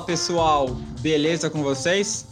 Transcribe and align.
Fala 0.00 0.06
pessoal, 0.06 0.76
beleza 1.02 1.50
com 1.50 1.62
vocês? 1.62 2.26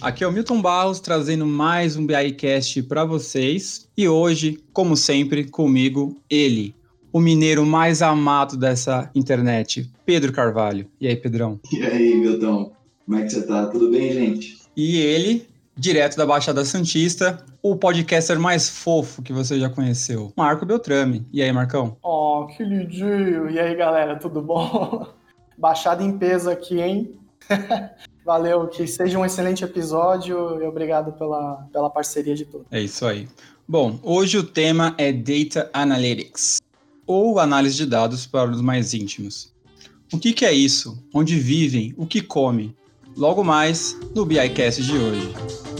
Aqui 0.00 0.24
é 0.24 0.26
o 0.26 0.32
Milton 0.32 0.62
Barros 0.62 1.00
trazendo 1.00 1.44
mais 1.44 1.96
um 1.96 2.06
BICast 2.06 2.82
para 2.84 3.04
vocês 3.04 3.86
e 3.94 4.08
hoje, 4.08 4.58
como 4.72 4.96
sempre, 4.96 5.44
comigo 5.44 6.16
ele, 6.30 6.74
o 7.12 7.20
mineiro 7.20 7.66
mais 7.66 8.00
amado 8.00 8.56
dessa 8.56 9.10
internet, 9.14 9.90
Pedro 10.06 10.32
Carvalho. 10.32 10.86
E 10.98 11.06
aí, 11.06 11.14
Pedrão? 11.14 11.60
E 11.70 11.82
aí, 11.82 12.14
Milton? 12.14 12.72
Como 13.04 13.18
é 13.18 13.22
que 13.22 13.30
você 13.30 13.46
tá? 13.46 13.66
Tudo 13.66 13.90
bem, 13.90 14.10
gente? 14.10 14.56
E 14.74 14.96
ele, 14.96 15.46
direto 15.76 16.16
da 16.16 16.24
Baixada 16.24 16.64
Santista, 16.64 17.44
o 17.62 17.76
podcaster 17.76 18.40
mais 18.40 18.70
fofo 18.70 19.20
que 19.20 19.32
você 19.32 19.60
já 19.60 19.68
conheceu, 19.68 20.32
Marco 20.34 20.64
Beltrame. 20.64 21.26
E 21.30 21.42
aí, 21.42 21.52
Marcão? 21.52 21.98
Oh, 22.02 22.46
que 22.46 22.64
lindinho! 22.64 23.50
E 23.50 23.60
aí, 23.60 23.74
galera, 23.76 24.16
tudo 24.16 24.40
bom? 24.40 25.06
Baixada 25.56 26.02
em 26.02 26.16
peso 26.16 26.50
aqui, 26.50 26.80
hein? 26.80 27.18
Valeu, 28.24 28.66
que 28.68 28.86
seja 28.86 29.18
um 29.18 29.24
excelente 29.24 29.62
episódio 29.62 30.62
e 30.62 30.66
obrigado 30.66 31.12
pela, 31.12 31.68
pela 31.70 31.90
parceria 31.90 32.34
de 32.34 32.44
todos. 32.46 32.66
É 32.70 32.80
isso 32.80 33.04
aí. 33.04 33.28
Bom, 33.68 33.98
hoje 34.02 34.38
o 34.38 34.42
tema 34.42 34.94
é 34.96 35.12
Data 35.12 35.70
Analytics, 35.72 36.60
ou 37.06 37.38
análise 37.38 37.76
de 37.76 37.86
dados 37.86 38.26
para 38.26 38.50
os 38.50 38.60
mais 38.60 38.94
íntimos. 38.94 39.52
O 40.12 40.18
que, 40.18 40.32
que 40.32 40.44
é 40.44 40.52
isso? 40.52 41.02
Onde 41.12 41.38
vivem? 41.38 41.94
O 41.96 42.06
que 42.06 42.20
comem? 42.20 42.74
Logo 43.16 43.44
mais 43.44 43.98
no 44.14 44.24
BICast 44.24 44.82
de 44.82 44.96
hoje. 44.96 45.73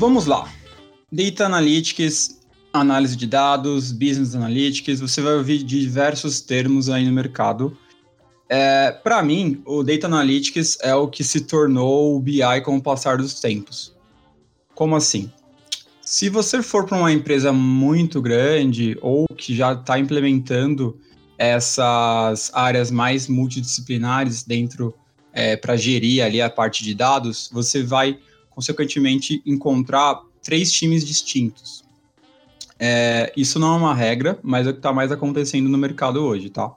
Vamos 0.00 0.26
lá. 0.26 0.52
Data 1.12 1.46
Analytics, 1.46 2.40
análise 2.72 3.16
de 3.16 3.26
dados, 3.26 3.92
Business 3.92 4.34
Analytics, 4.34 4.98
você 4.98 5.20
vai 5.20 5.34
ouvir 5.34 5.62
diversos 5.62 6.40
termos 6.40 6.88
aí 6.88 7.04
no 7.04 7.12
mercado 7.12 7.76
é, 8.52 8.90
para 8.90 9.22
mim, 9.22 9.62
o 9.64 9.84
Data 9.84 10.08
Analytics 10.08 10.78
é 10.82 10.92
o 10.92 11.06
que 11.06 11.22
se 11.22 11.42
tornou 11.42 12.16
o 12.16 12.20
BI 12.20 12.60
com 12.64 12.76
o 12.76 12.82
passar 12.82 13.18
dos 13.18 13.38
tempos. 13.38 13.94
Como 14.74 14.96
assim? 14.96 15.30
Se 16.02 16.28
você 16.28 16.60
for 16.60 16.84
para 16.84 16.98
uma 16.98 17.12
empresa 17.12 17.52
muito 17.52 18.20
grande 18.20 18.98
ou 19.00 19.28
que 19.36 19.54
já 19.54 19.74
está 19.74 20.00
implementando 20.00 20.98
essas 21.38 22.50
áreas 22.52 22.90
mais 22.90 23.28
multidisciplinares 23.28 24.42
dentro 24.42 24.92
é, 25.32 25.56
para 25.56 25.76
gerir 25.76 26.24
ali 26.24 26.42
a 26.42 26.50
parte 26.50 26.82
de 26.82 26.92
dados, 26.92 27.48
você 27.52 27.84
vai 27.84 28.18
consequentemente 28.60 29.42
encontrar 29.46 30.20
três 30.42 30.70
times 30.70 31.06
distintos. 31.06 31.82
É, 32.78 33.32
isso 33.34 33.58
não 33.58 33.74
é 33.74 33.78
uma 33.78 33.94
regra, 33.94 34.38
mas 34.42 34.66
é 34.66 34.70
o 34.70 34.72
que 34.74 34.78
está 34.78 34.92
mais 34.92 35.10
acontecendo 35.10 35.68
no 35.68 35.78
mercado 35.78 36.22
hoje, 36.22 36.50
tá? 36.50 36.70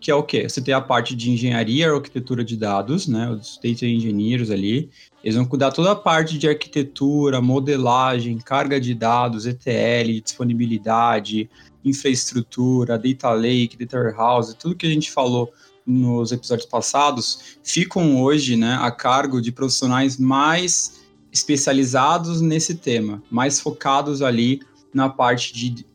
que 0.00 0.10
é 0.10 0.14
o 0.14 0.22
quê? 0.22 0.48
Você 0.48 0.60
tem 0.60 0.72
a 0.72 0.80
parte 0.80 1.16
de 1.16 1.32
engenharia, 1.32 1.90
arquitetura 1.90 2.44
de 2.44 2.56
dados, 2.56 3.08
né? 3.08 3.28
Os 3.28 3.58
data 3.60 3.86
engineers 3.86 4.50
ali. 4.50 4.88
Eles 5.24 5.34
vão 5.34 5.44
cuidar 5.44 5.72
toda 5.72 5.90
a 5.90 5.96
parte 5.96 6.38
de 6.38 6.48
arquitetura, 6.48 7.40
modelagem, 7.40 8.38
carga 8.38 8.80
de 8.80 8.94
dados, 8.94 9.46
ETL, 9.46 10.20
disponibilidade, 10.22 11.50
infraestrutura, 11.84 12.96
data 12.96 13.32
lake, 13.32 13.76
data 13.76 13.96
warehouse, 13.96 14.56
tudo 14.56 14.76
que 14.76 14.86
a 14.86 14.90
gente 14.90 15.10
falou 15.10 15.52
nos 15.86 16.32
episódios 16.32 16.66
passados, 16.66 17.58
ficam 17.62 18.20
hoje, 18.20 18.56
né, 18.56 18.76
a 18.80 18.90
cargo 18.90 19.40
de 19.40 19.52
profissionais 19.52 20.18
mais 20.18 21.00
especializados 21.32 22.40
nesse 22.40 22.74
tema, 22.74 23.22
mais 23.30 23.60
focados 23.60 24.22
ali 24.22 24.60
na 24.92 25.08
parte 25.08 25.52
de 25.52 25.86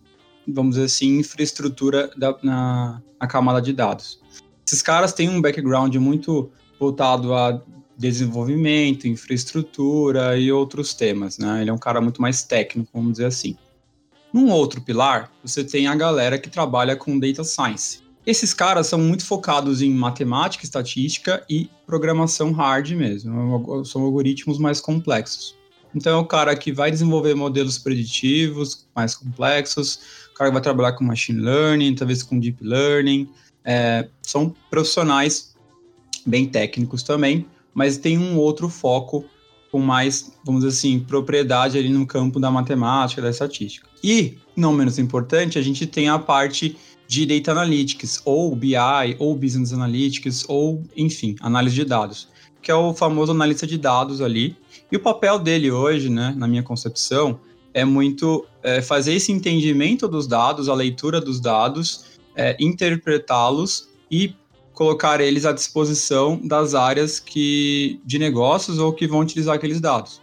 vamos 0.48 0.76
dizer 0.76 0.86
assim, 0.86 1.20
infraestrutura 1.20 2.10
da, 2.18 2.36
na, 2.42 3.02
na 3.20 3.28
camada 3.28 3.62
de 3.62 3.74
dados. 3.74 4.20
Esses 4.66 4.82
caras 4.82 5.14
têm 5.14 5.30
um 5.30 5.42
background 5.42 5.96
muito 5.96 6.50
voltado 6.80 7.34
a 7.34 7.62
desenvolvimento, 7.98 9.08
infraestrutura 9.08 10.38
e 10.38 10.52
outros 10.52 10.94
temas, 10.94 11.38
né? 11.38 11.62
Ele 11.62 11.70
é 11.70 11.74
um 11.74 11.78
cara 11.78 12.02
muito 12.02 12.22
mais 12.22 12.44
técnico, 12.44 12.90
vamos 12.94 13.14
dizer 13.14 13.26
assim. 13.26 13.56
Num 14.34 14.50
outro 14.50 14.82
pilar, 14.82 15.32
você 15.44 15.64
tem 15.64 15.88
a 15.88 15.96
galera 15.96 16.40
que 16.40 16.50
trabalha 16.50 16.96
com 16.96 17.20
data 17.20 17.44
science. 17.44 18.02
Esses 18.26 18.54
caras 18.54 18.88
são 18.88 19.00
muito 19.00 19.26
focados 19.26 19.82
em 19.82 19.92
matemática, 19.92 20.64
estatística 20.64 21.44
e 21.50 21.70
programação 21.88 22.52
hard 22.52 22.92
mesmo, 22.92 23.84
são 23.84 24.04
algoritmos 24.04 24.60
mais 24.60 24.80
complexos. 24.80 25.56
Então 25.94 26.18
é 26.18 26.22
o 26.22 26.26
cara 26.26 26.56
que 26.56 26.72
vai 26.72 26.92
desenvolver 26.92 27.36
modelos 27.36 27.78
preditivos 27.78 28.88
mais 28.96 29.16
complexos, 29.16 30.00
o 30.32 30.36
cara 30.36 30.50
que 30.50 30.54
vai 30.54 30.62
trabalhar 30.62 30.94
com 30.94 31.04
machine 31.04 31.42
learning, 31.42 31.96
talvez 31.96 32.24
com 32.24 32.40
deep 32.40 32.64
learning. 32.64 33.28
É, 33.64 34.08
são 34.22 34.56
profissionais 34.70 35.54
bem 36.26 36.48
técnicos 36.48 37.04
também, 37.04 37.46
mas 37.74 37.98
tem 37.98 38.18
um 38.18 38.38
outro 38.38 38.70
foco 38.70 39.26
com 39.72 39.80
mais, 39.80 40.34
vamos 40.44 40.64
dizer 40.64 40.78
assim, 40.78 41.00
propriedade 41.00 41.78
ali 41.78 41.90
no 41.90 42.06
campo 42.06 42.40
da 42.40 42.52
matemática, 42.52 43.22
da 43.22 43.30
estatística. 43.30 43.88
E, 44.04 44.38
não 44.56 44.74
menos 44.74 45.00
importante, 45.00 45.58
a 45.58 45.62
gente 45.62 45.86
tem 45.88 46.10
a 46.10 46.20
parte 46.20 46.78
de 47.12 47.26
Data 47.26 47.52
Analytics, 47.52 48.22
ou 48.24 48.56
BI, 48.56 48.74
ou 49.20 49.36
Business 49.36 49.74
Analytics, 49.74 50.46
ou, 50.48 50.82
enfim, 50.96 51.36
análise 51.42 51.76
de 51.76 51.84
dados, 51.84 52.30
que 52.62 52.72
é 52.72 52.74
o 52.74 52.94
famoso 52.94 53.34
analista 53.34 53.68
de 53.68 53.78
dados 53.78 54.22
ali, 54.22 54.56
e 54.90 54.96
o 54.96 55.00
papel 55.02 55.38
dele 55.38 55.70
hoje, 55.70 56.10
né, 56.10 56.34
na 56.38 56.48
minha 56.48 56.64
concepção, 56.64 57.38
é 57.74 57.84
muito 57.84 58.46
é, 58.64 58.82
fazer 58.82 59.14
esse 59.14 59.30
entendimento 59.30 60.08
dos 60.08 60.26
dados, 60.26 60.70
a 60.70 60.74
leitura 60.74 61.20
dos 61.20 61.42
dados, 61.42 62.06
é, 62.34 62.56
interpretá-los 62.62 63.90
e 64.10 64.34
colocar 64.72 65.20
eles 65.20 65.46
à 65.46 65.52
disposição 65.52 66.40
das 66.42 66.74
áreas 66.74 67.20
que 67.20 68.00
de 68.06 68.18
negócios 68.18 68.80
ou 68.80 68.94
que 68.94 69.06
vão 69.06 69.20
utilizar 69.20 69.56
aqueles 69.56 69.82
dados. 69.82 70.22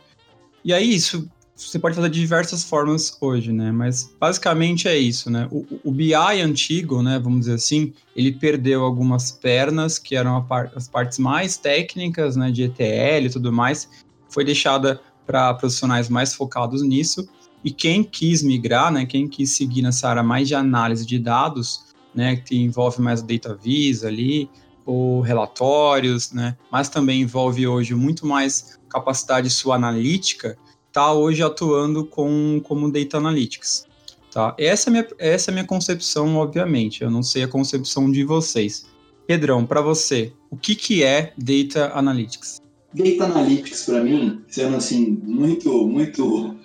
E 0.64 0.72
aí 0.72 0.94
isso 0.94 1.28
você 1.66 1.78
pode 1.78 1.96
fazer 1.96 2.08
de 2.08 2.20
diversas 2.20 2.62
formas 2.62 3.16
hoje, 3.20 3.52
né? 3.52 3.72
Mas 3.72 4.14
basicamente 4.20 4.86
é 4.86 4.96
isso, 4.96 5.28
né? 5.28 5.48
O, 5.50 5.66
o 5.84 5.90
BI 5.90 6.14
antigo, 6.14 7.02
né? 7.02 7.18
Vamos 7.18 7.40
dizer 7.40 7.54
assim, 7.54 7.92
ele 8.14 8.32
perdeu 8.32 8.84
algumas 8.84 9.32
pernas 9.32 9.98
que 9.98 10.14
eram 10.14 10.42
par 10.44 10.70
as 10.76 10.88
partes 10.88 11.18
mais 11.18 11.56
técnicas, 11.56 12.36
né? 12.36 12.50
De 12.50 12.62
ETL 12.62 13.26
e 13.26 13.30
tudo 13.30 13.52
mais, 13.52 13.88
foi 14.28 14.44
deixada 14.44 15.00
para 15.26 15.52
profissionais 15.54 16.08
mais 16.08 16.32
focados 16.34 16.82
nisso. 16.82 17.28
E 17.64 17.70
quem 17.70 18.04
quis 18.04 18.42
migrar, 18.42 18.92
né, 18.92 19.04
quem 19.04 19.28
quis 19.28 19.56
seguir 19.56 19.82
nessa 19.82 20.08
área 20.08 20.22
mais 20.22 20.46
de 20.46 20.54
análise 20.54 21.04
de 21.04 21.18
dados, 21.18 21.86
né, 22.14 22.36
que 22.36 22.56
envolve 22.56 23.02
mais 23.02 23.20
data 23.20 23.54
vis 23.54 24.04
ali, 24.04 24.48
ou 24.86 25.20
relatórios, 25.20 26.32
né, 26.32 26.56
mas 26.70 26.88
também 26.88 27.20
envolve 27.20 27.66
hoje 27.66 27.94
muito 27.94 28.24
mais 28.26 28.78
capacidade 28.88 29.50
sua 29.50 29.74
analítica, 29.74 30.56
está 30.88 31.12
hoje 31.12 31.42
atuando 31.42 32.04
com, 32.04 32.60
como 32.64 32.90
Data 32.90 33.18
Analytics. 33.18 33.86
Tá? 34.30 34.54
Essa, 34.58 34.90
é 34.90 34.92
minha, 34.92 35.08
essa 35.18 35.50
é 35.50 35.52
a 35.52 35.54
minha 35.54 35.66
concepção, 35.66 36.36
obviamente, 36.36 37.02
eu 37.02 37.10
não 37.10 37.22
sei 37.22 37.44
a 37.44 37.48
concepção 37.48 38.10
de 38.10 38.24
vocês. 38.24 38.86
Pedrão, 39.26 39.64
para 39.64 39.80
você, 39.80 40.32
o 40.50 40.56
que, 40.56 40.74
que 40.74 41.02
é 41.02 41.32
Data 41.36 41.92
Analytics? 41.94 42.60
Data 42.92 43.24
Analytics, 43.24 43.84
para 43.84 44.02
mim, 44.02 44.42
sendo 44.48 44.76
assim, 44.76 45.18
muito, 45.22 45.86
muito 45.86 46.56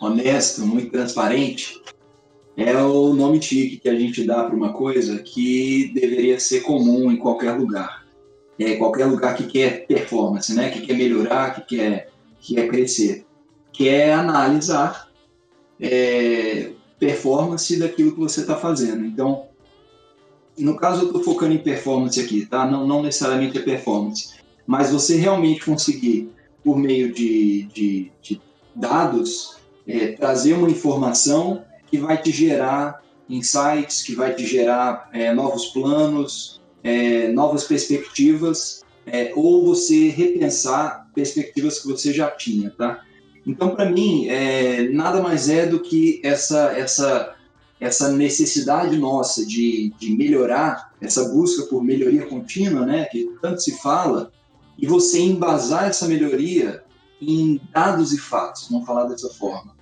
honesto, 0.00 0.66
muito 0.66 0.90
transparente, 0.90 1.80
é 2.56 2.76
o 2.76 3.14
nome 3.14 3.40
chique 3.40 3.76
que 3.76 3.88
a 3.88 3.94
gente 3.94 4.24
dá 4.24 4.42
para 4.42 4.56
uma 4.56 4.72
coisa 4.72 5.18
que 5.18 5.92
deveria 5.94 6.40
ser 6.40 6.62
comum 6.62 7.10
em 7.10 7.16
qualquer 7.16 7.52
lugar. 7.52 8.04
É, 8.58 8.74
qualquer 8.74 9.06
lugar 9.06 9.36
que 9.36 9.44
quer 9.44 9.86
performance, 9.86 10.52
né? 10.52 10.68
que 10.68 10.80
quer 10.80 10.96
melhorar, 10.96 11.54
que 11.54 11.76
quer, 11.76 12.10
que 12.40 12.56
quer 12.56 12.68
crescer. 12.68 13.24
Que 13.78 13.88
é 13.88 14.12
analisar 14.12 15.08
é, 15.80 16.72
performance 16.98 17.78
daquilo 17.78 18.12
que 18.12 18.20
você 18.20 18.42
está 18.42 18.56
fazendo. 18.56 19.06
Então, 19.06 19.46
no 20.58 20.76
caso, 20.76 21.02
eu 21.02 21.06
estou 21.06 21.22
focando 21.22 21.54
em 21.54 21.58
performance 21.58 22.20
aqui, 22.20 22.44
tá? 22.44 22.70
Não, 22.70 22.86
não 22.86 23.02
necessariamente 23.02 23.56
é 23.56 23.62
performance 23.62 24.36
mas 24.68 24.90
você 24.90 25.16
realmente 25.16 25.64
conseguir, 25.64 26.30
por 26.62 26.76
meio 26.76 27.10
de, 27.10 27.62
de, 27.72 28.12
de 28.20 28.38
dados, 28.76 29.56
é, 29.86 30.08
trazer 30.08 30.52
uma 30.52 30.68
informação 30.68 31.64
que 31.90 31.96
vai 31.96 32.20
te 32.20 32.30
gerar 32.30 33.02
insights, 33.30 34.02
que 34.02 34.14
vai 34.14 34.34
te 34.34 34.44
gerar 34.44 35.08
é, 35.14 35.32
novos 35.32 35.68
planos, 35.68 36.60
é, 36.84 37.28
novas 37.28 37.64
perspectivas, 37.64 38.84
é, 39.06 39.32
ou 39.34 39.64
você 39.64 40.10
repensar 40.10 41.08
perspectivas 41.14 41.80
que 41.80 41.88
você 41.88 42.12
já 42.12 42.30
tinha, 42.30 42.68
tá? 42.68 43.02
Então, 43.48 43.74
para 43.74 43.90
mim, 43.90 44.28
é, 44.28 44.88
nada 44.90 45.22
mais 45.22 45.48
é 45.48 45.66
do 45.66 45.80
que 45.80 46.20
essa, 46.22 46.72
essa 46.76 47.34
essa 47.80 48.10
necessidade 48.10 48.96
nossa 48.96 49.46
de, 49.46 49.92
de 49.98 50.16
melhorar, 50.16 50.92
essa 51.00 51.28
busca 51.28 51.64
por 51.66 51.82
melhoria 51.82 52.26
contínua, 52.26 52.84
né, 52.84 53.04
que 53.04 53.30
tanto 53.40 53.62
se 53.62 53.80
fala, 53.80 54.32
e 54.76 54.86
você 54.86 55.20
embasar 55.20 55.84
essa 55.84 56.08
melhoria 56.08 56.82
em 57.20 57.60
dados 57.72 58.12
e 58.12 58.18
fatos, 58.18 58.68
vamos 58.68 58.86
falar 58.86 59.04
dessa 59.04 59.28
forma. 59.30 59.76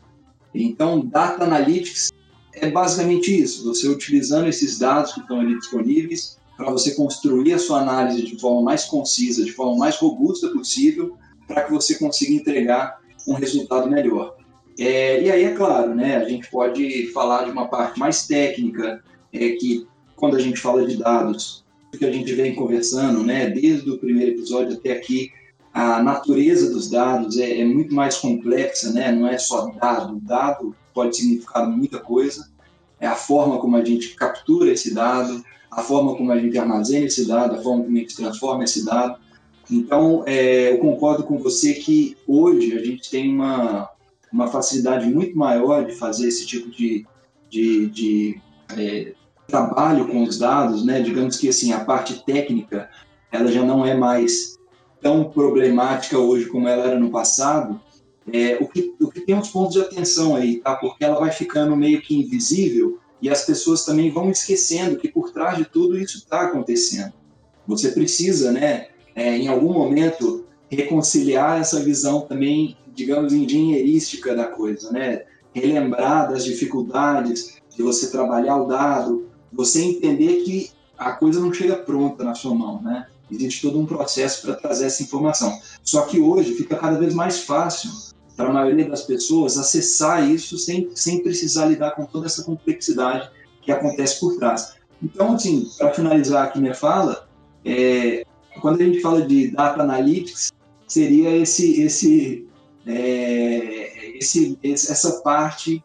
Então, 0.55 1.01
Data 1.07 1.45
Analytics 1.45 2.11
é 2.53 2.71
basicamente 2.71 3.35
isso, 3.35 3.65
você 3.65 3.89
utilizando 3.89 4.49
esses 4.49 4.79
dados 4.79 5.13
que 5.13 5.21
estão 5.21 5.41
ali 5.41 5.59
disponíveis 5.59 6.39
para 6.57 6.71
você 6.71 6.95
construir 6.95 7.53
a 7.53 7.59
sua 7.59 7.81
análise 7.81 8.23
de 8.23 8.39
forma 8.39 8.63
mais 8.63 8.85
concisa, 8.85 9.45
de 9.45 9.53
forma 9.53 9.77
mais 9.77 9.97
robusta 9.97 10.49
possível, 10.49 11.17
para 11.47 11.63
que 11.63 11.73
você 11.73 11.95
consiga 11.99 12.33
entregar 12.33 12.99
um 13.27 13.35
resultado 13.35 13.91
melhor. 13.91 14.37
É, 14.79 15.23
e 15.23 15.31
aí, 15.31 15.45
é 15.45 15.55
claro, 15.55 15.95
né, 15.95 16.17
a 16.17 16.29
gente 16.29 16.51
pode 16.51 17.11
falar 17.13 17.45
de 17.45 17.51
uma 17.51 17.67
parte 17.67 17.99
mais 17.99 18.27
técnica, 18.27 19.03
é, 19.33 19.51
que 19.53 19.87
quando 20.15 20.37
a 20.37 20.41
gente 20.41 20.61
fala 20.61 20.87
de 20.87 20.97
dados, 20.97 21.65
que 21.99 22.05
a 22.05 22.13
gente 22.13 22.33
vem 22.35 22.55
conversando, 22.55 23.23
né, 23.23 23.49
desde 23.49 23.91
o 23.91 23.99
primeiro 23.99 24.33
episódio 24.33 24.77
até 24.77 24.93
aqui, 24.93 25.31
a 25.73 26.03
natureza 26.03 26.71
dos 26.71 26.91
dados 26.91 27.39
é, 27.39 27.61
é 27.61 27.65
muito 27.65 27.95
mais 27.95 28.17
complexa, 28.17 28.93
né, 28.93 29.13
não 29.13 29.27
é 29.27 29.39
só 29.39 29.67
dado. 29.81 30.19
Dado 30.23 30.75
pode 30.95 31.17
significar 31.17 31.69
muita 31.69 31.99
coisa, 31.99 32.49
é 33.01 33.07
a 33.07 33.15
forma 33.15 33.59
como 33.59 33.77
a 33.77 33.85
gente 33.85 34.15
captura 34.15 34.71
esse 34.71 34.95
dado, 34.95 35.43
a 35.71 35.83
forma 35.83 36.17
como 36.17 36.33
a 36.33 36.39
gente 36.39 36.57
armazena 36.59 37.07
esse 37.07 37.27
dado, 37.27 37.57
a 37.57 37.63
forma 37.63 37.85
como 37.85 37.97
a 37.97 38.01
gente 38.01 38.17
transforma 38.17 38.65
esse 38.65 38.85
dado. 38.85 39.19
Então, 39.71 40.23
é, 40.27 40.73
eu 40.73 40.79
concordo 40.79 41.25
com 41.25 41.39
você 41.39 41.75
que 41.75 42.17
hoje 42.27 42.77
a 42.77 42.85
gente 42.85 43.11
tem 43.11 43.35
uma, 43.35 43.91
uma 44.33 44.47
facilidade 44.47 45.07
muito 45.07 45.37
maior 45.37 45.85
de 45.85 45.93
fazer 45.93 46.29
esse 46.29 46.47
tipo 46.47 46.71
de, 46.71 47.05
de, 47.51 47.87
de 47.89 48.41
é, 48.77 49.13
trabalho 49.47 50.09
com 50.09 50.23
os 50.23 50.39
dados, 50.39 50.85
né? 50.85 51.01
Digamos 51.01 51.37
que 51.37 51.49
assim 51.49 51.73
a 51.73 51.85
parte 51.85 52.25
técnica 52.25 52.89
ela 53.31 53.51
já 53.51 53.65
não 53.65 53.85
é 53.85 53.95
mais 53.95 54.57
tão 55.01 55.25
problemática 55.25 56.19
hoje 56.19 56.47
como 56.47 56.69
ela 56.69 56.85
era 56.85 56.99
no 56.99 57.11
passado. 57.11 57.81
É, 58.33 58.59
o, 58.61 58.67
que, 58.67 58.95
o 59.01 59.09
que 59.09 59.21
tem 59.21 59.37
uns 59.37 59.49
pontos 59.49 59.75
de 59.75 59.81
atenção 59.81 60.35
aí, 60.35 60.57
tá? 60.57 60.75
Porque 60.75 61.05
ela 61.05 61.19
vai 61.19 61.31
ficando 61.31 61.77
meio 61.77 62.01
que 62.03 62.17
invisível 62.17 62.99
e 63.23 63.31
as 63.31 63.45
pessoas 63.45 63.85
também 63.85 64.11
vão 64.11 64.31
esquecendo 64.31 64.97
que 64.97 65.09
por 65.09 65.31
trás 65.33 65.57
de 65.57 65.65
tudo 65.65 65.99
isso 65.99 66.19
está 66.19 66.43
acontecendo. 66.43 67.13
Você 67.67 67.91
precisa, 67.93 68.53
né, 68.53 68.89
é, 69.17 69.35
em 69.35 69.49
algum 69.49 69.73
momento, 69.73 70.45
reconciliar 70.71 71.59
essa 71.59 71.81
visão 71.81 72.21
também, 72.21 72.77
digamos, 72.95 73.33
engenheirística 73.33 74.37
da 74.37 74.45
coisa, 74.45 74.93
né? 74.93 75.25
Relembrar 75.55 76.31
das 76.31 76.45
dificuldades 76.45 77.57
de 77.75 77.83
você 77.83 78.11
trabalhar 78.11 78.57
o 78.57 78.67
dado, 78.67 79.27
você 79.51 79.83
entender 79.83 80.43
que 80.43 80.71
a 80.99 81.13
coisa 81.13 81.41
não 81.41 81.53
chega 81.53 81.77
pronta 81.77 82.23
na 82.23 82.35
sua 82.35 82.55
mão, 82.55 82.83
né? 82.83 83.07
Existe 83.31 83.63
todo 83.63 83.81
um 83.81 83.87
processo 83.87 84.43
para 84.43 84.55
trazer 84.55 84.87
essa 84.87 85.03
informação. 85.03 85.59
Só 85.83 86.03
que 86.03 86.21
hoje 86.21 86.53
fica 86.53 86.77
cada 86.77 86.99
vez 86.99 87.15
mais 87.15 87.41
fácil 87.41 87.91
para 88.37 88.51
a 88.51 88.53
maioria 88.53 88.89
das 88.89 89.03
pessoas 89.03 89.57
acessar 89.57 90.29
isso 90.31 90.59
sem, 90.59 90.91
sem 90.95 91.23
precisar 91.23 91.67
lidar 91.67 91.93
com 91.93 92.05
toda 92.05 92.27
essa 92.27 92.45
complexidade 92.45 93.31
que 93.63 93.73
acontece 93.73 94.21
por 94.21 94.37
trás. 94.37 94.77
Então, 95.03 95.35
assim, 95.35 95.69
para 95.79 95.93
finalizar 95.93 96.45
aqui 96.45 96.61
minha 96.61 96.75
fala, 96.75 97.29
é, 97.65 98.25
quando 98.61 98.81
a 98.81 98.85
gente 98.85 99.01
fala 99.01 99.23
de 99.23 99.51
data 99.51 99.83
analytics, 99.83 100.53
seria 100.87 101.37
esse, 101.37 101.81
esse, 101.83 102.47
é, 102.87 104.17
esse, 104.19 104.59
essa 104.63 105.21
parte 105.23 105.83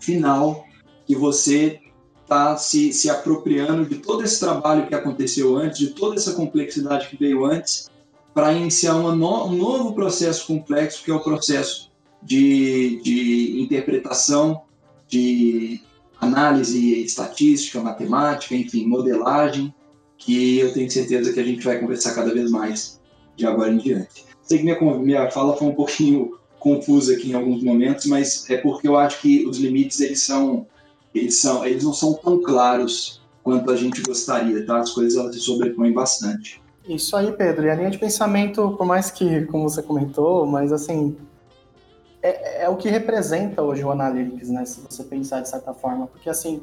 final 0.00 0.66
que 1.06 1.14
você 1.14 1.80
está 2.22 2.56
se, 2.56 2.92
se 2.92 3.10
apropriando 3.10 3.84
de 3.86 3.96
todo 3.96 4.22
esse 4.22 4.40
trabalho 4.40 4.86
que 4.86 4.94
aconteceu 4.94 5.56
antes, 5.56 5.78
de 5.78 5.90
toda 5.90 6.16
essa 6.16 6.32
complexidade 6.32 7.08
que 7.08 7.16
veio 7.16 7.44
antes, 7.44 7.90
para 8.34 8.52
iniciar 8.52 8.94
no, 8.94 9.46
um 9.46 9.52
novo 9.52 9.94
processo 9.94 10.46
complexo, 10.46 11.04
que 11.04 11.10
é 11.10 11.14
o 11.14 11.20
processo 11.20 11.90
de, 12.22 13.00
de 13.02 13.60
interpretação, 13.60 14.62
de 15.06 15.80
análise 16.20 17.02
estatística, 17.02 17.80
matemática, 17.82 18.54
enfim, 18.54 18.86
modelagem, 18.86 19.74
que 20.24 20.58
eu 20.58 20.72
tenho 20.72 20.90
certeza 20.90 21.32
que 21.32 21.40
a 21.40 21.44
gente 21.44 21.64
vai 21.64 21.78
conversar 21.78 22.14
cada 22.14 22.32
vez 22.32 22.50
mais 22.50 23.00
de 23.36 23.46
agora 23.46 23.72
em 23.72 23.78
diante. 23.78 24.24
Sei 24.42 24.58
que 24.58 24.64
minha, 24.64 24.78
minha 24.98 25.30
fala 25.30 25.56
foi 25.56 25.68
um 25.68 25.74
pouquinho 25.74 26.38
confusa 26.58 27.14
aqui 27.14 27.30
em 27.30 27.34
alguns 27.34 27.62
momentos, 27.62 28.06
mas 28.06 28.48
é 28.48 28.56
porque 28.56 28.86
eu 28.86 28.96
acho 28.96 29.20
que 29.20 29.44
os 29.46 29.58
limites 29.58 30.00
eles 30.00 30.22
são 30.22 30.66
eles 31.12 31.40
são 31.40 31.64
eles 31.66 31.82
não 31.82 31.92
são 31.92 32.14
tão 32.14 32.40
claros 32.40 33.20
quanto 33.42 33.70
a 33.70 33.76
gente 33.76 34.00
gostaria, 34.02 34.64
tá? 34.64 34.78
As 34.78 34.90
coisas 34.90 35.18
elas 35.18 35.34
se 35.34 35.40
sobrepõem 35.40 35.92
bastante. 35.92 36.62
Isso 36.88 37.16
aí, 37.16 37.32
Pedro. 37.32 37.66
E 37.66 37.70
a 37.70 37.74
linha 37.74 37.90
de 37.90 37.98
pensamento, 37.98 38.74
por 38.76 38.86
mais 38.86 39.10
que, 39.10 39.42
como 39.46 39.68
você 39.68 39.82
comentou, 39.82 40.46
mas 40.46 40.72
assim, 40.72 41.16
é, 42.22 42.64
é 42.64 42.68
o 42.68 42.76
que 42.76 42.88
representa 42.88 43.62
hoje 43.62 43.84
o 43.84 43.90
Analytics, 43.90 44.48
né? 44.48 44.64
Se 44.64 44.80
você 44.80 45.02
pensar 45.04 45.40
de 45.40 45.48
certa 45.48 45.74
forma. 45.74 46.06
Porque 46.06 46.30
assim, 46.30 46.62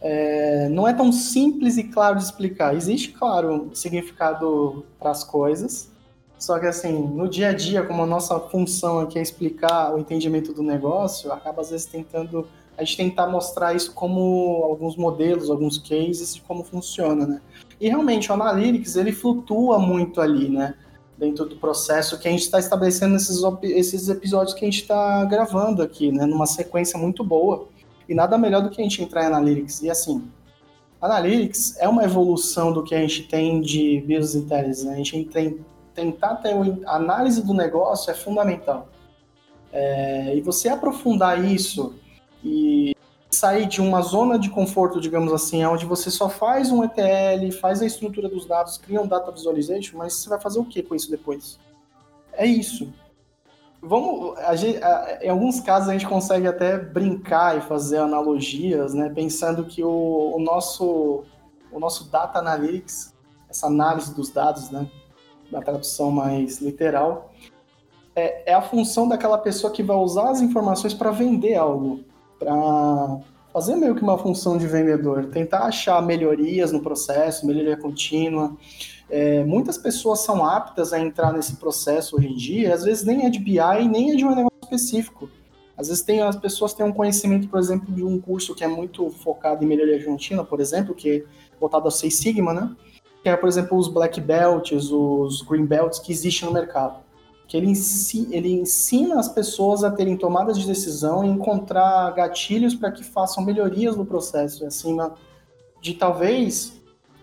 é, 0.00 0.68
não 0.68 0.86
é 0.86 0.92
tão 0.92 1.12
simples 1.12 1.76
e 1.76 1.84
claro 1.84 2.16
de 2.16 2.24
explicar. 2.24 2.74
Existe, 2.74 3.12
claro, 3.12 3.70
significado 3.74 4.84
para 4.98 5.10
as 5.10 5.24
coisas, 5.24 5.90
só 6.38 6.58
que 6.58 6.66
assim, 6.66 6.92
no 6.92 7.28
dia 7.28 7.48
a 7.48 7.52
dia, 7.52 7.82
como 7.82 8.02
a 8.02 8.06
nossa 8.06 8.38
função 8.38 9.00
aqui 9.00 9.18
é 9.18 9.22
explicar 9.22 9.92
o 9.92 9.98
entendimento 9.98 10.52
do 10.52 10.62
negócio, 10.62 11.32
acaba 11.32 11.62
às 11.62 11.70
vezes 11.70 11.86
tentando 11.86 12.46
a 12.76 12.84
gente 12.84 12.96
tentar 12.96 13.26
mostrar 13.26 13.74
isso 13.74 13.92
como 13.92 14.62
alguns 14.62 14.96
modelos, 14.96 15.50
alguns 15.50 15.78
cases 15.78 16.36
de 16.36 16.40
como 16.42 16.62
funciona, 16.62 17.26
né? 17.26 17.40
E 17.80 17.88
realmente 17.88 18.30
o 18.30 18.34
Analytics 18.34 18.94
ele 18.94 19.10
flutua 19.10 19.80
muito 19.80 20.20
ali, 20.20 20.48
né? 20.48 20.74
Dentro 21.16 21.44
do 21.44 21.56
processo 21.56 22.16
que 22.20 22.28
a 22.28 22.30
gente 22.30 22.42
está 22.42 22.60
estabelecendo 22.60 23.14
nesses, 23.14 23.40
esses 23.64 24.08
episódios 24.08 24.54
que 24.54 24.64
a 24.64 24.70
gente 24.70 24.82
está 24.82 25.24
gravando 25.24 25.82
aqui, 25.82 26.12
né? 26.12 26.24
Numa 26.24 26.46
sequência 26.46 26.96
muito 26.96 27.24
boa. 27.24 27.66
E 28.08 28.14
nada 28.14 28.38
melhor 28.38 28.62
do 28.62 28.70
que 28.70 28.80
a 28.80 28.84
gente 28.84 29.02
entrar 29.02 29.24
em 29.24 29.26
Analytics. 29.26 29.82
E 29.82 29.90
assim, 29.90 30.28
Analytics 31.00 31.76
é 31.78 31.88
uma 31.88 32.04
evolução 32.04 32.72
do 32.72 32.82
que 32.82 32.94
a 32.94 33.00
gente 33.00 33.24
tem 33.24 33.60
de 33.60 34.00
Business 34.00 34.34
Intelligence. 34.34 34.86
Né? 34.86 34.92
A 34.92 34.96
gente 34.96 35.24
tem, 35.26 35.64
tentar 35.94 36.36
ter 36.36 36.54
a 36.86 36.96
análise 36.96 37.42
do 37.44 37.52
negócio 37.52 38.10
é 38.10 38.14
fundamental. 38.14 38.88
É, 39.72 40.34
e 40.36 40.40
você 40.40 40.68
aprofundar 40.68 41.44
isso 41.44 41.94
e 42.42 42.96
sair 43.30 43.66
de 43.66 43.80
uma 43.80 44.00
zona 44.00 44.38
de 44.38 44.50
conforto, 44.50 45.00
digamos 45.00 45.32
assim, 45.32 45.64
onde 45.64 45.84
você 45.84 46.10
só 46.10 46.28
faz 46.28 46.72
um 46.72 46.82
ETL, 46.82 47.52
faz 47.60 47.82
a 47.82 47.86
estrutura 47.86 48.28
dos 48.28 48.46
dados, 48.46 48.78
cria 48.78 49.00
um 49.00 49.06
data 49.06 49.30
visualization, 49.30 49.98
mas 49.98 50.14
você 50.14 50.28
vai 50.28 50.40
fazer 50.40 50.58
o 50.58 50.64
que 50.64 50.82
com 50.82 50.94
isso 50.94 51.10
depois? 51.10 51.58
É 52.32 52.46
isso. 52.46 52.92
Vamos, 53.80 54.36
gente, 54.56 54.80
em 55.22 55.28
alguns 55.28 55.60
casos 55.60 55.88
a 55.88 55.92
gente 55.92 56.06
consegue 56.06 56.46
até 56.46 56.76
brincar 56.76 57.56
e 57.56 57.60
fazer 57.60 57.98
analogias, 57.98 58.92
né, 58.92 59.08
pensando 59.08 59.64
que 59.64 59.84
o, 59.84 60.34
o 60.34 60.40
nosso 60.40 61.24
o 61.70 61.78
nosso 61.78 62.10
data 62.10 62.38
analytics, 62.38 63.14
essa 63.48 63.66
análise 63.66 64.14
dos 64.14 64.30
dados, 64.30 64.70
né, 64.70 64.90
da 65.50 65.60
tradução 65.60 66.10
mais 66.10 66.60
literal, 66.60 67.30
é, 68.16 68.50
é 68.50 68.54
a 68.54 68.62
função 68.62 69.08
daquela 69.08 69.38
pessoa 69.38 69.72
que 69.72 69.82
vai 69.82 69.96
usar 69.96 70.30
as 70.30 70.40
informações 70.40 70.92
para 70.92 71.10
vender 71.10 71.54
algo 71.54 72.04
para 72.38 73.18
fazer 73.52 73.74
meio 73.76 73.94
que 73.94 74.02
uma 74.02 74.16
função 74.16 74.56
de 74.56 74.66
vendedor, 74.66 75.26
tentar 75.26 75.64
achar 75.64 76.00
melhorias 76.00 76.70
no 76.70 76.80
processo, 76.80 77.46
melhoria 77.46 77.76
contínua. 77.76 78.56
É, 79.10 79.42
muitas 79.44 79.78
pessoas 79.78 80.20
são 80.20 80.44
aptas 80.44 80.92
a 80.92 81.00
entrar 81.00 81.32
nesse 81.32 81.56
processo 81.56 82.16
hoje 82.16 82.28
em 82.28 82.36
dia, 82.36 82.74
às 82.74 82.84
vezes 82.84 83.04
nem 83.04 83.24
é 83.24 83.30
de 83.30 83.38
BI, 83.38 83.88
nem 83.90 84.12
é 84.12 84.16
de 84.16 84.24
um 84.24 84.34
negócio 84.34 84.58
específico. 84.62 85.30
Às 85.76 85.88
vezes 85.88 86.02
tem, 86.02 86.20
as 86.20 86.36
pessoas 86.36 86.74
têm 86.74 86.84
um 86.84 86.92
conhecimento, 86.92 87.48
por 87.48 87.58
exemplo, 87.58 87.94
de 87.94 88.04
um 88.04 88.20
curso 88.20 88.54
que 88.54 88.64
é 88.64 88.68
muito 88.68 89.08
focado 89.10 89.64
em 89.64 89.66
melhoria 89.66 90.04
contínua, 90.04 90.44
por 90.44 90.60
exemplo, 90.60 90.94
que 90.94 91.10
é 91.10 91.24
voltado 91.58 91.84
ao 91.84 91.90
Seis 91.90 92.16
Sigma, 92.16 92.52
né? 92.52 92.74
Que 93.22 93.28
é, 93.28 93.36
por 93.36 93.48
exemplo, 93.48 93.78
os 93.78 93.88
Black 93.88 94.20
Belts, 94.20 94.90
os 94.90 95.42
Green 95.42 95.66
Belts 95.66 95.98
que 95.98 96.12
existem 96.12 96.48
no 96.48 96.54
mercado 96.54 97.08
que 97.48 97.56
ele, 97.56 97.72
ele 98.30 98.52
ensina 98.52 99.18
as 99.18 99.26
pessoas 99.26 99.82
a 99.82 99.90
terem 99.90 100.18
tomadas 100.18 100.58
de 100.58 100.66
decisão 100.66 101.24
e 101.24 101.28
encontrar 101.28 102.10
gatilhos 102.12 102.74
para 102.74 102.92
que 102.92 103.02
façam 103.02 103.42
melhorias 103.42 103.96
no 103.96 104.04
processo, 104.04 104.66
acima 104.66 105.14
de 105.80 105.94
talvez 105.94 106.77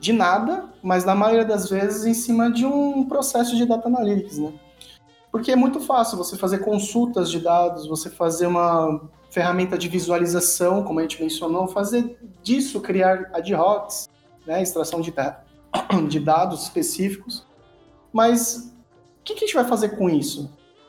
de 0.05 0.13
nada, 0.13 0.65
mas 0.83 1.03
na 1.03 1.15
maioria 1.15 1.43
das 1.43 1.69
vezes 1.69 2.05
em 2.05 2.13
cima 2.13 2.51
de 2.51 2.65
um 2.65 3.03
processo 3.05 3.55
de 3.55 3.65
data 3.65 3.87
analytics, 3.87 4.37
né? 4.37 4.53
Porque 5.31 5.51
é 5.51 5.55
muito 5.55 5.79
fácil 5.79 6.17
você 6.17 6.37
fazer 6.37 6.59
consultas 6.59 7.29
de 7.29 7.39
dados, 7.39 7.87
você 7.87 8.09
fazer 8.09 8.47
uma 8.47 9.01
ferramenta 9.29 9.77
de 9.77 9.89
visualização, 9.89 10.83
como 10.83 10.99
a 10.99 11.01
gente 11.01 11.21
mencionou, 11.21 11.67
fazer 11.67 12.17
disso 12.41 12.79
criar 12.79 13.31
ad 13.33 13.53
hocs, 13.53 14.07
né, 14.45 14.61
extração 14.61 15.01
de, 15.01 15.13
de 16.07 16.19
dados 16.19 16.63
específicos, 16.63 17.45
mas 18.13 18.73
que, 19.25 19.33
que 19.33 19.43
a 19.43 19.47
gente 19.47 19.55
vai 19.55 19.65
fazer 19.65 19.89
com 19.89 20.07
isso? 20.07 20.43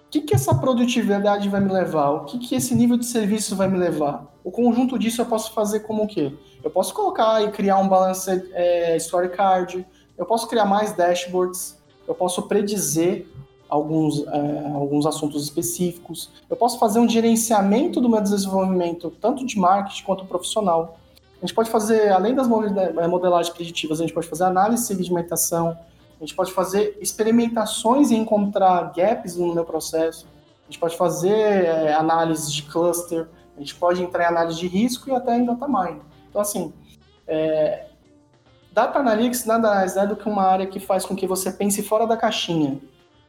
O 0.06 0.10
que, 0.10 0.20
que, 0.20 0.28
que 0.28 0.34
essa 0.34 0.54
produtividade 0.54 1.48
vai 1.48 1.60
me 1.60 1.72
levar? 1.72 2.10
O 2.10 2.24
que, 2.26 2.38
que 2.38 2.54
esse 2.54 2.74
nível 2.74 2.96
de 2.96 3.06
serviço 3.06 3.56
vai 3.56 3.66
me 3.66 3.78
levar? 3.78 4.32
O 4.44 4.50
conjunto 4.50 4.98
disso 4.98 5.22
eu 5.22 5.26
posso 5.26 5.52
fazer 5.52 5.80
como 5.80 6.04
o 6.04 6.06
quê? 6.06 6.32
Eu 6.66 6.70
posso 6.70 6.92
colocar 6.92 7.44
e 7.44 7.52
criar 7.52 7.78
um 7.78 7.86
balance 7.86 8.28
é, 8.52 8.96
story 8.96 9.28
card, 9.28 9.86
eu 10.18 10.26
posso 10.26 10.48
criar 10.48 10.64
mais 10.64 10.92
dashboards, 10.92 11.78
eu 12.08 12.12
posso 12.12 12.42
predizer 12.42 13.24
alguns, 13.68 14.26
é, 14.26 14.72
alguns 14.74 15.06
assuntos 15.06 15.44
específicos, 15.44 16.28
eu 16.50 16.56
posso 16.56 16.76
fazer 16.80 16.98
um 16.98 17.08
gerenciamento 17.08 18.00
do 18.00 18.08
meu 18.08 18.20
desenvolvimento, 18.20 19.12
tanto 19.20 19.46
de 19.46 19.56
marketing 19.56 20.02
quanto 20.02 20.24
profissional. 20.24 20.98
A 21.40 21.46
gente 21.46 21.54
pode 21.54 21.70
fazer, 21.70 22.08
além 22.08 22.34
das 22.34 22.48
é, 22.48 23.06
modelagens 23.06 23.54
preditivas, 23.54 24.00
a 24.00 24.02
gente 24.02 24.12
pode 24.12 24.26
fazer 24.26 24.42
análise 24.42 24.88
de 24.88 25.04
segmentação, 25.04 25.78
a 26.20 26.24
gente 26.24 26.34
pode 26.34 26.50
fazer 26.50 26.98
experimentações 27.00 28.10
e 28.10 28.16
encontrar 28.16 28.92
gaps 28.92 29.36
no 29.36 29.54
meu 29.54 29.64
processo. 29.64 30.26
A 30.64 30.72
gente 30.72 30.80
pode 30.80 30.96
fazer 30.96 31.30
é, 31.30 31.94
análise 31.94 32.52
de 32.52 32.64
cluster, 32.64 33.28
a 33.56 33.60
gente 33.60 33.76
pode 33.76 34.02
entrar 34.02 34.24
em 34.24 34.26
análise 34.26 34.58
de 34.58 34.66
risco 34.66 35.08
e 35.08 35.12
até 35.12 35.36
em 35.36 35.44
data 35.44 35.68
mining. 35.68 36.00
Então, 36.36 36.42
assim, 36.42 36.70
é, 37.26 37.86
data 38.70 38.98
analytics 38.98 39.46
nada 39.46 39.70
mais 39.74 39.96
é 39.96 40.06
do 40.06 40.14
que 40.14 40.28
uma 40.28 40.42
área 40.42 40.66
que 40.66 40.78
faz 40.78 41.06
com 41.06 41.16
que 41.16 41.26
você 41.26 41.50
pense 41.50 41.82
fora 41.82 42.06
da 42.06 42.14
caixinha. 42.14 42.78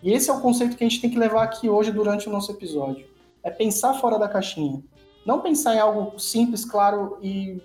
E 0.04 0.12
esse 0.12 0.30
é 0.30 0.34
o 0.34 0.42
conceito 0.42 0.76
que 0.76 0.84
a 0.84 0.90
gente 0.90 1.00
tem 1.00 1.10
que 1.10 1.18
levar 1.18 1.44
aqui 1.44 1.70
hoje 1.70 1.90
durante 1.90 2.28
o 2.28 2.32
nosso 2.34 2.52
episódio. 2.52 3.08
É 3.42 3.50
pensar 3.50 3.94
fora 3.94 4.20
da 4.20 4.28
caixinha. 4.28 4.84
Não 5.26 5.40
pensar 5.40 5.74
em 5.74 5.80
algo 5.80 6.20
simples, 6.20 6.66
claro 6.66 7.18
e 7.22 7.62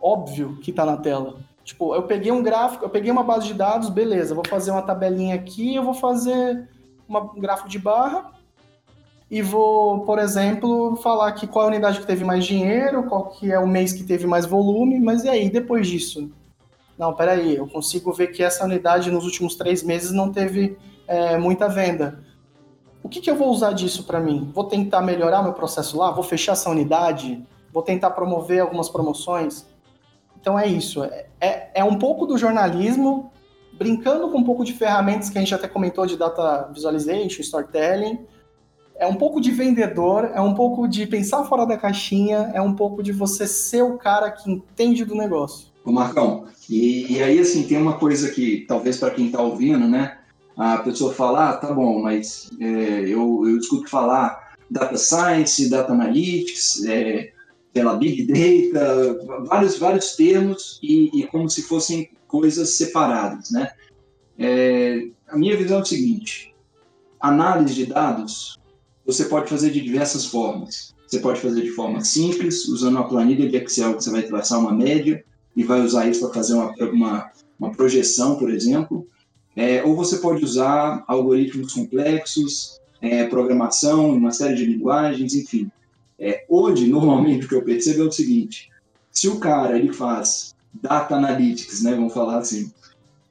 óbvio 0.00 0.60
que 0.60 0.70
está 0.70 0.86
na 0.86 0.96
tela. 0.96 1.40
Tipo, 1.64 1.92
eu 1.96 2.04
peguei 2.04 2.30
um 2.30 2.40
gráfico, 2.40 2.84
eu 2.84 2.88
peguei 2.88 3.10
uma 3.10 3.24
base 3.24 3.48
de 3.48 3.54
dados, 3.54 3.88
beleza, 3.88 4.32
vou 4.32 4.46
fazer 4.46 4.70
uma 4.70 4.82
tabelinha 4.82 5.34
aqui, 5.34 5.74
eu 5.74 5.82
vou 5.82 5.94
fazer 5.94 6.68
uma, 7.08 7.20
um 7.20 7.40
gráfico 7.40 7.68
de 7.68 7.80
barra 7.80 8.32
e 9.30 9.42
vou, 9.42 10.00
por 10.00 10.18
exemplo, 10.18 10.96
falar 10.96 11.28
aqui 11.28 11.46
qual 11.46 11.64
é 11.64 11.68
a 11.68 11.70
unidade 11.72 12.00
que 12.00 12.06
teve 12.06 12.24
mais 12.24 12.44
dinheiro, 12.44 13.04
qual 13.04 13.28
que 13.30 13.50
é 13.50 13.58
o 13.58 13.66
mês 13.66 13.92
que 13.92 14.04
teve 14.04 14.26
mais 14.26 14.46
volume, 14.46 15.00
mas 15.00 15.24
e 15.24 15.28
aí, 15.28 15.50
depois 15.50 15.88
disso? 15.88 16.30
Não, 16.96 17.12
peraí, 17.12 17.56
eu 17.56 17.66
consigo 17.66 18.12
ver 18.12 18.28
que 18.28 18.42
essa 18.42 18.64
unidade 18.64 19.10
nos 19.10 19.24
últimos 19.24 19.54
três 19.56 19.82
meses 19.82 20.12
não 20.12 20.32
teve 20.32 20.78
é, 21.06 21.36
muita 21.36 21.68
venda. 21.68 22.24
O 23.02 23.08
que, 23.08 23.20
que 23.20 23.30
eu 23.30 23.36
vou 23.36 23.50
usar 23.50 23.72
disso 23.72 24.04
para 24.04 24.18
mim? 24.18 24.50
Vou 24.54 24.64
tentar 24.64 25.02
melhorar 25.02 25.42
meu 25.42 25.52
processo 25.52 25.98
lá? 25.98 26.10
Vou 26.10 26.24
fechar 26.24 26.52
essa 26.52 26.70
unidade? 26.70 27.44
Vou 27.72 27.82
tentar 27.82 28.10
promover 28.10 28.60
algumas 28.60 28.88
promoções? 28.88 29.66
Então 30.40 30.58
é 30.58 30.66
isso. 30.66 31.04
É, 31.04 31.26
é, 31.40 31.70
é, 31.74 31.84
um 31.84 31.98
pouco 31.98 32.26
do 32.26 32.38
jornalismo, 32.38 33.30
brincando 33.72 34.28
com 34.30 34.38
um 34.38 34.44
pouco 34.44 34.64
de 34.64 34.72
ferramentas 34.72 35.28
que 35.28 35.36
a 35.36 35.40
gente 35.40 35.54
até 35.54 35.68
comentou 35.68 36.06
de 36.06 36.16
data 36.16 36.70
visualization, 36.72 37.42
storytelling. 37.42 38.26
É 38.98 39.06
um 39.06 39.16
pouco 39.16 39.40
de 39.40 39.50
vendedor, 39.50 40.30
é 40.34 40.40
um 40.40 40.54
pouco 40.54 40.88
de 40.88 41.06
pensar 41.06 41.44
fora 41.44 41.66
da 41.66 41.76
caixinha, 41.76 42.50
é 42.54 42.60
um 42.60 42.74
pouco 42.74 43.02
de 43.02 43.12
você 43.12 43.46
ser 43.46 43.82
o 43.82 43.98
cara 43.98 44.30
que 44.30 44.50
entende 44.50 45.04
do 45.04 45.14
negócio. 45.14 45.68
Ô 45.84 45.92
Marcão, 45.92 46.46
e, 46.68 47.12
e 47.12 47.22
aí 47.22 47.38
assim, 47.38 47.64
tem 47.64 47.76
uma 47.76 47.98
coisa 47.98 48.30
que 48.30 48.64
talvez 48.66 48.96
para 48.96 49.10
quem 49.10 49.26
está 49.26 49.40
ouvindo, 49.40 49.86
né? 49.86 50.18
A 50.56 50.78
pessoa 50.78 51.12
fala, 51.12 51.50
ah, 51.50 51.56
tá 51.56 51.72
bom, 51.72 52.02
mas 52.02 52.48
é, 52.58 53.00
eu, 53.00 53.44
eu 53.46 53.58
escuto 53.58 53.88
falar 53.88 54.54
data 54.70 54.96
science, 54.96 55.68
data 55.68 55.92
analytics, 55.92 56.84
é, 56.86 57.30
pela 57.72 57.94
Big 57.96 58.26
Data, 58.26 59.18
vários, 59.44 59.78
vários 59.78 60.16
termos 60.16 60.80
e, 60.82 61.10
e 61.20 61.26
como 61.26 61.48
se 61.50 61.62
fossem 61.62 62.08
coisas 62.26 62.70
separadas, 62.78 63.50
né? 63.50 63.70
É, 64.38 65.08
a 65.28 65.36
minha 65.36 65.56
visão 65.56 65.78
é 65.78 65.82
o 65.82 65.84
seguinte: 65.84 66.54
análise 67.20 67.74
de 67.74 67.86
dados 67.86 68.58
você 69.06 69.26
pode 69.26 69.48
fazer 69.48 69.70
de 69.70 69.80
diversas 69.80 70.26
formas. 70.26 70.94
Você 71.06 71.20
pode 71.20 71.40
fazer 71.40 71.62
de 71.62 71.70
forma 71.70 72.04
simples, 72.04 72.66
usando 72.66 72.96
uma 72.96 73.08
planilha 73.08 73.48
de 73.48 73.56
Excel 73.56 73.94
que 73.94 74.02
você 74.02 74.10
vai 74.10 74.22
traçar 74.22 74.58
uma 74.58 74.72
média 74.72 75.24
e 75.54 75.62
vai 75.62 75.80
usar 75.80 76.08
isso 76.08 76.20
para 76.20 76.34
fazer 76.34 76.54
uma, 76.54 76.74
uma, 76.92 77.30
uma, 77.58 77.70
projeção, 77.72 78.36
por 78.36 78.50
exemplo. 78.50 79.06
É, 79.54 79.82
ou 79.84 79.94
você 79.94 80.18
pode 80.18 80.44
usar 80.44 81.04
algoritmos 81.06 81.72
complexos, 81.72 82.80
é, 83.00 83.24
programação, 83.24 84.10
uma 84.10 84.32
série 84.32 84.56
de 84.56 84.66
linguagens, 84.66 85.34
enfim. 85.34 85.70
É, 86.18 86.44
hoje, 86.48 86.88
normalmente, 86.88 87.46
o 87.46 87.48
que 87.48 87.54
eu 87.54 87.62
percebo 87.62 88.02
é 88.02 88.06
o 88.06 88.12
seguinte: 88.12 88.70
se 89.10 89.28
o 89.28 89.38
cara 89.38 89.78
ele 89.78 89.92
faz 89.92 90.54
data 90.74 91.14
analytics, 91.14 91.82
né, 91.82 91.94
vamos 91.94 92.12
falar 92.12 92.38
assim, 92.38 92.70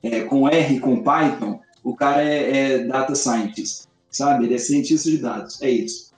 é, 0.02 0.22
com 0.22 0.48
R, 0.48 0.80
com 0.80 1.04
Python, 1.04 1.60
o 1.84 1.96
cara 1.96 2.24
é, 2.24 2.58
é, 2.58 2.78
data 2.86 3.14
scientist, 3.14 3.86
sabe? 4.18 4.46
Ele 4.46 4.56
é 4.56 4.58
cientista 4.58 5.10
de 5.10 5.18
dados, 5.18 5.62
é 5.62 5.70
isso. 5.70 6.14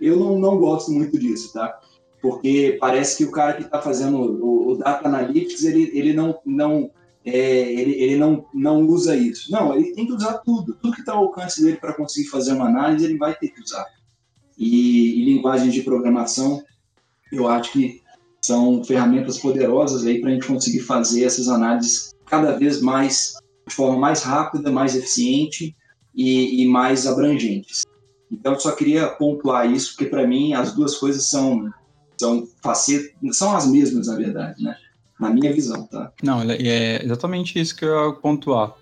Eu 0.00 0.16
não, 0.16 0.38
não 0.38 0.58
gosto 0.58 0.90
muito 0.90 1.18
disso, 1.18 1.52
tá? 1.52 1.78
Porque 2.20 2.76
parece 2.80 3.18
que 3.18 3.24
o 3.24 3.30
cara 3.30 3.54
que 3.54 3.62
está 3.62 3.80
fazendo 3.80 4.16
o, 4.18 4.72
o, 4.72 4.76
data 4.76 5.08
analytics, 5.08 5.64
ele, 5.64 5.90
ele 5.92 6.12
não, 6.12 6.38
não 6.44 6.90
é, 7.24 7.72
ele, 7.72 7.92
ele 7.92 8.16
não, 8.16 8.46
não 8.54 8.82
usa 8.86 9.16
isso. 9.16 9.50
Não, 9.50 9.74
ele 9.74 9.92
tem 9.92 10.06
que 10.06 10.12
usar 10.12 10.38
tudo. 10.38 10.74
Tudo 10.74 10.94
que 10.94 11.00
está 11.00 11.12
ao 11.12 11.24
alcance 11.24 11.62
dele 11.62 11.76
para 11.76 11.94
conseguir 11.94 12.28
fazer 12.28 12.52
uma 12.52 12.68
análise, 12.68 13.04
ele 13.04 13.18
vai 13.18 13.34
ter 13.34 13.48
que 13.48 13.60
usar 13.60 13.86
e, 14.56 15.20
e 15.20 15.24
linguagens 15.24 15.72
de 15.72 15.82
programação, 15.82 16.62
eu 17.32 17.48
acho 17.48 17.72
que 17.72 18.00
são 18.40 18.82
ferramentas 18.84 19.38
poderosas 19.38 20.04
aí 20.04 20.20
para 20.20 20.30
a 20.30 20.32
gente 20.34 20.46
conseguir 20.46 20.80
fazer 20.80 21.24
essas 21.24 21.48
análises 21.48 22.14
cada 22.26 22.56
vez 22.56 22.80
mais 22.80 23.34
de 23.66 23.74
forma 23.74 23.98
mais 23.98 24.22
rápida, 24.22 24.70
mais 24.70 24.96
eficiente 24.96 25.76
e, 26.14 26.62
e 26.62 26.66
mais 26.66 27.06
abrangentes. 27.06 27.84
Então, 28.30 28.58
só 28.58 28.72
queria 28.72 29.08
pontuar 29.08 29.70
isso, 29.70 29.94
porque 29.94 30.06
para 30.06 30.26
mim 30.26 30.54
as 30.54 30.74
duas 30.74 30.96
coisas 30.96 31.28
são 31.28 31.70
são 32.18 32.46
facetas, 32.62 33.36
são 33.36 33.54
as 33.54 33.66
mesmas, 33.66 34.06
na 34.06 34.14
verdade, 34.16 34.62
né? 34.62 34.76
Na 35.18 35.30
minha 35.30 35.52
visão, 35.52 35.86
tá? 35.86 36.12
Não, 36.22 36.40
é 36.42 37.04
exatamente 37.04 37.58
isso 37.58 37.76
que 37.76 37.84
eu 37.84 38.08
ia 38.08 38.12
pontuar. 38.14 38.74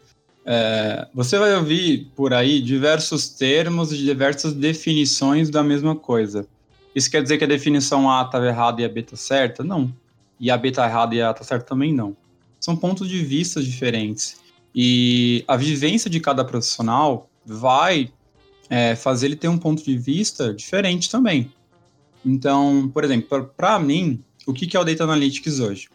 É, 0.44 1.06
você 1.14 1.38
vai 1.38 1.54
ouvir 1.54 2.10
por 2.14 2.32
aí 2.32 2.60
diversos 2.60 3.28
termos 3.28 3.92
e 3.92 3.98
diversas 3.98 4.52
definições 4.52 5.50
da 5.50 5.62
mesma 5.62 5.94
coisa. 5.94 6.46
Isso 6.94 7.10
quer 7.10 7.22
dizer 7.22 7.38
que 7.38 7.44
a 7.44 7.48
definição 7.48 8.10
A 8.10 8.22
estava 8.22 8.46
errada 8.46 8.80
e 8.80 8.84
a 8.84 8.88
B 8.88 9.00
está 9.00 9.16
certa? 9.16 9.62
Não. 9.62 9.92
E 10.38 10.50
a 10.50 10.56
B 10.56 10.68
está 10.68 10.86
errada 10.86 11.14
e 11.14 11.22
a 11.22 11.28
A 11.28 11.30
está 11.30 11.44
certa 11.44 11.66
também 11.66 11.94
não. 11.94 12.16
São 12.58 12.76
pontos 12.76 13.08
de 13.08 13.22
vista 13.22 13.62
diferentes. 13.62 14.39
E 14.74 15.44
a 15.48 15.56
vivência 15.56 16.08
de 16.08 16.20
cada 16.20 16.44
profissional 16.44 17.28
vai 17.44 18.10
é, 18.68 18.94
fazer 18.94 19.26
ele 19.26 19.36
ter 19.36 19.48
um 19.48 19.58
ponto 19.58 19.82
de 19.82 19.98
vista 19.98 20.54
diferente 20.54 21.10
também. 21.10 21.52
Então, 22.24 22.90
por 22.92 23.02
exemplo, 23.04 23.50
para 23.56 23.78
mim, 23.78 24.22
o 24.46 24.52
que 24.52 24.76
é 24.76 24.80
o 24.80 24.84
Data 24.84 25.04
Analytics 25.04 25.58
hoje? 25.58 25.88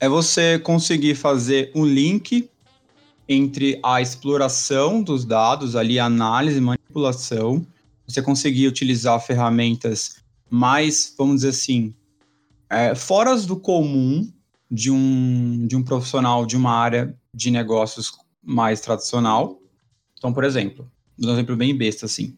É 0.00 0.08
você 0.08 0.58
conseguir 0.58 1.14
fazer 1.14 1.70
um 1.74 1.84
link 1.84 2.48
entre 3.28 3.78
a 3.82 4.00
exploração 4.00 5.02
dos 5.02 5.24
dados, 5.24 5.76
ali, 5.76 5.98
análise, 5.98 6.60
manipulação, 6.60 7.66
você 8.06 8.22
conseguir 8.22 8.66
utilizar 8.66 9.20
ferramentas 9.20 10.16
mais, 10.48 11.14
vamos 11.16 11.36
dizer 11.36 11.50
assim, 11.50 11.94
é, 12.70 12.94
fora 12.94 13.36
do 13.36 13.56
comum 13.56 14.32
de 14.70 14.90
um, 14.90 15.66
de 15.66 15.76
um 15.76 15.82
profissional 15.82 16.46
de 16.46 16.56
uma 16.56 16.72
área 16.72 17.14
de 17.38 17.52
negócios 17.52 18.12
mais 18.42 18.80
tradicional. 18.80 19.62
Então, 20.18 20.32
por 20.32 20.42
exemplo, 20.42 20.90
um 21.16 21.30
exemplo 21.30 21.56
bem 21.56 21.76
besta, 21.76 22.06
assim. 22.06 22.36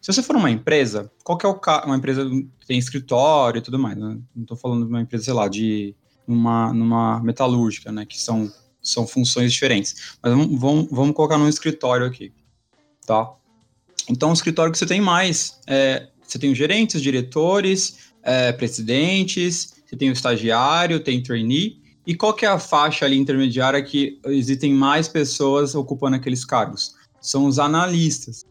Se 0.00 0.10
você 0.10 0.22
for 0.22 0.36
uma 0.36 0.50
empresa, 0.50 1.12
qual 1.22 1.38
é 1.44 1.46
o 1.46 1.60
uma 1.84 1.96
empresa 1.96 2.24
que 2.58 2.66
tem 2.66 2.78
escritório 2.78 3.58
e 3.58 3.62
tudo 3.62 3.78
mais, 3.78 3.98
né? 3.98 4.18
não 4.34 4.42
estou 4.42 4.56
falando 4.56 4.84
de 4.84 4.88
uma 4.88 5.02
empresa, 5.02 5.24
sei 5.24 5.34
lá, 5.34 5.48
de 5.48 5.94
uma, 6.26 6.72
numa 6.72 7.20
metalúrgica, 7.20 7.92
né, 7.92 8.06
que 8.06 8.18
são 8.18 8.50
são 8.80 9.06
funções 9.06 9.52
diferentes. 9.52 10.16
Mas 10.22 10.32
vamos, 10.32 10.88
vamos, 10.90 11.14
colocar 11.14 11.36
num 11.36 11.48
escritório 11.48 12.06
aqui, 12.06 12.32
tá? 13.04 13.34
Então, 14.08 14.30
o 14.30 14.32
escritório 14.32 14.72
que 14.72 14.78
você 14.78 14.86
tem 14.86 15.00
mais, 15.00 15.60
é, 15.66 16.08
você 16.22 16.38
tem 16.38 16.50
os 16.50 16.56
gerentes, 16.56 17.02
diretores, 17.02 18.12
é, 18.22 18.50
presidentes, 18.52 19.74
você 19.84 19.94
tem 19.94 20.08
o 20.08 20.12
estagiário, 20.12 21.00
tem 21.00 21.22
trainee, 21.22 21.77
e 22.08 22.14
qual 22.14 22.32
que 22.32 22.46
é 22.46 22.48
a 22.48 22.58
faixa 22.58 23.04
ali 23.04 23.18
intermediária 23.18 23.82
que 23.82 24.18
existem 24.24 24.72
mais 24.72 25.06
pessoas 25.06 25.74
ocupando 25.74 26.16
aqueles 26.16 26.42
cargos? 26.42 26.94
São 27.20 27.44
os 27.44 27.58
analistas. 27.58 28.46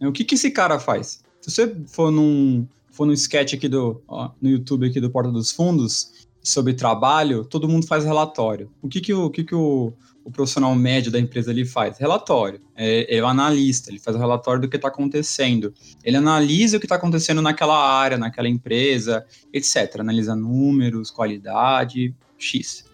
O 0.00 0.10
que, 0.10 0.24
que 0.24 0.34
esse 0.34 0.50
cara 0.50 0.80
faz? 0.80 1.22
Se 1.42 1.50
você 1.50 1.76
for 1.88 2.10
num, 2.10 2.66
for 2.90 3.04
num 3.04 3.12
sketch 3.12 3.52
aqui 3.52 3.68
do, 3.68 4.00
ó, 4.08 4.30
no 4.40 4.48
YouTube 4.48 4.86
aqui 4.86 4.98
do 4.98 5.10
Porta 5.10 5.30
dos 5.30 5.50
Fundos, 5.50 6.26
sobre 6.42 6.72
trabalho, 6.72 7.44
todo 7.44 7.68
mundo 7.68 7.86
faz 7.86 8.02
relatório. 8.02 8.70
O 8.80 8.88
que, 8.88 8.98
que, 8.98 9.12
o, 9.12 9.28
que, 9.28 9.44
que 9.44 9.54
o, 9.54 9.92
o 10.24 10.30
profissional 10.30 10.74
médio 10.74 11.12
da 11.12 11.20
empresa 11.20 11.50
ele 11.50 11.66
faz? 11.66 11.98
Relatório. 11.98 12.62
É, 12.74 13.18
é 13.18 13.22
o 13.22 13.26
analista, 13.26 13.90
ele 13.90 13.98
faz 13.98 14.16
o 14.16 14.18
relatório 14.18 14.62
do 14.62 14.70
que 14.70 14.76
está 14.76 14.88
acontecendo. 14.88 15.74
Ele 16.02 16.16
analisa 16.16 16.78
o 16.78 16.80
que 16.80 16.86
está 16.86 16.96
acontecendo 16.96 17.42
naquela 17.42 17.76
área, 17.78 18.16
naquela 18.16 18.48
empresa, 18.48 19.22
etc. 19.52 20.00
Analisa 20.00 20.34
números, 20.34 21.10
qualidade, 21.10 22.14
X. 22.38 22.90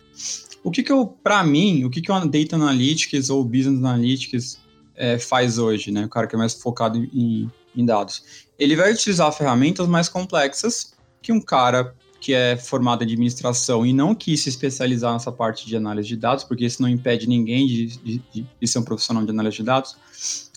O 0.63 0.71
que 0.71 0.83
que 0.83 0.93
eu, 0.93 1.07
para 1.07 1.43
mim, 1.45 1.85
o 1.85 1.91
que 1.91 2.01
que 2.01 2.11
o 2.11 2.21
Data 2.27 2.57
Analytics 2.57 3.31
ou 3.31 3.45
Business 3.45 3.79
Analytics 3.79 4.59
é, 4.97 5.19
faz 5.19 5.59
hoje, 5.59 5.91
né? 5.91 6.05
O 6.05 6.09
cara 6.09 6.27
que 6.27 6.35
é 6.35 6.39
mais 6.39 6.55
focado 6.55 6.99
em, 6.99 7.51
em 7.77 7.85
dados. 7.85 8.47
Ele 8.59 8.75
vai 8.75 8.93
utilizar 8.93 9.33
ferramentas 9.33 9.87
mais 9.87 10.09
complexas 10.09 10.93
que 11.23 11.33
um 11.33 11.41
cara 11.41 11.95
que 12.21 12.35
é 12.35 12.57
formado 12.57 13.03
em 13.03 13.07
administração 13.07 13.87
e 13.87 13.93
não 13.93 14.15
quis 14.15 14.43
se 14.43 14.49
especializar 14.49 15.13
nessa 15.13 15.31
parte 15.31 15.67
de 15.67 15.77
análise 15.77 16.09
de 16.09 16.17
dados, 16.17 16.43
porque 16.43 16.65
isso 16.65 16.83
não 16.83 16.89
impede 16.89 17.29
ninguém 17.29 17.67
de, 17.67 17.87
de, 17.87 18.47
de 18.61 18.67
ser 18.67 18.81
um 18.81 18.83
profissional 18.83 19.25
de 19.25 19.31
análise 19.31 19.57
de 19.57 19.63
dados. 19.63 19.97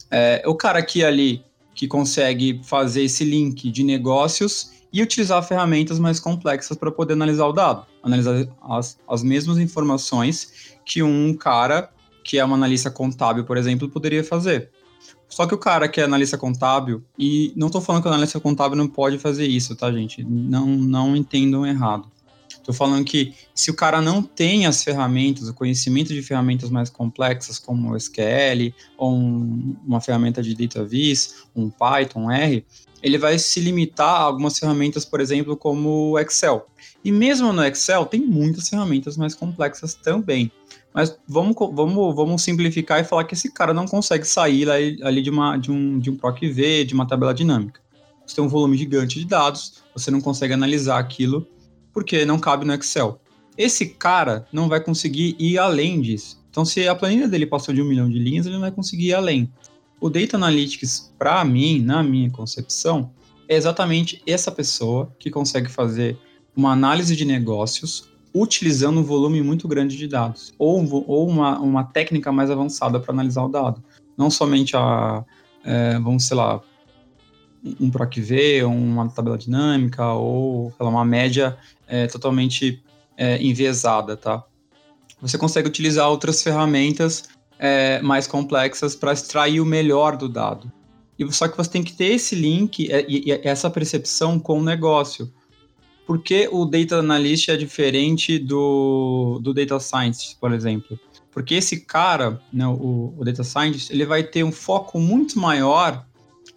É, 0.09 0.43
o 0.45 0.55
cara 0.55 0.79
aqui 0.79 1.03
ali 1.03 1.43
que 1.75 1.87
consegue 1.87 2.59
fazer 2.63 3.03
esse 3.03 3.23
link 3.23 3.71
de 3.71 3.83
negócios 3.83 4.71
e 4.91 5.01
utilizar 5.01 5.41
ferramentas 5.43 5.99
mais 5.99 6.19
complexas 6.19 6.77
para 6.77 6.91
poder 6.91 7.13
analisar 7.13 7.45
o 7.45 7.53
dado, 7.53 7.85
analisar 8.03 8.47
as, 8.61 8.99
as 9.07 9.23
mesmas 9.23 9.57
informações 9.57 10.75
que 10.85 11.01
um 11.01 11.33
cara 11.33 11.89
que 12.23 12.37
é 12.37 12.45
um 12.45 12.53
analista 12.53 12.91
contábil, 12.91 13.43
por 13.43 13.57
exemplo, 13.57 13.89
poderia 13.89 14.23
fazer. 14.23 14.69
Só 15.27 15.47
que 15.47 15.55
o 15.55 15.57
cara 15.57 15.87
que 15.87 16.01
é 16.01 16.03
analista 16.03 16.37
contábil, 16.37 17.03
e 17.17 17.53
não 17.55 17.67
estou 17.67 17.81
falando 17.81 18.01
que 18.01 18.07
o 18.07 18.11
analista 18.11 18.39
contábil 18.39 18.77
não 18.77 18.87
pode 18.87 19.17
fazer 19.17 19.47
isso, 19.47 19.75
tá, 19.75 19.91
gente? 19.91 20.23
Não, 20.23 20.67
não 20.67 21.15
entendam 21.15 21.65
errado. 21.65 22.11
Estou 22.61 22.75
falando 22.75 23.03
que 23.03 23.33
se 23.55 23.71
o 23.71 23.73
cara 23.73 24.01
não 24.01 24.21
tem 24.21 24.67
as 24.67 24.83
ferramentas, 24.83 25.49
o 25.49 25.53
conhecimento 25.53 26.13
de 26.13 26.21
ferramentas 26.21 26.69
mais 26.69 26.91
complexas, 26.91 27.57
como 27.57 27.91
o 27.91 27.97
SQL, 27.97 28.71
ou 28.97 29.13
um, 29.13 29.75
uma 29.85 29.99
ferramenta 29.99 30.43
de 30.43 30.53
DataVis, 30.53 31.43
um 31.55 31.71
Python, 31.71 32.25
um 32.25 32.31
R, 32.31 32.63
ele 33.01 33.17
vai 33.17 33.39
se 33.39 33.59
limitar 33.59 34.21
a 34.21 34.23
algumas 34.25 34.59
ferramentas, 34.59 35.03
por 35.03 35.19
exemplo, 35.19 35.57
como 35.57 36.11
o 36.11 36.19
Excel. 36.19 36.67
E 37.03 37.11
mesmo 37.11 37.51
no 37.51 37.65
Excel, 37.65 38.05
tem 38.05 38.21
muitas 38.21 38.69
ferramentas 38.69 39.17
mais 39.17 39.33
complexas 39.33 39.95
também. 39.95 40.51
Mas 40.93 41.17
vamos, 41.27 41.55
vamos, 41.57 42.15
vamos 42.15 42.43
simplificar 42.43 42.99
e 42.99 43.03
falar 43.03 43.23
que 43.23 43.33
esse 43.33 43.51
cara 43.51 43.73
não 43.73 43.87
consegue 43.87 44.25
sair 44.25 44.69
ali 44.69 45.23
de, 45.23 45.31
uma, 45.31 45.57
de, 45.57 45.71
um, 45.71 45.97
de 45.97 46.11
um 46.11 46.15
PROC-V, 46.15 46.85
de 46.85 46.93
uma 46.93 47.07
tabela 47.07 47.33
dinâmica. 47.33 47.81
Você 48.23 48.35
tem 48.35 48.43
um 48.43 48.49
volume 48.49 48.77
gigante 48.77 49.17
de 49.17 49.25
dados, 49.25 49.81
você 49.95 50.11
não 50.11 50.21
consegue 50.21 50.53
analisar 50.53 50.99
aquilo 50.99 51.47
porque 51.93 52.25
não 52.25 52.39
cabe 52.39 52.65
no 52.65 52.73
Excel. 52.73 53.19
Esse 53.57 53.87
cara 53.87 54.45
não 54.51 54.69
vai 54.69 54.81
conseguir 54.81 55.35
ir 55.37 55.57
além 55.57 56.01
disso. 56.01 56.41
Então, 56.49 56.65
se 56.65 56.87
a 56.87 56.95
planilha 56.95 57.27
dele 57.27 57.45
passou 57.45 57.73
de 57.73 57.81
um 57.81 57.85
milhão 57.85 58.09
de 58.09 58.19
linhas, 58.19 58.45
ele 58.45 58.55
não 58.55 58.61
vai 58.61 58.71
conseguir 58.71 59.07
ir 59.07 59.13
além. 59.13 59.51
O 59.99 60.09
Data 60.09 60.35
Analytics, 60.35 61.13
para 61.17 61.43
mim, 61.45 61.81
na 61.81 62.01
minha 62.03 62.29
concepção, 62.29 63.11
é 63.47 63.55
exatamente 63.55 64.21
essa 64.25 64.51
pessoa 64.51 65.13
que 65.19 65.29
consegue 65.29 65.69
fazer 65.69 66.17
uma 66.55 66.71
análise 66.71 67.15
de 67.15 67.23
negócios 67.23 68.09
utilizando 68.33 68.99
um 68.99 69.03
volume 69.03 69.41
muito 69.41 69.67
grande 69.67 69.97
de 69.97 70.07
dados, 70.07 70.53
ou, 70.57 71.05
ou 71.07 71.27
uma, 71.27 71.59
uma 71.59 71.83
técnica 71.83 72.31
mais 72.31 72.49
avançada 72.49 72.99
para 72.99 73.13
analisar 73.13 73.43
o 73.43 73.49
dado. 73.49 73.83
Não 74.17 74.29
somente 74.29 74.75
a, 74.75 75.23
é, 75.63 75.99
vamos, 75.99 76.25
sei 76.25 76.37
lá, 76.37 76.61
um 77.79 77.89
PROC-V, 77.89 78.63
uma 78.63 79.09
tabela 79.09 79.37
dinâmica, 79.37 80.13
ou 80.13 80.73
lá, 80.79 80.89
uma 80.89 81.05
média 81.05 81.57
é, 81.87 82.07
totalmente 82.07 82.81
é, 83.17 83.41
enviesada, 83.41 84.17
tá? 84.17 84.43
Você 85.21 85.37
consegue 85.37 85.67
utilizar 85.67 86.09
outras 86.09 86.41
ferramentas 86.41 87.29
é, 87.59 88.01
mais 88.01 88.25
complexas 88.25 88.95
para 88.95 89.13
extrair 89.13 89.59
o 89.59 89.65
melhor 89.65 90.17
do 90.17 90.27
dado. 90.27 90.71
E 91.17 91.31
só 91.31 91.47
que 91.47 91.55
você 91.55 91.69
tem 91.69 91.83
que 91.83 91.93
ter 91.93 92.13
esse 92.13 92.33
link 92.33 92.91
é, 92.91 93.05
e, 93.07 93.29
e 93.29 93.41
essa 93.43 93.69
percepção 93.69 94.39
com 94.39 94.59
o 94.59 94.63
negócio 94.63 95.31
por 96.11 96.21
que 96.21 96.49
o 96.51 96.65
Data 96.65 96.97
Analyst 96.97 97.47
é 97.47 97.55
diferente 97.55 98.37
do, 98.37 99.39
do 99.41 99.53
Data 99.53 99.79
Scientist, 99.79 100.37
por 100.41 100.51
exemplo? 100.51 100.99
Porque 101.31 101.55
esse 101.55 101.85
cara, 101.85 102.41
né, 102.51 102.67
o, 102.67 103.13
o 103.17 103.23
Data 103.23 103.45
Scientist, 103.45 103.91
ele 103.93 104.05
vai 104.05 104.21
ter 104.21 104.43
um 104.43 104.51
foco 104.51 104.99
muito 104.99 105.39
maior 105.39 106.05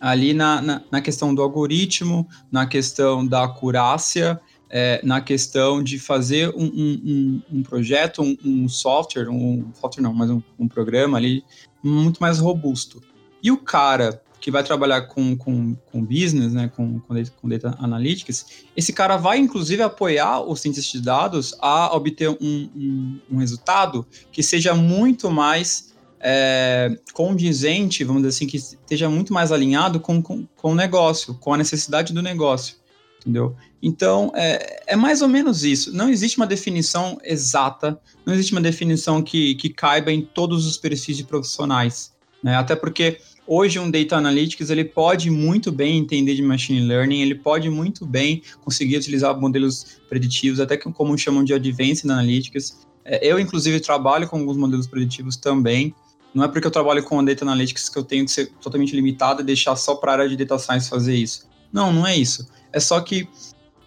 ali 0.05 0.35
na, 0.35 0.61
na, 0.61 0.83
na 0.91 1.01
questão 1.01 1.35
do 1.35 1.41
algoritmo, 1.41 2.29
na 2.53 2.67
questão 2.67 3.27
da 3.27 3.45
acurácia, 3.45 4.39
é, 4.69 5.01
na 5.03 5.19
questão 5.23 5.83
de 5.83 5.99
fazer 5.99 6.51
um, 6.55 6.67
um, 6.67 7.43
um 7.51 7.63
projeto, 7.63 8.21
um, 8.21 8.37
um, 8.45 8.69
software, 8.69 9.31
um 9.31 9.73
software 9.73 10.03
não, 10.03 10.13
mas 10.13 10.29
um, 10.29 10.43
um 10.59 10.69
programa 10.69 11.17
ali 11.17 11.43
muito 11.83 12.19
mais 12.19 12.39
robusto. 12.39 13.03
E 13.43 13.51
o 13.51 13.57
cara 13.57 14.23
que 14.43 14.51
vai 14.51 14.63
trabalhar 14.63 15.01
com, 15.07 15.35
com, 15.39 15.75
com 15.91 16.05
business, 16.05 16.53
né, 16.53 16.71
com, 16.77 17.01
com, 17.01 17.15
data, 17.15 17.33
com 17.41 17.49
data 17.49 17.75
analytics, 17.79 18.45
esse 18.77 18.93
cara 18.93 19.17
vai 19.17 19.39
inclusive 19.39 19.83
apoiar 19.83 20.41
o 20.41 20.55
cientista 20.55 20.99
de 20.99 21.03
dados 21.03 21.57
a 21.63 21.97
obter 21.97 22.29
um, 22.29 22.37
um, 22.77 23.21
um 23.31 23.37
resultado 23.39 24.07
que 24.31 24.43
seja 24.43 24.75
muito 24.75 25.31
mais 25.31 25.94
é, 26.27 26.97
condizente, 27.13 28.03
vamos 28.03 28.23
dizer 28.23 28.35
assim, 28.35 28.47
que 28.47 28.57
esteja 28.57 29.11
muito 29.11 29.31
mais 29.31 29.53
alinhado 29.53 30.01
com, 30.01 30.23
com, 30.23 30.47
com 30.57 30.73
o 30.73 30.75
negócio, 30.75 31.35
com 31.35 31.53
a 31.53 31.59
necessidade 31.59 32.15
do 32.15 32.23
negócio, 32.23 32.77
entendeu? 33.21 33.55
Então, 33.83 34.33
é, 34.35 34.83
é 34.87 34.97
mais 34.97 35.21
ou 35.21 35.29
menos 35.29 35.65
isso. 35.65 35.95
Não 35.95 36.09
existe 36.09 36.39
uma 36.39 36.47
definição 36.47 37.19
exata, 37.23 38.01
não 38.25 38.33
existe 38.33 38.53
uma 38.53 38.63
definição 38.63 39.23
que, 39.23 39.55
que 39.57 39.69
caiba 39.69 40.11
em 40.11 40.23
todos 40.23 40.67
os 40.67 40.79
perfis 40.79 41.19
de 41.19 41.25
profissionais, 41.25 42.15
né? 42.43 42.57
Até 42.57 42.75
porque 42.75 43.19
Hoje, 43.47 43.79
um 43.79 43.91
Data 43.91 44.17
Analytics 44.17 44.71
ele 44.71 44.87
pode 44.87 45.29
muito 45.29 45.71
bem 45.71 45.99
entender 45.99 46.35
de 46.35 46.41
Machine 46.41 46.81
Learning, 46.81 47.21
ele 47.21 47.35
pode 47.35 47.69
muito 47.69 48.07
bem 48.07 48.43
conseguir 48.63 48.97
utilizar 48.97 49.39
modelos 49.39 49.99
preditivos, 50.09 50.61
até 50.61 50.79
que 50.79 50.91
como 50.91 51.19
chamam 51.19 51.45
de 51.45 51.53
Advanced 51.53 52.11
Analytics. 52.11 52.87
É, 53.05 53.21
eu, 53.23 53.39
inclusive, 53.39 53.81
trabalho 53.81 54.27
com 54.27 54.39
alguns 54.39 54.57
modelos 54.57 54.87
preditivos 54.87 55.37
também. 55.37 55.95
Não 56.35 56.45
é 56.45 56.49
porque 56.49 56.67
eu 56.67 56.71
trabalho 56.71 57.03
com 57.05 57.25
Data 57.25 57.45
Analytics 57.45 57.89
que 57.89 57.99
eu 57.99 58.05
tenho 58.05 58.25
que 58.25 58.31
ser 58.31 58.51
totalmente 58.61 58.95
limitado 58.95 59.41
e 59.41 59.45
deixar 59.45 59.77
só 59.77 59.95
para 59.95 60.13
a 60.13 60.15
área 60.17 60.29
de 60.29 60.37
Data 60.37 60.59
Science 60.59 60.91
fazer 60.91 61.15
isso. 61.15 61.49
Não, 61.73 61.93
não 61.93 62.07
é 62.07 62.17
isso. 62.17 62.49
É 62.73 62.81
só 62.81 63.01
que 63.01 63.29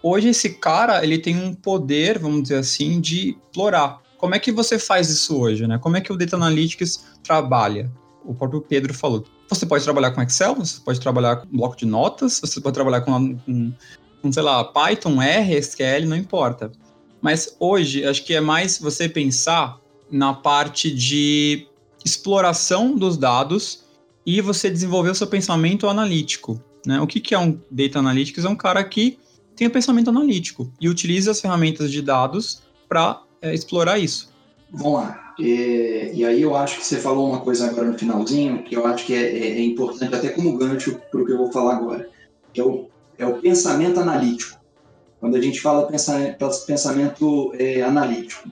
hoje 0.02 0.28
esse 0.28 0.54
cara 0.54 1.04
ele 1.04 1.18
tem 1.18 1.36
um 1.36 1.52
poder, 1.54 2.18
vamos 2.18 2.42
dizer 2.42 2.56
assim, 2.56 3.00
de 3.00 3.36
explorar. 3.46 4.00
Como 4.16 4.34
é 4.34 4.38
que 4.38 4.50
você 4.50 4.78
faz 4.78 5.10
isso 5.10 5.38
hoje, 5.38 5.66
né? 5.66 5.78
Como 5.78 5.96
é 5.96 6.00
que 6.00 6.12
o 6.12 6.16
Data 6.16 6.36
Analytics 6.36 7.04
trabalha? 7.22 7.90
O 8.24 8.34
próprio 8.34 8.60
Pedro 8.60 8.94
falou 8.94 9.24
você 9.48 9.64
pode 9.64 9.82
trabalhar 9.82 10.10
com 10.10 10.22
Excel, 10.22 10.54
você 10.54 10.80
pode 10.80 11.00
trabalhar 11.00 11.36
com 11.36 11.46
bloco 11.56 11.76
de 11.76 11.86
notas, 11.86 12.40
você 12.40 12.60
pode 12.60 12.74
trabalhar 12.74 13.00
com, 13.00 13.36
com, 13.38 13.72
com 14.20 14.32
sei 14.32 14.42
lá, 14.42 14.62
Python, 14.64 15.22
R, 15.22 15.56
SQL, 15.56 16.06
não 16.06 16.16
importa. 16.16 16.70
Mas 17.20 17.56
hoje, 17.58 18.04
acho 18.04 18.24
que 18.24 18.34
é 18.34 18.40
mais 18.40 18.78
você 18.78 19.08
pensar 19.08 19.80
na 20.10 20.34
parte 20.34 20.94
de 20.94 21.66
exploração 22.08 22.94
dos 22.94 23.16
dados 23.16 23.84
e 24.24 24.40
você 24.40 24.70
desenvolver 24.70 25.10
o 25.10 25.14
seu 25.14 25.26
pensamento 25.26 25.88
analítico. 25.88 26.60
Né? 26.86 27.00
O 27.00 27.06
que, 27.06 27.20
que 27.20 27.34
é 27.34 27.38
um 27.38 27.58
Data 27.70 27.98
Analytics? 27.98 28.44
É 28.44 28.48
um 28.48 28.56
cara 28.56 28.82
que 28.84 29.18
tem 29.56 29.66
o 29.66 29.70
um 29.70 29.72
pensamento 29.72 30.10
analítico 30.10 30.72
e 30.80 30.88
utiliza 30.88 31.30
as 31.30 31.40
ferramentas 31.40 31.90
de 31.90 32.00
dados 32.00 32.62
para 32.88 33.22
é, 33.42 33.54
explorar 33.54 33.98
isso. 33.98 34.30
Vamos 34.70 35.00
lá. 35.00 35.34
E, 35.38 36.10
e, 36.14 36.24
aí 36.24 36.42
eu 36.42 36.56
acho 36.56 36.78
que 36.78 36.86
você 36.86 36.96
falou 36.96 37.28
uma 37.28 37.40
coisa 37.40 37.70
agora 37.70 37.88
no 37.90 37.98
finalzinho, 37.98 38.62
que 38.64 38.76
eu 38.76 38.86
acho 38.86 39.06
que 39.06 39.14
é, 39.14 39.22
é, 39.22 39.48
é 39.58 39.62
importante 39.62 40.14
até 40.14 40.28
como 40.30 40.56
gancho 40.56 41.00
para 41.10 41.20
o 41.20 41.24
que 41.24 41.32
eu 41.32 41.38
vou 41.38 41.52
falar 41.52 41.76
agora, 41.76 42.08
é 42.54 42.62
o, 42.62 42.88
é 43.16 43.26
o 43.26 43.38
pensamento 43.38 44.00
analítico. 44.00 44.58
Quando 45.20 45.36
a 45.36 45.40
gente 45.40 45.60
fala 45.60 45.86
pensamento, 45.86 46.36
pensamento 46.66 47.52
é, 47.58 47.82
analítico, 47.82 48.48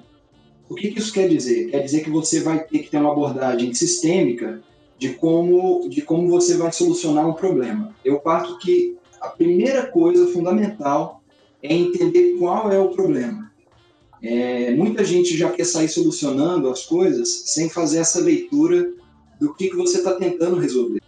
o 0.68 0.74
que, 0.74 0.90
que 0.90 0.98
isso 0.98 1.12
quer 1.12 1.28
dizer? 1.28 1.70
Quer 1.70 1.80
dizer 1.80 2.02
que 2.02 2.10
você 2.10 2.40
vai 2.40 2.64
ter 2.64 2.80
que 2.80 2.90
ter 2.90 2.98
uma 2.98 3.12
abordagem 3.12 3.72
sistêmica 3.72 4.62
de 4.98 5.10
como, 5.10 5.88
de 5.88 6.02
como 6.02 6.28
você 6.28 6.56
vai 6.56 6.72
solucionar 6.72 7.28
um 7.28 7.34
problema. 7.34 7.94
Eu 8.04 8.18
parto 8.18 8.58
que 8.58 8.96
a 9.20 9.28
primeira 9.28 9.86
coisa 9.86 10.26
fundamental 10.32 11.22
é 11.62 11.74
entender 11.74 12.36
qual 12.38 12.70
é 12.70 12.78
o 12.78 12.90
problema. 12.90 13.50
É, 14.22 14.74
muita 14.74 15.04
gente 15.04 15.36
já 15.36 15.50
quer 15.50 15.64
sair 15.64 15.88
solucionando 15.88 16.68
as 16.68 16.84
coisas 16.84 17.28
sem 17.46 17.68
fazer 17.68 17.98
essa 17.98 18.20
leitura 18.20 18.92
do 19.38 19.54
que, 19.54 19.68
que 19.68 19.76
você 19.76 19.98
está 19.98 20.14
tentando 20.14 20.58
resolver. 20.58 21.02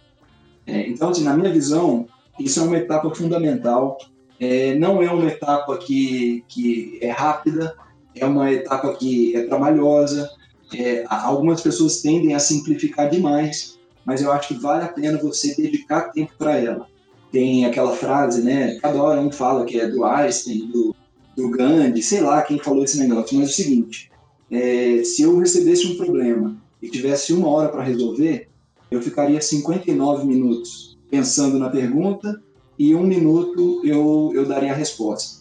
É, 0.65 0.87
então, 0.87 1.09
assim, 1.09 1.23
na 1.23 1.35
minha 1.35 1.51
visão, 1.51 2.07
isso 2.39 2.59
é 2.59 2.63
uma 2.63 2.77
etapa 2.77 3.13
fundamental. 3.13 3.97
É, 4.39 4.75
não 4.75 5.01
é 5.01 5.11
uma 5.11 5.27
etapa 5.27 5.77
que, 5.77 6.43
que 6.47 6.97
é 7.01 7.09
rápida, 7.09 7.75
é 8.19 8.25
uma 8.25 8.51
etapa 8.51 8.93
que 8.93 9.35
é 9.35 9.43
trabalhosa. 9.43 10.29
É, 10.75 11.03
algumas 11.07 11.61
pessoas 11.61 12.01
tendem 12.01 12.35
a 12.35 12.39
simplificar 12.39 13.09
demais, 13.09 13.79
mas 14.05 14.21
eu 14.21 14.31
acho 14.31 14.49
que 14.49 14.53
vale 14.53 14.85
a 14.85 14.89
pena 14.89 15.17
você 15.17 15.55
dedicar 15.55 16.11
tempo 16.11 16.31
para 16.37 16.57
ela. 16.57 16.87
Tem 17.31 17.65
aquela 17.65 17.95
frase, 17.95 18.41
né? 18.41 18.77
Cada 18.81 19.01
hora 19.01 19.21
um 19.21 19.31
fala 19.31 19.65
que 19.65 19.79
é 19.79 19.87
do 19.87 20.03
Einstein, 20.03 20.67
do 20.67 20.95
do 21.39 21.49
Gandhi, 21.49 22.03
sei 22.03 22.21
lá 22.21 22.41
quem 22.41 22.59
falou 22.59 22.83
esse 22.83 22.99
negócio, 22.99 23.37
mas 23.37 23.47
é 23.47 23.51
o 23.51 23.55
seguinte: 23.55 24.11
é, 24.51 25.03
se 25.03 25.21
eu 25.21 25.37
recebesse 25.37 25.87
um 25.87 25.95
problema 25.95 26.57
e 26.81 26.89
tivesse 26.89 27.33
uma 27.33 27.47
hora 27.47 27.69
para 27.69 27.83
resolver, 27.83 28.49
eu 28.91 29.01
ficaria 29.01 29.41
59 29.41 30.25
minutos 30.25 30.97
pensando 31.09 31.57
na 31.57 31.69
pergunta 31.69 32.41
e 32.77 32.93
um 32.93 33.03
minuto 33.03 33.81
eu, 33.83 34.31
eu 34.33 34.45
daria 34.45 34.71
a 34.71 34.75
resposta. 34.75 35.38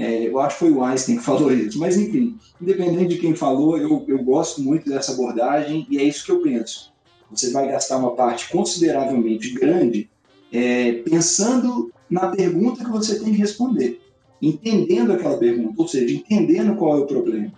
É, 0.00 0.26
eu 0.26 0.40
acho 0.40 0.56
que 0.56 0.64
foi 0.64 0.72
o 0.72 0.82
Einstein 0.82 1.18
que 1.18 1.22
falou 1.24 1.52
isso, 1.52 1.78
mas 1.78 1.98
enfim, 1.98 2.38
independente 2.60 3.14
de 3.14 3.18
quem 3.18 3.34
falou, 3.34 3.76
eu, 3.76 4.02
eu 4.08 4.24
gosto 4.24 4.62
muito 4.62 4.88
dessa 4.88 5.12
abordagem 5.12 5.86
e 5.90 5.98
é 5.98 6.02
isso 6.02 6.24
que 6.24 6.32
eu 6.32 6.40
penso. 6.40 6.90
Você 7.30 7.50
vai 7.50 7.68
gastar 7.68 7.98
uma 7.98 8.16
parte 8.16 8.50
consideravelmente 8.50 9.50
grande 9.52 10.08
é, 10.50 10.94
pensando 11.04 11.92
na 12.08 12.28
pergunta 12.28 12.82
que 12.82 12.90
você 12.90 13.18
tem 13.20 13.32
que 13.32 13.38
responder, 13.38 14.00
entendendo 14.40 15.12
aquela 15.12 15.36
pergunta, 15.36 15.74
ou 15.76 15.86
seja, 15.86 16.14
entendendo 16.14 16.74
qual 16.76 16.98
é 16.98 17.00
o 17.02 17.06
problema. 17.06 17.52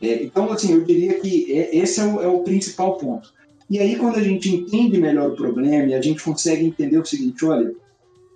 É, 0.00 0.22
então, 0.22 0.52
assim, 0.52 0.72
eu 0.72 0.84
diria 0.84 1.18
que 1.18 1.52
é, 1.52 1.74
esse 1.74 2.00
é 2.00 2.04
o, 2.04 2.22
é 2.22 2.28
o, 2.28 2.40
principal 2.40 2.98
ponto. 2.98 3.32
E 3.68 3.78
aí, 3.78 3.96
quando 3.96 4.16
a 4.16 4.22
gente 4.22 4.54
entende 4.54 5.00
melhor 5.00 5.30
o 5.30 5.36
problema 5.36 5.88
e 5.88 5.94
a 5.94 6.00
gente 6.00 6.22
consegue 6.22 6.66
entender 6.66 6.98
o 6.98 7.04
seguinte, 7.04 7.44
olha, 7.44 7.74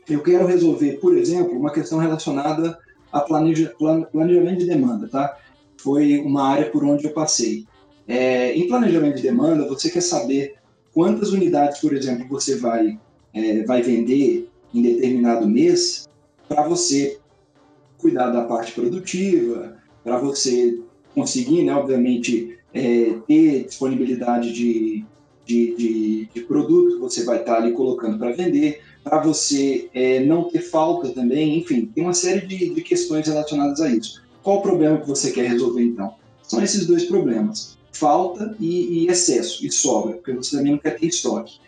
eu 0.08 0.20
quero 0.20 0.46
resolver, 0.46 0.94
por 0.94 1.16
exemplo, 1.16 1.56
uma 1.56 1.70
questão 1.70 1.98
relacionada 1.98 2.78
a 3.12 3.20
planeja, 3.20 3.74
planejamento 4.10 4.60
de 4.60 4.66
demanda, 4.66 5.08
tá? 5.08 5.36
Foi 5.76 6.18
uma 6.20 6.48
área 6.48 6.70
por 6.70 6.84
onde 6.84 7.04
eu 7.04 7.12
passei. 7.12 7.66
É, 8.08 8.54
em 8.54 8.66
planejamento 8.66 9.16
de 9.16 9.22
demanda, 9.22 9.68
você 9.68 9.90
quer 9.90 10.00
saber 10.00 10.54
quantas 10.92 11.32
unidades, 11.32 11.80
por 11.80 11.92
exemplo, 11.92 12.26
você 12.28 12.56
vai, 12.56 12.98
é, 13.34 13.64
vai 13.64 13.82
vender 13.82 14.48
em 14.74 14.82
determinado 14.82 15.48
mês 15.48 16.08
para 16.48 16.66
você 16.66 17.18
cuidar 17.98 18.30
da 18.30 18.44
parte 18.44 18.72
produtiva, 18.72 19.76
para 20.02 20.18
você 20.18 20.78
conseguir, 21.14 21.62
né, 21.62 21.74
obviamente, 21.74 22.58
é, 22.74 23.14
ter 23.26 23.64
disponibilidade 23.64 24.52
de, 24.52 25.04
de, 25.44 25.74
de, 25.76 26.28
de, 26.34 26.40
produto 26.42 26.94
que 26.94 27.00
você 27.00 27.24
vai 27.24 27.40
estar 27.40 27.56
ali 27.56 27.72
colocando 27.72 28.18
para 28.18 28.32
vender, 28.32 28.80
para 29.02 29.20
você 29.20 29.88
é, 29.92 30.20
não 30.20 30.44
ter 30.44 30.60
falta 30.60 31.08
também, 31.10 31.58
enfim, 31.58 31.86
tem 31.86 32.04
uma 32.04 32.14
série 32.14 32.46
de, 32.46 32.74
de 32.74 32.80
questões 32.82 33.26
relacionadas 33.26 33.80
a 33.80 33.90
isso. 33.90 34.22
Qual 34.42 34.58
o 34.58 34.62
problema 34.62 34.98
que 34.98 35.08
você 35.08 35.32
quer 35.32 35.48
resolver 35.48 35.82
então? 35.82 36.14
São 36.42 36.62
esses 36.62 36.86
dois 36.86 37.04
problemas: 37.04 37.76
falta 37.92 38.56
e, 38.60 39.04
e 39.04 39.08
excesso, 39.08 39.64
e 39.66 39.70
sobra, 39.70 40.14
porque 40.14 40.32
você 40.32 40.56
também 40.56 40.72
não 40.72 40.78
quer 40.78 40.98
ter 40.98 41.06
estoque. 41.06 41.60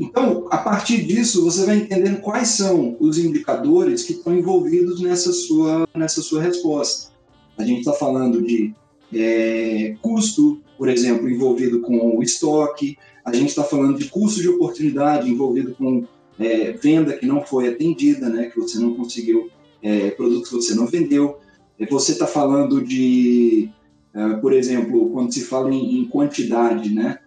Então, 0.00 0.48
a 0.50 0.58
partir 0.58 1.04
disso, 1.04 1.44
você 1.44 1.66
vai 1.66 1.76
entendendo 1.76 2.20
quais 2.20 2.48
são 2.48 2.96
os 2.98 3.18
indicadores 3.18 4.02
que 4.02 4.14
estão 4.14 4.36
envolvidos 4.36 5.00
nessa 5.00 5.32
sua, 5.32 5.86
nessa 5.94 6.22
sua 6.22 6.42
resposta. 6.42 7.12
A 7.56 7.64
gente 7.64 7.80
está 7.80 7.92
falando 7.92 8.42
de 8.42 8.74
é, 9.12 9.94
custo, 10.00 10.60
por 10.78 10.88
exemplo, 10.88 11.28
envolvido 11.28 11.80
com 11.82 12.16
o 12.16 12.22
estoque, 12.22 12.96
a 13.24 13.32
gente 13.32 13.50
está 13.50 13.62
falando 13.62 13.98
de 13.98 14.06
custo 14.08 14.40
de 14.40 14.48
oportunidade 14.48 15.30
envolvido 15.30 15.74
com 15.74 16.04
é, 16.44 16.72
venda 16.72 17.16
que 17.16 17.26
não 17.26 17.42
foi 17.42 17.68
atendida, 17.68 18.28
né, 18.28 18.46
que 18.46 18.58
você 18.58 18.78
não 18.78 18.94
conseguiu, 18.94 19.50
é, 19.82 20.10
produto 20.10 20.48
que 20.48 20.54
você 20.54 20.74
não 20.74 20.86
vendeu. 20.86 21.38
É, 21.78 21.86
você 21.86 22.12
está 22.12 22.26
falando 22.26 22.82
de, 22.84 23.70
é, 24.14 24.34
por 24.34 24.52
exemplo, 24.52 25.10
quando 25.10 25.32
se 25.32 25.42
fala 25.42 25.72
em, 25.72 26.00
em 26.00 26.04
quantidade, 26.06 26.92
né, 26.94 27.18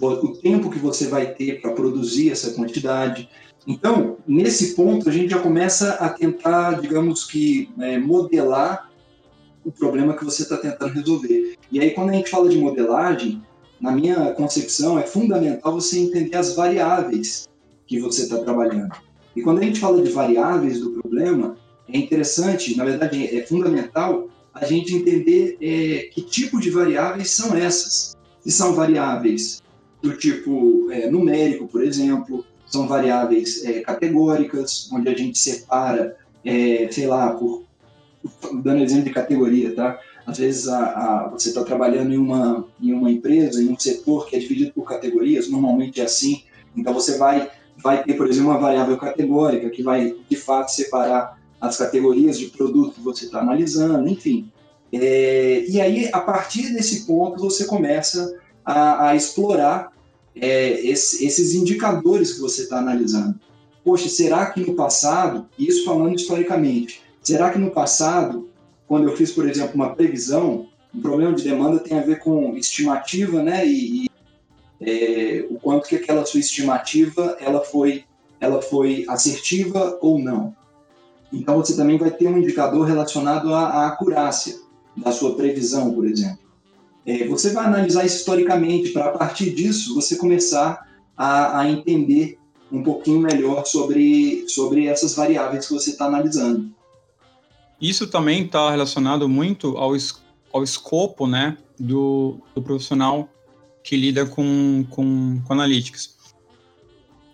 o 0.00 0.28
tempo 0.28 0.70
que 0.70 0.78
você 0.78 1.06
vai 1.08 1.34
ter 1.34 1.60
para 1.60 1.72
produzir 1.72 2.30
essa 2.30 2.52
quantidade. 2.52 3.28
Então, 3.66 4.16
nesse 4.26 4.74
ponto, 4.74 5.08
a 5.08 5.12
gente 5.12 5.30
já 5.30 5.38
começa 5.40 5.94
a 5.94 6.08
tentar, 6.08 6.80
digamos 6.80 7.24
que, 7.24 7.70
é, 7.78 7.98
modelar 7.98 8.90
o 9.64 9.70
problema 9.70 10.16
que 10.16 10.24
você 10.24 10.42
está 10.42 10.56
tentando 10.56 10.94
resolver. 10.94 11.56
E 11.70 11.80
aí, 11.80 11.90
quando 11.90 12.10
a 12.10 12.14
gente 12.14 12.30
fala 12.30 12.48
de 12.48 12.56
modelagem, 12.56 13.42
na 13.80 13.92
minha 13.92 14.32
concepção, 14.32 14.98
é 14.98 15.02
fundamental 15.02 15.72
você 15.72 15.98
entender 15.98 16.36
as 16.36 16.54
variáveis 16.54 17.49
que 17.90 17.98
você 17.98 18.22
está 18.22 18.38
trabalhando. 18.38 18.94
E 19.34 19.42
quando 19.42 19.58
a 19.58 19.64
gente 19.64 19.80
fala 19.80 20.00
de 20.00 20.12
variáveis 20.12 20.78
do 20.78 20.92
problema, 20.92 21.56
é 21.88 21.98
interessante, 21.98 22.76
na 22.76 22.84
verdade, 22.84 23.26
é 23.36 23.44
fundamental 23.44 24.28
a 24.54 24.64
gente 24.64 24.94
entender 24.94 25.58
é, 25.60 26.08
que 26.12 26.22
tipo 26.22 26.60
de 26.60 26.70
variáveis 26.70 27.32
são 27.32 27.56
essas. 27.56 28.16
Se 28.42 28.52
são 28.52 28.74
variáveis 28.74 29.60
do 30.00 30.16
tipo 30.16 30.88
é, 30.92 31.10
numérico, 31.10 31.66
por 31.66 31.82
exemplo, 31.82 32.44
são 32.64 32.86
variáveis 32.86 33.64
é, 33.64 33.80
categóricas, 33.80 34.88
onde 34.92 35.08
a 35.08 35.14
gente 35.14 35.36
separa, 35.36 36.16
é, 36.44 36.88
sei 36.92 37.08
lá, 37.08 37.32
por 37.32 37.64
dando 38.62 38.84
exemplo 38.84 39.04
de 39.04 39.10
categoria, 39.10 39.74
tá? 39.74 39.98
Às 40.24 40.38
vezes 40.38 40.68
a, 40.68 40.78
a, 40.78 41.28
você 41.28 41.48
está 41.48 41.64
trabalhando 41.64 42.12
em 42.12 42.18
uma, 42.18 42.64
em 42.80 42.92
uma 42.92 43.10
empresa, 43.10 43.60
em 43.60 43.68
um 43.68 43.78
setor 43.78 44.26
que 44.28 44.36
é 44.36 44.38
dividido 44.38 44.72
por 44.72 44.84
categorias, 44.84 45.50
normalmente 45.50 46.00
é 46.00 46.04
assim. 46.04 46.44
Então 46.76 46.94
você 46.94 47.18
vai, 47.18 47.50
vai 47.82 48.02
ter, 48.02 48.14
por 48.14 48.28
exemplo, 48.28 48.50
uma 48.50 48.58
variável 48.58 48.96
categórica 48.96 49.70
que 49.70 49.82
vai, 49.82 50.14
de 50.28 50.36
fato, 50.36 50.70
separar 50.70 51.38
as 51.60 51.76
categorias 51.76 52.38
de 52.38 52.46
produto 52.46 52.94
que 52.94 53.00
você 53.00 53.26
está 53.26 53.40
analisando, 53.40 54.08
enfim. 54.08 54.50
É, 54.92 55.64
e 55.68 55.80
aí, 55.80 56.08
a 56.12 56.20
partir 56.20 56.72
desse 56.72 57.06
ponto, 57.06 57.40
você 57.40 57.64
começa 57.64 58.38
a, 58.64 59.08
a 59.08 59.16
explorar 59.16 59.92
é, 60.34 60.80
esse, 60.86 61.24
esses 61.24 61.54
indicadores 61.54 62.32
que 62.32 62.40
você 62.40 62.62
está 62.62 62.78
analisando. 62.78 63.38
Poxa, 63.84 64.08
será 64.08 64.46
que 64.46 64.60
no 64.60 64.74
passado, 64.74 65.46
isso 65.58 65.84
falando 65.84 66.14
historicamente, 66.14 67.02
Será 67.22 67.50
que 67.50 67.58
no 67.58 67.70
passado, 67.70 68.48
quando 68.86 69.08
eu 69.08 69.16
fiz, 69.16 69.30
por 69.30 69.48
exemplo, 69.48 69.74
uma 69.74 69.94
previsão, 69.94 70.68
um 70.94 71.00
problema 71.00 71.34
de 71.34 71.44
demanda 71.44 71.78
tem 71.78 71.98
a 71.98 72.02
ver 72.02 72.18
com 72.18 72.56
estimativa, 72.56 73.42
né? 73.42 73.66
E, 73.66 74.09
é, 74.80 75.46
o 75.50 75.58
quanto 75.58 75.88
que 75.88 75.96
aquela 75.96 76.24
sua 76.24 76.40
estimativa 76.40 77.36
ela 77.40 77.60
foi, 77.60 78.04
ela 78.40 78.62
foi 78.62 79.04
assertiva 79.08 79.98
ou 80.00 80.18
não. 80.18 80.54
Então 81.32 81.58
você 81.58 81.76
também 81.76 81.98
vai 81.98 82.10
ter 82.10 82.26
um 82.28 82.38
indicador 82.38 82.86
relacionado 82.86 83.54
à, 83.54 83.66
à 83.66 83.86
acurácia 83.88 84.58
da 84.96 85.12
sua 85.12 85.36
previsão, 85.36 85.92
por 85.92 86.06
exemplo. 86.06 86.40
É, 87.06 87.26
você 87.26 87.50
vai 87.50 87.64
analisar 87.64 88.04
historicamente 88.04 88.90
para 88.90 89.06
a 89.06 89.18
partir 89.18 89.50
disso 89.50 89.94
você 89.94 90.16
começar 90.16 90.86
a, 91.16 91.60
a 91.60 91.70
entender 91.70 92.38
um 92.70 92.82
pouquinho 92.82 93.20
melhor 93.20 93.64
sobre, 93.66 94.44
sobre 94.48 94.86
essas 94.86 95.14
variáveis 95.14 95.66
que 95.66 95.74
você 95.74 95.90
está 95.90 96.06
analisando. 96.06 96.70
Isso 97.80 98.06
também 98.06 98.44
está 98.44 98.70
relacionado 98.70 99.28
muito 99.28 99.76
ao, 99.76 99.92
ao 100.52 100.62
escopo 100.62 101.26
né, 101.26 101.56
do, 101.78 102.38
do 102.54 102.62
profissional 102.62 103.28
que 103.82 103.96
lida 103.96 104.26
com, 104.26 104.84
com, 104.90 105.40
com 105.42 105.52
analytics. 105.52 106.16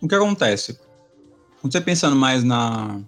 O 0.01 0.09
que 0.09 0.15
acontece? 0.15 0.79
Quando 1.61 1.73
você 1.73 1.81
pensando 1.81 2.17
mais 2.17 2.45
na, 2.45 3.01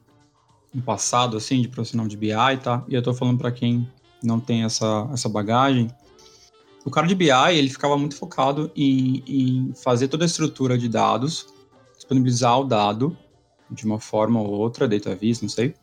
no 0.73 0.83
passado, 0.83 1.37
assim, 1.37 1.63
de 1.63 1.69
profissional 1.69 2.09
de 2.09 2.17
BI, 2.17 2.31
tá? 2.63 2.85
E 2.89 2.95
eu 2.95 2.99
estou 2.99 3.15
falando 3.15 3.39
para 3.39 3.53
quem 3.53 3.89
não 4.23 4.41
tem 4.41 4.65
essa, 4.65 5.09
essa 5.13 5.29
bagagem, 5.29 5.91
o 6.85 6.91
cara 6.91 7.07
de 7.07 7.15
BI, 7.15 7.31
ele 7.51 7.69
ficava 7.69 7.99
muito 7.99 8.17
focado 8.17 8.71
em, 8.75 9.23
em 9.27 9.73
fazer 9.75 10.09
toda 10.09 10.25
a 10.25 10.27
estrutura 10.27 10.79
de 10.79 10.89
dados, 10.89 11.47
disponibilizar 11.95 12.59
o 12.59 12.65
dado 12.65 13.17
de 13.71 13.85
uma 13.85 14.01
forma 14.01 14.41
ou 14.41 14.53
outra, 14.53 14.89
data 14.89 15.15
vis, 15.15 15.43
não 15.43 15.49
sei. 15.49 15.75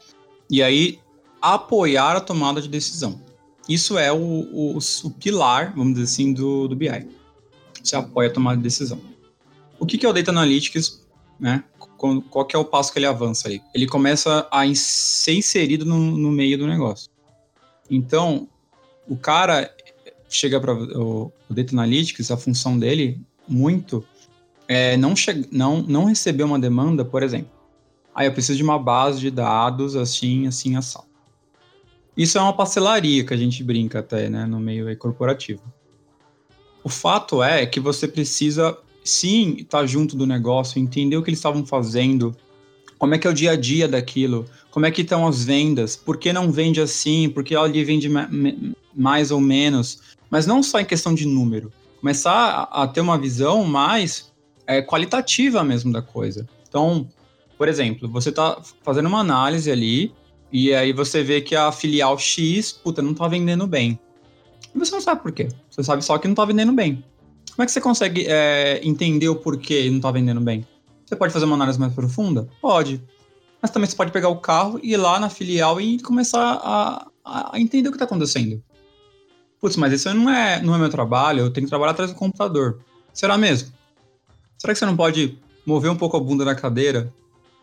E 0.50 0.64
aí 0.64 1.00
apoiar 1.42 2.16
a 2.16 2.22
tomada 2.22 2.60
de 2.60 2.68
decisão. 2.68 3.22
Isso 3.70 3.98
é 3.98 4.12
o, 4.12 4.18
o, 4.18 4.78
o 4.78 5.12
pilar, 5.12 5.74
vamos 5.76 5.94
dizer 5.94 6.06
assim, 6.06 6.34
do, 6.34 6.68
do 6.68 6.76
BI. 6.76 7.08
Você 7.86 7.96
apoia 7.96 8.30
a 8.30 8.34
tomada 8.34 8.58
de 8.58 8.64
decisão. 8.64 9.00
O 9.80 9.86
que, 9.86 9.98
que 9.98 10.06
é 10.06 10.10
o 10.10 10.14
Data 10.14 10.32
Analytics? 10.32 11.06
Né? 11.40 11.64
Qual, 11.98 12.46
que 12.46 12.56
é 12.56 12.60
o 12.60 12.66
passo 12.66 12.92
que 12.92 12.98
ele 12.98 13.06
avança 13.06 13.48
aí? 13.48 13.62
Ele 13.74 13.86
começa 13.86 14.48
a 14.52 14.64
ser 14.74 15.34
inserido 15.34 15.86
no, 15.86 16.00
no 16.00 16.32
meio 16.32 16.58
do 16.58 16.66
negócio. 16.66 17.10
Então, 17.90 18.48
o 19.08 19.16
cara 19.16 19.72
chega 20.28 20.60
para 20.60 20.74
o, 20.74 21.32
o 21.50 21.54
Data 21.54 21.74
Analytics, 21.74 22.32
a 22.32 22.38
função 22.38 22.78
dele, 22.78 23.22
muito, 23.48 24.04
é 24.68 24.98
não, 24.98 25.14
não, 25.52 25.82
não 25.84 26.06
receber 26.06 26.44
uma 26.44 26.58
demanda, 26.58 27.06
por 27.06 27.22
exemplo. 27.22 27.52
Aí 28.16 28.26
ah, 28.26 28.30
eu 28.30 28.34
preciso 28.34 28.58
de 28.58 28.64
uma 28.64 28.80
base 28.80 29.20
de 29.20 29.30
dados 29.30 29.96
assim, 29.96 30.48
assim, 30.48 30.76
assado. 30.76 31.08
Isso 32.16 32.38
é 32.38 32.42
uma 32.42 32.54
parcelaria 32.54 33.26
que 33.26 33.34
a 33.34 33.38
gente 33.38 33.62
brinca 33.64 34.00
até, 34.00 34.30
né, 34.30 34.46
no 34.46 34.60
meio 34.60 34.98
corporativo. 34.98 35.62
O 36.86 36.90
fato 36.90 37.42
é 37.42 37.66
que 37.66 37.80
você 37.80 38.08
precisa, 38.08 38.78
sim, 39.04 39.56
estar 39.58 39.80
tá 39.80 39.86
junto 39.88 40.16
do 40.16 40.28
negócio, 40.28 40.80
entender 40.80 41.18
o 41.18 41.24
que 41.24 41.32
eles 41.32 41.40
estavam 41.40 41.66
fazendo, 41.66 42.38
como 43.00 43.16
é 43.16 43.18
que 43.18 43.26
é 43.26 43.30
o 43.32 43.34
dia 43.34 43.54
a 43.54 43.56
dia 43.56 43.88
daquilo, 43.88 44.46
como 44.70 44.86
é 44.86 44.92
que 44.92 45.02
estão 45.02 45.26
as 45.26 45.44
vendas, 45.44 45.96
por 45.96 46.18
que 46.18 46.32
não 46.32 46.52
vende 46.52 46.80
assim, 46.80 47.28
por 47.28 47.44
que 47.44 47.56
ali 47.56 47.84
vende 47.84 48.08
mais 48.94 49.32
ou 49.32 49.42
menos, 49.42 50.00
mas 50.30 50.46
não 50.46 50.62
só 50.62 50.80
em 50.80 50.86
questão 50.86 51.16
de 51.16 51.26
número, 51.26 51.74
começar 52.00 52.70
a, 52.72 52.88
ter 52.88 53.02
uma 53.02 53.18
visão 53.18 53.64
mais 53.64 54.32
é, 54.68 54.80
qualitativa 54.80 55.64
mesmo 55.64 55.92
da 55.92 56.04
coisa. 56.04 56.48
Então, 56.70 57.10
por 57.58 57.68
exemplo, 57.68 58.08
você 58.08 58.30
está 58.30 58.62
fazendo 58.84 59.08
uma 59.08 59.22
análise 59.22 59.72
ali 59.72 60.14
e 60.52 60.72
aí 60.72 60.94
você 60.94 61.24
vê 61.24 61.42
que 61.42 61.56
a 61.56 61.72
filial 61.72 62.16
X, 62.20 62.72
puta, 62.74 63.02
não 63.02 63.16
tá 63.16 63.28
vendendo 63.28 63.66
bem. 63.66 64.00
E 64.74 64.80
você 64.80 64.92
não 64.92 65.02
sabe 65.02 65.22
por 65.22 65.32
quê. 65.32 65.50
Você 65.70 65.84
sabe 65.84 66.04
só 66.04 66.18
que 66.18 66.28
não 66.28 66.36
tá 66.36 66.46
vendendo 66.46 66.72
bem. 66.72 67.04
Como 67.52 67.64
é 67.64 67.66
que 67.66 67.72
você 67.72 67.80
consegue 67.80 68.26
é, 68.28 68.82
entender 68.84 69.30
o 69.30 69.36
porquê 69.36 69.90
não 69.90 70.00
tá 70.00 70.12
vendendo 70.12 70.42
bem? 70.42 70.66
Você 71.06 71.16
pode 71.16 71.32
fazer 71.32 71.46
uma 71.46 71.56
análise 71.56 71.80
mais 71.80 71.94
profunda? 71.94 72.48
Pode. 72.62 73.02
Mas 73.62 73.72
também 73.72 73.90
você 73.90 73.96
pode 73.96 74.12
pegar 74.12 74.30
o 74.30 74.38
carro 74.38 74.80
e 74.84 74.94
ir 74.94 74.98
lá 74.98 75.20
na 75.20 75.30
filial 75.30 75.80
e 75.80 76.00
começar 76.00 76.60
a, 76.62 77.08
a 77.24 77.60
entender 77.60 77.90
o 77.90 77.92
que 77.92 77.96
está 77.96 78.06
acontecendo. 78.06 78.62
Putz, 79.60 79.78
mas 79.78 79.94
isso 79.94 80.14
não 80.14 80.30
é, 80.30 80.62
não 80.62 80.76
é 80.76 80.78
meu 80.78 80.90
trabalho, 80.90 81.40
eu 81.42 81.52
tenho 81.52 81.66
que 81.66 81.70
trabalhar 81.70 81.92
atrás 81.92 82.12
do 82.12 82.18
computador. 82.18 82.80
Será 83.14 83.38
mesmo? 83.38 83.72
Será 84.58 84.74
que 84.74 84.80
você 84.80 84.86
não 84.86 84.96
pode 84.96 85.38
mover 85.66 85.90
um 85.90 85.96
pouco 85.96 86.18
a 86.18 86.20
bunda 86.20 86.44
da 86.44 86.54
cadeira 86.54 87.12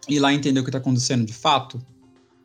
e 0.09 0.17
ir 0.17 0.19
lá 0.19 0.33
entender 0.33 0.61
o 0.61 0.65
que 0.65 0.71
está 0.71 0.79
acontecendo 0.79 1.25
de 1.25 1.33
fato? 1.33 1.81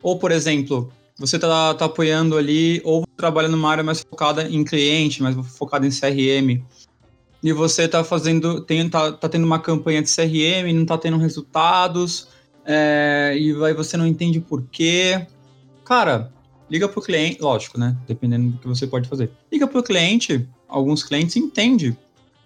Ou, 0.02 0.18
por 0.18 0.30
exemplo, 0.30 0.92
você 1.18 1.36
está 1.36 1.74
tá 1.74 1.84
apoiando 1.86 2.36
ali, 2.36 2.80
ou 2.84 3.04
trabalha 3.16 3.48
numa 3.48 3.70
área 3.70 3.82
mais 3.82 4.00
focada 4.00 4.48
em 4.48 4.64
cliente, 4.64 5.22
mais 5.22 5.34
focada 5.56 5.86
em 5.86 5.90
CRM, 5.90 6.62
e 7.42 7.52
você 7.52 7.82
está 7.84 8.02
fazendo, 8.04 8.60
tem, 8.62 8.88
tá, 8.88 9.12
tá 9.12 9.28
tendo 9.28 9.44
uma 9.44 9.58
campanha 9.58 10.02
de 10.02 10.14
CRM, 10.14 10.72
não 10.72 10.82
está 10.82 10.96
tendo 10.98 11.16
resultados, 11.18 12.28
é, 12.64 13.34
e 13.38 13.64
aí 13.64 13.74
você 13.74 13.96
não 13.96 14.06
entende 14.06 14.40
por 14.40 14.62
quê. 14.70 15.26
Cara, 15.84 16.32
liga 16.68 16.88
pro 16.88 17.00
cliente, 17.00 17.40
lógico, 17.40 17.78
né? 17.78 17.96
Dependendo 18.06 18.50
do 18.50 18.58
que 18.58 18.68
você 18.68 18.86
pode 18.86 19.08
fazer. 19.08 19.30
Liga 19.50 19.66
pro 19.66 19.82
cliente, 19.82 20.48
alguns 20.68 21.02
clientes 21.02 21.36
entendem. 21.36 21.92
Você 21.92 21.96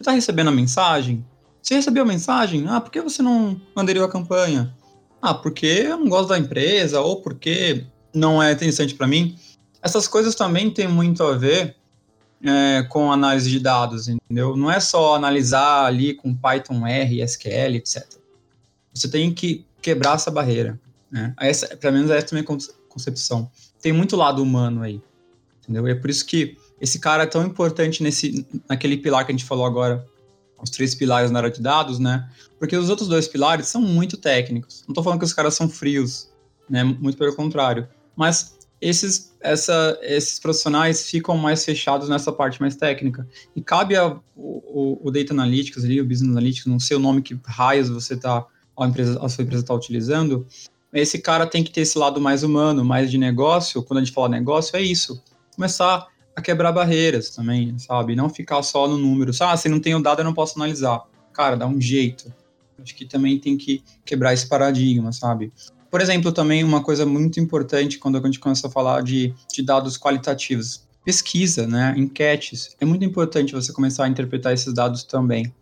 está 0.01 0.13
recebendo 0.13 0.49
a 0.49 0.53
mensagem? 0.53 1.25
Você 1.61 1.75
recebeu 1.75 2.03
a 2.03 2.07
mensagem? 2.07 2.65
Ah, 2.69 2.81
por 2.81 2.91
que 2.91 3.01
você 3.01 3.23
não 3.23 3.61
aderiu 3.75 4.05
à 4.05 4.09
campanha? 4.09 4.75
Ah, 5.21 5.33
porque 5.33 5.67
eu 5.67 5.97
não 5.97 6.09
gosto 6.09 6.29
da 6.29 6.39
empresa, 6.39 7.01
ou 7.01 7.23
porque 7.23 7.87
não 8.14 8.42
é 8.42 8.53
interessante 8.53 8.94
para 8.94 9.07
mim. 9.07 9.37
Essas 9.83 10.07
coisas 10.07 10.35
também 10.35 10.70
têm 10.70 10.87
muito 10.87 11.22
a 11.22 11.37
ver 11.37 11.77
é, 12.44 12.83
com 12.85 13.12
análise 13.12 13.51
de 13.51 13.59
dados, 13.59 14.09
entendeu? 14.09 14.57
Não 14.57 14.70
é 14.70 14.81
só 14.81 15.14
analisar 15.14 15.87
ali 15.87 16.14
com 16.14 16.35
Python 16.35 16.87
R, 16.87 17.20
SQL, 17.22 17.77
etc. 17.77 18.07
Você 18.92 19.09
tem 19.09 19.33
que 19.33 19.64
quebrar 19.81 20.14
essa 20.14 20.31
barreira. 20.31 20.79
Né? 21.11 21.35
Essa, 21.40 21.77
pelo 21.77 21.94
menos 21.94 22.11
essa 22.11 22.27
é 22.27 22.38
a 22.38 22.42
minha 22.42 22.59
concepção. 22.88 23.51
Tem 23.81 23.92
muito 23.92 24.16
lado 24.16 24.42
humano 24.42 24.83
aí, 24.83 25.01
entendeu? 25.62 25.87
E 25.88 25.92
é 25.92 25.94
por 25.94 26.11
isso 26.11 26.25
que 26.27 26.57
esse 26.81 26.98
cara 26.98 27.25
é 27.25 27.27
tão 27.27 27.44
importante 27.44 28.03
nesse, 28.03 28.46
naquele 28.68 28.96
pilar 28.96 29.25
que 29.25 29.33
a 29.33 29.35
gente 29.35 29.44
falou 29.44 29.64
agora, 29.64 30.05
os 30.61 30.70
três 30.70 30.94
pilares 30.94 31.31
na 31.31 31.40
área 31.40 31.51
de 31.51 31.61
dados, 31.61 31.98
né? 31.98 32.29
Porque 32.59 32.77
os 32.77 32.88
outros 32.88 33.09
dois 33.09 33.27
pilares 33.27 33.66
são 33.66 33.81
muito 33.81 34.16
técnicos. 34.16 34.85
Não 34.87 34.92
estou 34.92 35.03
falando 35.03 35.18
que 35.18 35.25
os 35.25 35.33
caras 35.33 35.55
são 35.55 35.68
frios, 35.68 36.29
né? 36.70 36.85
Muito 36.85 37.18
pelo 37.18 37.35
contrário 37.35 37.88
mas 38.16 38.59
esses, 38.81 39.33
essa, 39.40 39.98
esses 40.03 40.40
profissionais 40.40 41.09
ficam 41.09 41.37
mais 41.37 41.64
fechados 41.64 42.09
nessa 42.09 42.33
parte 42.33 42.61
mais 42.61 42.75
técnica. 42.75 43.27
E 43.55 43.62
cabe 43.62 43.96
ao 43.96 44.22
o, 44.37 44.98
o 45.03 45.11
Data 45.11 45.33
Analytics, 45.33 45.85
ali, 45.85 46.01
o 46.01 46.05
Business 46.05 46.33
Analytics, 46.33 46.66
não 46.66 46.81
sei 46.81 46.96
o 46.96 47.01
nome 47.01 47.22
que 47.22 47.38
raios 47.44 47.88
você 47.88 48.16
tá, 48.16 48.44
a, 48.77 48.87
empresa, 48.87 49.25
a 49.25 49.29
sua 49.29 49.44
empresa 49.44 49.62
está 49.62 49.75
utilizando, 49.75 50.46
esse 50.92 51.18
cara 51.18 51.46
tem 51.46 51.62
que 51.62 51.70
ter 51.70 51.83
esse 51.83 51.96
lado 51.96 52.20
mais 52.20 52.42
humano, 52.42 52.85
mais 52.85 53.11
de 53.11 53.16
negócio. 53.16 53.83
Quando 53.83 53.98
a 53.98 54.05
gente 54.05 54.12
fala 54.12 54.29
negócio, 54.29 54.77
é 54.77 54.83
isso. 54.83 55.22
Começar 55.55 56.07
a 56.37 56.42
quebrar 56.42 56.72
barreiras 56.72 57.31
também, 57.31 57.79
sabe? 57.79 58.14
Não 58.14 58.29
ficar 58.29 58.62
só 58.62 58.87
no 58.87 58.98
número. 58.98 59.33
Ah, 59.40 59.57
se 59.57 59.68
não 59.68 59.81
tem 59.81 59.94
o 59.94 60.03
dado, 60.03 60.20
eu 60.20 60.25
não 60.25 60.35
posso 60.35 60.59
analisar. 60.59 61.03
Cara, 61.33 61.57
dá 61.57 61.66
um 61.66 61.81
jeito. 61.81 62.33
Acho 62.83 62.94
que 62.94 63.07
também 63.07 63.38
tem 63.38 63.57
que 63.57 63.83
quebrar 64.05 64.35
esse 64.35 64.46
paradigma, 64.46 65.12
sabe? 65.12 65.53
Por 65.93 66.01
exemplo, 66.01 66.33
também 66.33 66.65
uma 66.65 66.83
coisa 66.83 67.05
muito 67.05 67.39
importante 67.39 67.99
quando 67.99 68.17
a 68.17 68.21
gente 68.23 68.41
começa 68.41 68.67
a 68.67 68.71
falar 68.71 69.03
de, 69.03 69.35
de 69.53 69.63
dados 69.63 69.99
qualitativos. 69.99 70.89
Pesquisa, 71.05 71.67
né? 71.67 71.93
Enquetes. 71.99 72.75
É 72.81 72.87
muito 72.87 73.05
importante 73.05 73.53
você 73.53 73.75
começar 73.75 74.07
a 74.07 74.09
interpretar 74.09 74.55
esses 74.55 74.73
dados 74.73 75.05
também. 75.05 75.53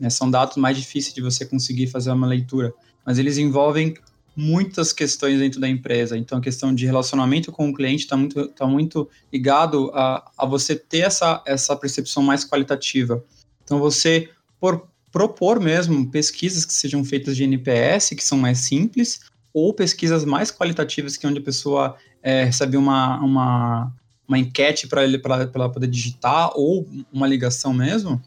Né? 0.00 0.08
São 0.08 0.30
dados 0.30 0.56
mais 0.56 0.78
difíceis 0.78 1.12
de 1.12 1.20
você 1.20 1.44
conseguir 1.44 1.88
fazer 1.88 2.10
uma 2.12 2.26
leitura, 2.26 2.72
mas 3.04 3.18
eles 3.18 3.36
envolvem 3.36 3.92
muitas 4.34 4.90
questões 4.90 5.38
dentro 5.38 5.60
da 5.60 5.68
empresa. 5.68 6.16
Então, 6.16 6.38
a 6.38 6.40
questão 6.40 6.74
de 6.74 6.86
relacionamento 6.86 7.52
com 7.52 7.68
o 7.68 7.74
cliente 7.74 8.04
está 8.04 8.16
muito, 8.16 8.48
tá 8.48 8.66
muito 8.66 9.06
ligado 9.30 9.90
a, 9.92 10.32
a 10.38 10.46
você 10.46 10.74
ter 10.74 11.00
essa, 11.00 11.42
essa 11.44 11.76
percepção 11.76 12.22
mais 12.22 12.42
qualitativa. 12.42 13.22
Então, 13.62 13.78
você 13.78 14.30
por, 14.58 14.88
propor 15.12 15.60
mesmo 15.60 16.10
pesquisas 16.10 16.64
que 16.64 16.72
sejam 16.72 17.04
feitas 17.04 17.36
de 17.36 17.44
NPS, 17.44 18.14
que 18.16 18.24
são 18.24 18.38
mais 18.38 18.60
simples, 18.60 19.20
ou 19.54 19.72
pesquisas 19.72 20.24
mais 20.24 20.50
qualitativas, 20.50 21.16
que 21.16 21.24
é 21.24 21.28
onde 21.28 21.38
a 21.38 21.42
pessoa 21.42 21.96
é, 22.20 22.42
recebe 22.42 22.76
uma, 22.76 23.20
uma, 23.20 23.92
uma 24.26 24.38
enquete 24.38 24.88
para 24.88 25.04
ela 25.04 25.68
poder 25.70 25.86
digitar, 25.86 26.50
ou 26.54 26.88
uma 27.12 27.28
ligação 27.28 27.72
mesmo, 27.72 28.20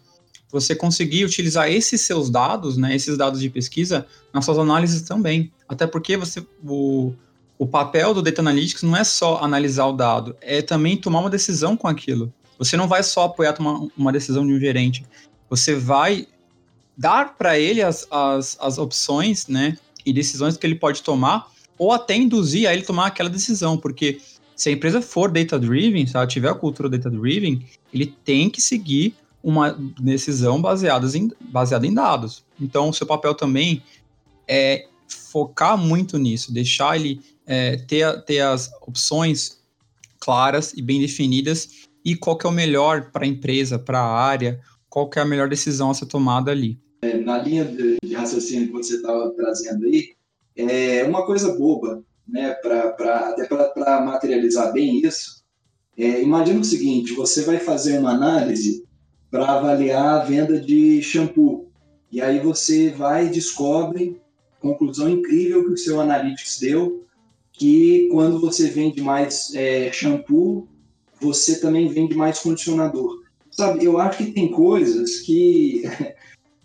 você 0.49 0.73
conseguir 0.73 1.25
utilizar 1.25 1.69
esses 1.69 1.99
seus 1.99 2.29
dados, 2.29 2.77
né, 2.77 2.95
esses 2.95 3.17
dados 3.17 3.41
de 3.41 3.49
pesquisa, 3.49 4.07
nas 4.33 4.45
suas 4.45 4.57
análises 4.57 5.01
também. 5.01 5.51
Até 5.67 5.85
porque 5.85 6.15
você, 6.15 6.45
o, 6.63 7.13
o 7.59 7.67
papel 7.67 8.13
do 8.13 8.21
Data 8.21 8.41
Analytics 8.41 8.83
não 8.83 8.95
é 8.95 9.03
só 9.03 9.43
analisar 9.43 9.87
o 9.87 9.93
dado, 9.93 10.37
é 10.39 10.61
também 10.61 10.95
tomar 10.95 11.19
uma 11.19 11.29
decisão 11.29 11.75
com 11.75 11.89
aquilo. 11.89 12.33
Você 12.57 12.77
não 12.77 12.87
vai 12.87 13.03
só 13.03 13.25
apoiar 13.25 13.51
tomar 13.51 13.85
uma 13.97 14.13
decisão 14.13 14.47
de 14.47 14.53
um 14.53 14.59
gerente, 14.59 15.05
você 15.49 15.75
vai 15.75 16.25
dar 16.97 17.37
para 17.37 17.59
ele 17.59 17.81
as, 17.81 18.07
as, 18.09 18.57
as 18.59 18.77
opções, 18.77 19.47
né, 19.47 19.77
e 20.07 20.13
decisões 20.13 20.55
que 20.55 20.65
ele 20.65 20.75
pode 20.75 21.03
tomar, 21.03 21.51
ou 21.77 21.91
até 21.91 22.15
induzir 22.15 22.67
a 22.67 22.73
ele 22.73 22.81
tomar 22.81 23.07
aquela 23.07 23.29
decisão, 23.29 23.77
porque 23.77 24.19
se 24.55 24.69
a 24.69 24.71
empresa 24.71 25.01
for 25.01 25.29
data-driven, 25.29 26.07
se 26.07 26.15
ela 26.15 26.25
tiver 26.25 26.49
a 26.49 26.55
cultura 26.55 26.89
data-driven, 26.89 27.63
ele 27.93 28.07
tem 28.23 28.49
que 28.49 28.61
seguir 28.61 29.13
uma 29.43 29.71
decisão 29.99 30.61
baseada 30.61 31.05
em, 31.15 31.29
baseada 31.41 31.85
em 31.85 31.93
dados. 31.93 32.43
Então, 32.59 32.89
o 32.89 32.93
seu 32.93 33.05
papel 33.05 33.35
também 33.35 33.83
é 34.47 34.87
focar 35.07 35.77
muito 35.77 36.17
nisso, 36.17 36.53
deixar 36.53 36.95
ele 36.95 37.21
é, 37.45 37.77
ter, 37.77 38.23
ter 38.23 38.39
as 38.39 38.71
opções 38.81 39.61
claras 40.19 40.73
e 40.73 40.81
bem 40.81 40.99
definidas 41.01 41.87
e 42.03 42.15
qual 42.15 42.37
que 42.37 42.47
é 42.47 42.49
o 42.49 42.53
melhor 42.53 43.11
para 43.11 43.25
a 43.25 43.27
empresa, 43.27 43.77
para 43.77 43.99
a 43.99 44.17
área, 44.17 44.59
qual 44.89 45.09
que 45.09 45.19
é 45.19 45.21
a 45.21 45.25
melhor 45.25 45.49
decisão 45.49 45.91
a 45.91 45.93
ser 45.93 46.05
tomada 46.05 46.49
ali. 46.49 46.79
É, 47.01 47.17
na 47.17 47.37
linha 47.37 47.63
de, 47.63 47.97
de, 48.03 48.13
raciocínio 48.13 48.67
que 48.67 48.73
você 48.73 48.95
estava 48.95 49.31
trazendo 49.31 49.85
aí, 49.85 50.15
é 50.55 51.03
uma 51.03 51.25
coisa 51.25 51.55
boba, 51.55 52.03
né, 52.27 52.53
pra, 52.55 52.91
pra, 52.91 53.29
até 53.29 53.45
para 53.45 54.01
materializar 54.01 54.73
bem 54.73 54.99
isso. 55.05 55.43
É, 55.97 56.21
imagina 56.21 56.59
o 56.59 56.65
seguinte: 56.65 57.13
você 57.13 57.43
vai 57.43 57.59
fazer 57.59 57.99
uma 57.99 58.11
análise 58.11 58.85
para 59.29 59.45
avaliar 59.45 60.21
a 60.21 60.23
venda 60.23 60.59
de 60.59 61.01
shampoo. 61.01 61.69
E 62.11 62.21
aí 62.21 62.39
você 62.39 62.89
vai 62.89 63.27
e 63.27 63.31
descobre, 63.31 64.19
conclusão 64.59 65.09
incrível 65.09 65.65
que 65.65 65.73
o 65.73 65.77
seu 65.77 65.99
Analytics 65.99 66.59
deu, 66.59 67.03
que 67.51 68.07
quando 68.11 68.39
você 68.39 68.69
vende 68.69 69.01
mais 69.01 69.53
é, 69.53 69.91
shampoo, 69.91 70.67
você 71.19 71.59
também 71.59 71.87
vende 71.89 72.15
mais 72.15 72.39
condicionador. 72.39 73.23
Sabe, 73.51 73.83
eu 73.83 73.97
acho 73.97 74.19
que 74.19 74.31
tem 74.31 74.51
coisas 74.51 75.19
que 75.21 75.83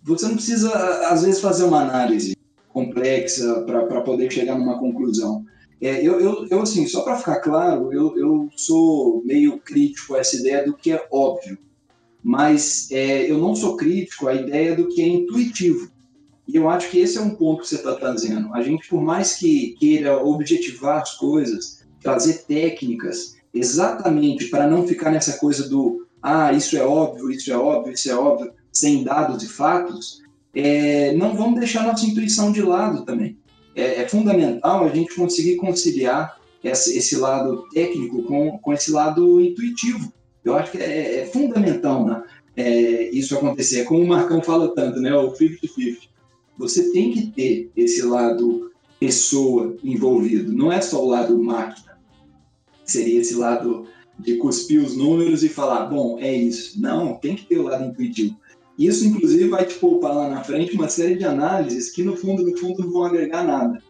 você 0.03 0.27
não 0.27 0.35
precisa, 0.35 0.71
às 1.09 1.23
vezes, 1.23 1.41
fazer 1.41 1.65
uma 1.65 1.83
análise 1.83 2.37
complexa 2.69 3.63
para 3.63 4.01
poder 4.01 4.33
chegar 4.33 4.59
numa 4.59 4.79
conclusão. 4.79 5.45
É, 5.81 6.01
eu, 6.07 6.21
eu, 6.21 6.47
eu, 6.49 6.63
assim, 6.63 6.87
só 6.87 7.03
para 7.03 7.17
ficar 7.17 7.41
claro, 7.41 7.93
eu, 7.93 8.17
eu 8.17 8.49
sou 8.57 9.23
meio 9.25 9.59
crítico 9.59 10.15
a 10.15 10.21
essa 10.21 10.37
ideia 10.37 10.65
do 10.65 10.75
que 10.75 10.93
é 10.93 11.07
óbvio, 11.11 11.59
mas 12.23 12.89
é, 12.93 13.29
eu 13.31 13.37
não 13.39 13.55
sou 13.55 13.77
crítico 13.77 14.29
à 14.29 14.35
ideia 14.35 14.77
do 14.77 14.89
que 14.89 15.03
é 15.03 15.07
intuitivo. 15.09 15.91
E 16.47 16.57
eu 16.57 16.69
acho 16.69 16.91
que 16.91 16.99
esse 16.99 17.19
é 17.19 17.21
um 17.21 17.35
ponto 17.35 17.63
que 17.63 17.69
você 17.69 17.77
está 17.77 17.95
trazendo. 17.95 18.55
A 18.55 18.63
gente, 18.63 18.89
por 18.89 19.03
mais 19.03 19.35
que 19.35 19.75
queira 19.79 20.23
objetivar 20.23 21.03
as 21.03 21.15
coisas, 21.15 21.85
trazer 22.01 22.45
técnicas, 22.45 23.37
exatamente 23.53 24.47
para 24.47 24.67
não 24.67 24.87
ficar 24.87 25.11
nessa 25.11 25.39
coisa 25.39 25.69
do 25.69 26.07
ah, 26.23 26.53
isso 26.53 26.77
é 26.77 26.83
óbvio, 26.85 27.31
isso 27.31 27.53
é 27.53 27.57
óbvio, 27.57 27.93
isso 27.93 28.09
é 28.09 28.15
óbvio, 28.15 28.53
sem 28.73 29.05
dados 29.05 29.43
e 29.43 29.49
fatos, 29.49 30.23
é, 30.55 31.15
não 31.15 31.37
vamos 31.37 31.59
deixar 31.59 31.87
nossa 31.87 32.07
intuição 32.07 32.53
de 32.53 32.63
lado 32.63 33.05
também. 33.05 33.39
É, 33.75 34.03
é 34.03 34.09
fundamental 34.09 34.85
a 34.85 34.89
gente 34.89 35.15
conseguir 35.15 35.57
conciliar 35.57 36.39
esse, 36.63 36.97
esse, 36.97 37.17
lado 37.17 37.65
técnico 37.73 38.23
com, 38.23 38.59
com 38.59 38.73
esse 38.73 38.91
lado 38.91 39.41
intuitivo. 39.41 40.13
Eu 40.45 40.57
acho 40.57 40.73
que 40.73 40.79
é, 40.79 41.21
é 41.21 41.27
fundamental 41.27 42.05
né, 42.05 42.23
é, 42.57 43.11
isso 43.11 43.37
acontecer. 43.37 43.81
É 43.81 43.85
como 43.85 44.03
o 44.03 44.09
Marcão 44.09 44.43
fala 44.43 44.75
tanto, 44.75 45.01
né, 45.01 45.15
o 45.15 45.33
50-50. 45.33 46.09
Você 46.59 46.93
tem 46.93 47.13
que 47.13 47.27
ter 47.29 47.71
esse 47.77 48.03
lado 48.03 48.71
pessoa 49.01 49.77
envolvido, 49.83 50.53
não 50.53 50.71
é 50.71 50.81
só 50.81 51.03
o 51.03 51.09
lado 51.09 51.43
máquina. 51.43 51.99
Seria 52.85 53.21
esse 53.21 53.35
lado 53.35 53.87
de 54.19 54.37
cuspir 54.37 54.81
os 54.81 54.97
números 54.97 55.43
e 55.43 55.49
falar, 55.49 55.87
bom, 55.87 56.19
é 56.21 56.33
isso. 56.33 56.81
Não, 56.81 57.15
tem 57.15 57.35
que 57.35 57.47
ter 57.47 57.59
o 57.59 57.65
lado 57.65 57.85
intuitivo. 57.85 58.37
Isso, 58.85 59.07
inclusive, 59.07 59.49
vai 59.49 59.65
te 59.65 59.75
poupar 59.75 60.13
lá 60.13 60.29
na 60.29 60.43
frente 60.43 60.75
uma 60.75 60.89
série 60.89 61.15
de 61.15 61.25
análises 61.25 61.91
que, 61.91 62.03
no 62.03 62.17
fundo, 62.17 62.43
no 62.43 62.57
fundo, 62.57 62.83
não 62.83 62.91
vão 62.91 63.05
agregar 63.05 63.45
nada. 63.45 63.81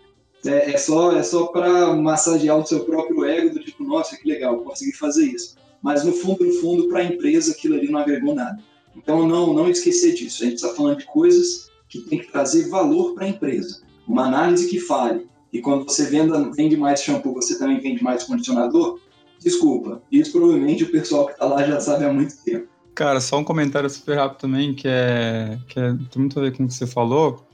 É, 0.44 0.72
é 0.72 0.76
só, 0.76 1.16
é 1.16 1.22
só 1.22 1.46
para 1.46 1.94
massagear 1.94 2.58
o 2.58 2.66
seu 2.66 2.84
próprio 2.84 3.24
ego, 3.24 3.54
do 3.54 3.60
tipo, 3.64 3.84
nossa, 3.84 4.18
que 4.18 4.28
legal, 4.28 4.58
consegui 4.58 4.92
fazer 4.92 5.24
isso. 5.24 5.56
Mas, 5.80 6.04
no 6.04 6.12
fundo, 6.12 6.44
no 6.44 6.52
fundo, 6.54 6.88
para 6.88 6.98
a 6.98 7.04
empresa, 7.04 7.52
aquilo 7.52 7.74
ali 7.74 7.90
não 7.90 8.00
agregou 8.00 8.34
nada. 8.34 8.62
Então, 8.94 9.26
não, 9.26 9.54
não 9.54 9.70
esquecer 9.70 10.12
disso. 10.12 10.42
A 10.42 10.46
gente 10.46 10.56
está 10.56 10.68
falando 10.74 10.98
de 10.98 11.06
coisas 11.06 11.70
que 11.88 12.00
tem 12.00 12.18
que 12.18 12.30
trazer 12.30 12.68
valor 12.68 13.14
para 13.14 13.24
a 13.24 13.28
empresa. 13.28 13.80
Uma 14.06 14.26
análise 14.26 14.68
que 14.68 14.78
fale. 14.78 15.26
E 15.50 15.62
quando 15.62 15.84
você 15.84 16.04
venda, 16.04 16.50
vende 16.54 16.76
mais 16.76 17.02
shampoo, 17.02 17.32
você 17.32 17.58
também 17.58 17.80
vende 17.80 18.04
mais 18.04 18.24
condicionador? 18.24 19.00
Desculpa. 19.38 20.02
Isso 20.12 20.32
provavelmente 20.32 20.84
o 20.84 20.92
pessoal 20.92 21.26
que 21.26 21.32
está 21.32 21.46
lá 21.46 21.66
já 21.66 21.80
sabe 21.80 22.04
há 22.04 22.12
muito 22.12 22.36
tempo. 22.44 22.68
Cara, 22.94 23.20
só 23.20 23.38
um 23.38 23.44
comentário 23.44 23.88
super 23.88 24.16
rápido 24.16 24.40
também, 24.40 24.74
que 24.74 24.86
é 24.86 25.58
que 25.68 25.80
é, 25.80 25.94
tem 26.10 26.20
muito 26.20 26.38
a 26.38 26.42
ver 26.42 26.56
com 26.56 26.64
o 26.64 26.68
que 26.68 26.74
você 26.74 26.86
falou. 26.86 27.46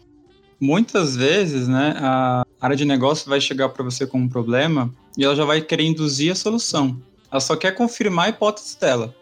muitas 0.61 1.15
vezes, 1.15 1.69
né, 1.69 1.95
a 1.99 2.45
área 2.61 2.77
de 2.77 2.85
negócio 2.85 3.29
vai 3.29 3.41
chegar 3.41 3.69
para 3.69 3.85
você 3.85 4.07
com 4.07 4.19
um 4.19 4.29
problema 4.29 4.93
e 5.17 5.25
ela 5.25 5.37
já 5.37 5.45
vai 5.45 5.61
querer 5.61 5.85
induzir 5.85 6.33
a 6.33 6.35
solução. 6.35 7.01
Ela 7.31 7.41
só 7.41 7.55
quer 7.55 7.73
confirmar 7.73 8.27
a 8.27 8.29
hipótese 8.31 8.79
dela. 8.81 9.15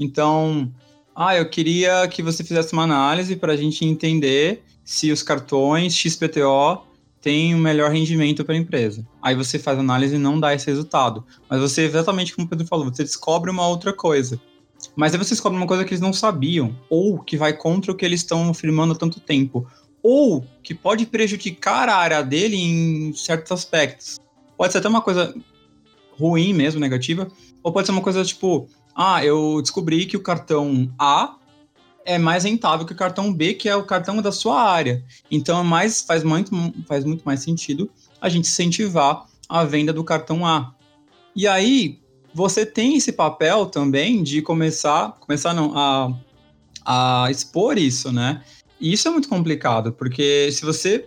Então, 0.00 0.72
ah, 1.14 1.36
eu 1.36 1.48
queria 1.50 2.08
que 2.08 2.22
você 2.22 2.42
fizesse 2.42 2.72
uma 2.72 2.84
análise 2.84 3.36
para 3.36 3.52
a 3.52 3.56
gente 3.56 3.84
entender 3.84 4.62
se 4.82 5.12
os 5.12 5.22
cartões 5.22 5.94
XPTO 5.94 6.82
têm 7.20 7.54
um 7.54 7.58
melhor 7.58 7.90
rendimento 7.90 8.44
para 8.44 8.54
a 8.54 8.58
empresa. 8.58 9.06
Aí 9.20 9.34
você 9.34 9.58
faz 9.58 9.76
a 9.76 9.80
análise 9.80 10.14
e 10.14 10.18
não 10.18 10.40
dá 10.40 10.54
esse 10.54 10.66
resultado. 10.66 11.24
Mas 11.48 11.60
você, 11.60 11.82
exatamente 11.82 12.34
como 12.34 12.46
o 12.46 12.50
Pedro 12.50 12.66
falou, 12.66 12.86
você 12.86 13.04
descobre 13.04 13.50
uma 13.50 13.66
outra 13.66 13.92
coisa. 13.92 14.40
Mas 14.94 15.12
aí 15.12 15.18
você 15.18 15.30
descobre 15.30 15.56
uma 15.56 15.66
coisa 15.66 15.84
que 15.84 15.90
eles 15.90 16.00
não 16.00 16.12
sabiam, 16.12 16.76
ou 16.90 17.18
que 17.18 17.36
vai 17.36 17.52
contra 17.52 17.90
o 17.90 17.94
que 17.94 18.04
eles 18.04 18.20
estão 18.20 18.50
afirmando 18.50 18.92
há 18.92 18.96
tanto 18.96 19.20
tempo, 19.20 19.66
ou 20.02 20.44
que 20.62 20.74
pode 20.74 21.06
prejudicar 21.06 21.88
a 21.88 21.96
área 21.96 22.22
dele 22.22 22.56
em 22.56 23.12
certos 23.14 23.52
aspectos. 23.52 24.18
Pode 24.56 24.72
ser 24.72 24.78
até 24.78 24.88
uma 24.88 25.00
coisa 25.00 25.34
ruim 26.18 26.52
mesmo, 26.52 26.80
negativa, 26.80 27.28
ou 27.62 27.72
pode 27.72 27.86
ser 27.86 27.92
uma 27.92 28.02
coisa 28.02 28.24
tipo, 28.24 28.68
ah, 28.94 29.24
eu 29.24 29.60
descobri 29.62 30.04
que 30.06 30.16
o 30.16 30.22
cartão 30.22 30.92
A 30.98 31.36
é 32.04 32.18
mais 32.18 32.44
rentável 32.44 32.84
que 32.84 32.92
o 32.92 32.96
cartão 32.96 33.32
B, 33.32 33.54
que 33.54 33.68
é 33.68 33.76
o 33.76 33.84
cartão 33.84 34.20
da 34.20 34.32
sua 34.32 34.60
área. 34.62 35.02
Então 35.30 35.58
é 35.60 35.62
mais, 35.62 36.02
faz, 36.02 36.22
muito, 36.22 36.50
faz 36.86 37.04
muito 37.04 37.22
mais 37.24 37.40
sentido 37.40 37.90
a 38.20 38.28
gente 38.28 38.48
incentivar 38.48 39.26
a 39.48 39.64
venda 39.64 39.92
do 39.92 40.04
cartão 40.04 40.44
A. 40.44 40.74
E 41.34 41.46
aí, 41.46 42.01
você 42.34 42.64
tem 42.64 42.96
esse 42.96 43.12
papel 43.12 43.66
também 43.66 44.22
de 44.22 44.42
começar, 44.42 45.16
começar 45.20 45.54
não, 45.54 45.76
a, 45.76 46.12
a 46.84 47.30
expor 47.30 47.78
isso, 47.78 48.12
né? 48.12 48.42
E 48.80 48.92
isso 48.92 49.06
é 49.06 49.10
muito 49.10 49.28
complicado, 49.28 49.92
porque 49.92 50.50
se 50.50 50.62
você 50.64 51.06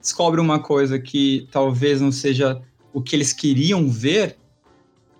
descobre 0.00 0.40
uma 0.40 0.58
coisa 0.58 0.98
que 0.98 1.48
talvez 1.50 2.00
não 2.00 2.12
seja 2.12 2.62
o 2.92 3.02
que 3.02 3.16
eles 3.16 3.32
queriam 3.32 3.90
ver, 3.90 4.36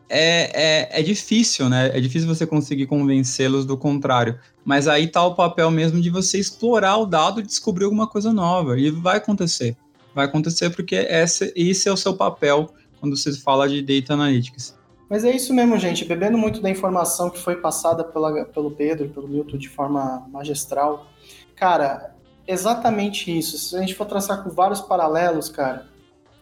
é, 0.08 0.90
é, 0.94 1.00
é 1.00 1.02
difícil, 1.02 1.68
né? 1.68 1.90
É 1.92 2.00
difícil 2.00 2.28
você 2.28 2.46
conseguir 2.46 2.86
convencê-los 2.86 3.66
do 3.66 3.76
contrário. 3.76 4.38
Mas 4.64 4.86
aí 4.86 5.08
tá 5.08 5.24
o 5.24 5.34
papel 5.34 5.70
mesmo 5.70 6.00
de 6.00 6.10
você 6.10 6.38
explorar 6.38 6.96
o 6.96 7.06
dado 7.06 7.40
e 7.40 7.42
descobrir 7.42 7.84
alguma 7.84 8.06
coisa 8.06 8.32
nova. 8.32 8.78
E 8.78 8.90
vai 8.90 9.16
acontecer. 9.16 9.76
Vai 10.14 10.26
acontecer 10.26 10.70
porque 10.70 10.94
esse, 10.94 11.52
esse 11.56 11.88
é 11.88 11.92
o 11.92 11.96
seu 11.96 12.14
papel 12.14 12.72
quando 13.00 13.16
você 13.16 13.32
fala 13.32 13.68
de 13.68 13.82
Data 13.82 14.14
Analytics. 14.14 14.76
Mas 15.08 15.24
é 15.24 15.30
isso 15.30 15.54
mesmo, 15.54 15.78
gente. 15.78 16.04
Bebendo 16.04 16.36
muito 16.36 16.60
da 16.60 16.68
informação 16.68 17.30
que 17.30 17.38
foi 17.38 17.56
passada 17.56 18.02
pela, 18.02 18.44
pelo 18.46 18.70
Pedro, 18.70 19.08
pelo 19.08 19.28
Milton 19.28 19.56
de 19.56 19.68
forma 19.68 20.26
magistral. 20.30 21.06
Cara, 21.54 22.14
exatamente 22.46 23.36
isso. 23.36 23.56
Se 23.58 23.76
a 23.76 23.80
gente 23.80 23.94
for 23.94 24.06
traçar 24.06 24.42
com 24.42 24.50
vários 24.50 24.80
paralelos, 24.80 25.48
cara, 25.48 25.86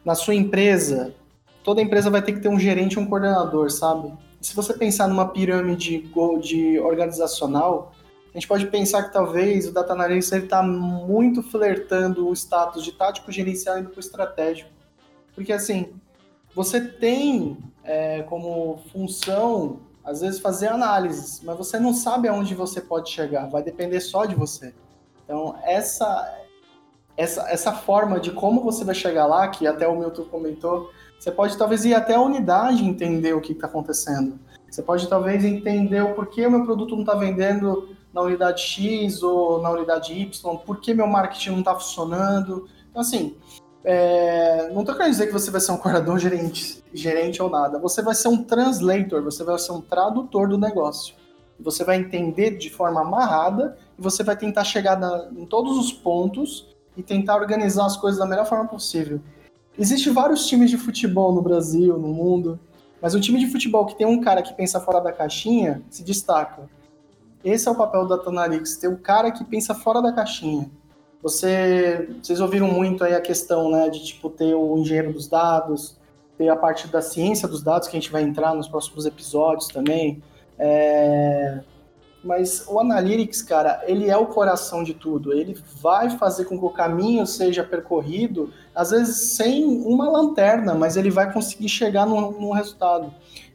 na 0.04 0.14
sua 0.14 0.34
empresa, 0.34 1.14
toda 1.62 1.82
empresa 1.82 2.10
vai 2.10 2.22
ter 2.22 2.32
que 2.32 2.40
ter 2.40 2.48
um 2.48 2.58
gerente 2.58 2.94
e 2.94 2.98
um 2.98 3.06
coordenador, 3.06 3.70
sabe? 3.70 4.12
Se 4.40 4.54
você 4.54 4.74
pensar 4.74 5.08
numa 5.08 5.28
pirâmide 5.28 6.10
de 6.42 6.78
organizacional, 6.80 7.92
a 8.34 8.38
gente 8.38 8.48
pode 8.48 8.66
pensar 8.66 9.04
que 9.04 9.12
talvez 9.12 9.68
o 9.68 9.72
Data 9.72 9.92
Analytics 9.92 10.32
está 10.32 10.62
muito 10.62 11.42
flertando 11.42 12.28
o 12.28 12.32
status 12.32 12.82
de 12.82 12.92
tático 12.92 13.30
gerencial 13.30 13.78
indo 13.78 13.90
para 13.90 13.98
o 13.98 14.00
estratégico. 14.00 14.70
Porque, 15.34 15.52
assim, 15.52 15.92
você 16.54 16.80
tem 16.80 17.56
é, 17.84 18.22
como 18.22 18.78
função, 18.90 19.80
às 20.02 20.20
vezes, 20.20 20.40
fazer 20.40 20.68
análises, 20.68 21.40
mas 21.42 21.56
você 21.56 21.78
não 21.78 21.94
sabe 21.94 22.28
aonde 22.28 22.54
você 22.54 22.80
pode 22.80 23.10
chegar, 23.10 23.48
vai 23.48 23.62
depender 23.62 24.00
só 24.00 24.24
de 24.24 24.34
você. 24.34 24.74
Então, 25.24 25.56
essa, 25.62 26.38
essa, 27.16 27.48
essa 27.50 27.72
forma 27.72 28.18
de 28.18 28.30
como 28.30 28.62
você 28.62 28.84
vai 28.84 28.94
chegar 28.94 29.26
lá, 29.26 29.48
que 29.48 29.66
até 29.66 29.86
o 29.86 29.96
Milton 29.96 30.24
comentou, 30.24 30.90
você 31.18 31.30
pode 31.30 31.56
talvez 31.56 31.84
ir 31.84 31.94
até 31.94 32.14
a 32.14 32.20
unidade 32.20 32.84
entender 32.84 33.32
o 33.34 33.40
que 33.40 33.52
está 33.52 33.66
acontecendo. 33.66 34.38
Você 34.70 34.82
pode 34.82 35.08
talvez 35.08 35.44
entender 35.44 36.02
o 36.02 36.14
porquê 36.14 36.46
o 36.46 36.50
meu 36.50 36.64
produto 36.64 36.94
não 36.94 37.02
está 37.02 37.14
vendendo 37.14 37.96
na 38.12 38.20
unidade 38.22 38.60
X 38.60 39.22
ou 39.22 39.62
na 39.62 39.70
unidade 39.70 40.12
Y, 40.12 40.56
por 40.58 40.80
que 40.80 40.92
meu 40.92 41.06
marketing 41.06 41.50
não 41.50 41.58
está 41.60 41.74
funcionando. 41.74 42.68
Então, 42.90 43.00
assim, 43.00 43.36
é, 43.84 44.70
não 44.72 44.80
estou 44.80 44.96
querendo 44.96 45.12
dizer 45.12 45.26
que 45.26 45.32
você 45.32 45.50
vai 45.50 45.60
ser 45.60 45.72
um 45.72 45.76
coordenador 45.76 46.18
gerente, 46.18 46.82
gerente 46.92 47.42
ou 47.42 47.50
nada. 47.50 47.78
Você 47.78 48.00
vai 48.00 48.14
ser 48.14 48.28
um 48.28 48.42
translator, 48.42 49.22
você 49.22 49.44
vai 49.44 49.58
ser 49.58 49.72
um 49.72 49.80
tradutor 49.80 50.48
do 50.48 50.56
negócio. 50.56 51.14
Você 51.60 51.84
vai 51.84 51.96
entender 51.96 52.56
de 52.56 52.70
forma 52.70 53.02
amarrada 53.02 53.76
e 53.98 54.02
você 54.02 54.24
vai 54.24 54.36
tentar 54.36 54.64
chegar 54.64 54.98
na, 54.98 55.28
em 55.36 55.44
todos 55.44 55.76
os 55.76 55.92
pontos 55.92 56.74
e 56.96 57.02
tentar 57.02 57.36
organizar 57.36 57.84
as 57.84 57.96
coisas 57.96 58.18
da 58.18 58.26
melhor 58.26 58.46
forma 58.46 58.66
possível. 58.66 59.20
Existem 59.78 60.12
vários 60.12 60.46
times 60.46 60.70
de 60.70 60.78
futebol 60.78 61.34
no 61.34 61.42
Brasil, 61.42 61.98
no 61.98 62.08
mundo, 62.08 62.58
mas 63.02 63.14
o 63.14 63.20
time 63.20 63.38
de 63.38 63.48
futebol 63.48 63.84
que 63.84 63.96
tem 63.96 64.06
um 64.06 64.20
cara 64.20 64.42
que 64.42 64.54
pensa 64.54 64.80
fora 64.80 65.00
da 65.00 65.12
caixinha 65.12 65.82
se 65.90 66.02
destaca. 66.02 66.62
Esse 67.44 67.68
é 67.68 67.70
o 67.70 67.74
papel 67.74 68.06
Data 68.06 68.30
Analytics, 68.30 68.76
ter 68.78 68.88
um 68.88 68.96
cara 68.96 69.30
que 69.30 69.44
pensa 69.44 69.74
fora 69.74 70.00
da 70.00 70.12
caixinha. 70.12 70.70
Você, 71.24 72.06
vocês 72.22 72.38
ouviram 72.38 72.68
muito 72.68 73.02
aí 73.02 73.14
a 73.14 73.20
questão, 73.20 73.70
né, 73.70 73.88
de 73.88 74.04
tipo 74.04 74.28
ter 74.28 74.54
o 74.54 74.76
engenheiro 74.76 75.10
dos 75.10 75.26
dados, 75.26 75.96
ter 76.36 76.50
a 76.50 76.54
parte 76.54 76.86
da 76.86 77.00
ciência 77.00 77.48
dos 77.48 77.62
dados 77.62 77.88
que 77.88 77.96
a 77.96 78.00
gente 78.00 78.12
vai 78.12 78.22
entrar 78.22 78.54
nos 78.54 78.68
próximos 78.68 79.06
episódios 79.06 79.68
também. 79.68 80.22
É... 80.58 81.60
Mas 82.22 82.66
o 82.68 82.78
Analytics, 82.78 83.40
cara, 83.40 83.82
ele 83.86 84.10
é 84.10 84.16
o 84.18 84.26
coração 84.26 84.84
de 84.84 84.92
tudo. 84.92 85.32
Ele 85.32 85.56
vai 85.80 86.10
fazer 86.10 86.44
com 86.44 86.58
que 86.58 86.64
o 86.66 86.70
caminho 86.70 87.26
seja 87.26 87.64
percorrido, 87.64 88.52
às 88.74 88.90
vezes 88.90 89.34
sem 89.34 89.64
uma 89.64 90.10
lanterna, 90.10 90.74
mas 90.74 90.94
ele 90.94 91.10
vai 91.10 91.32
conseguir 91.32 91.70
chegar 91.70 92.04
num 92.04 92.52
resultado. 92.52 93.10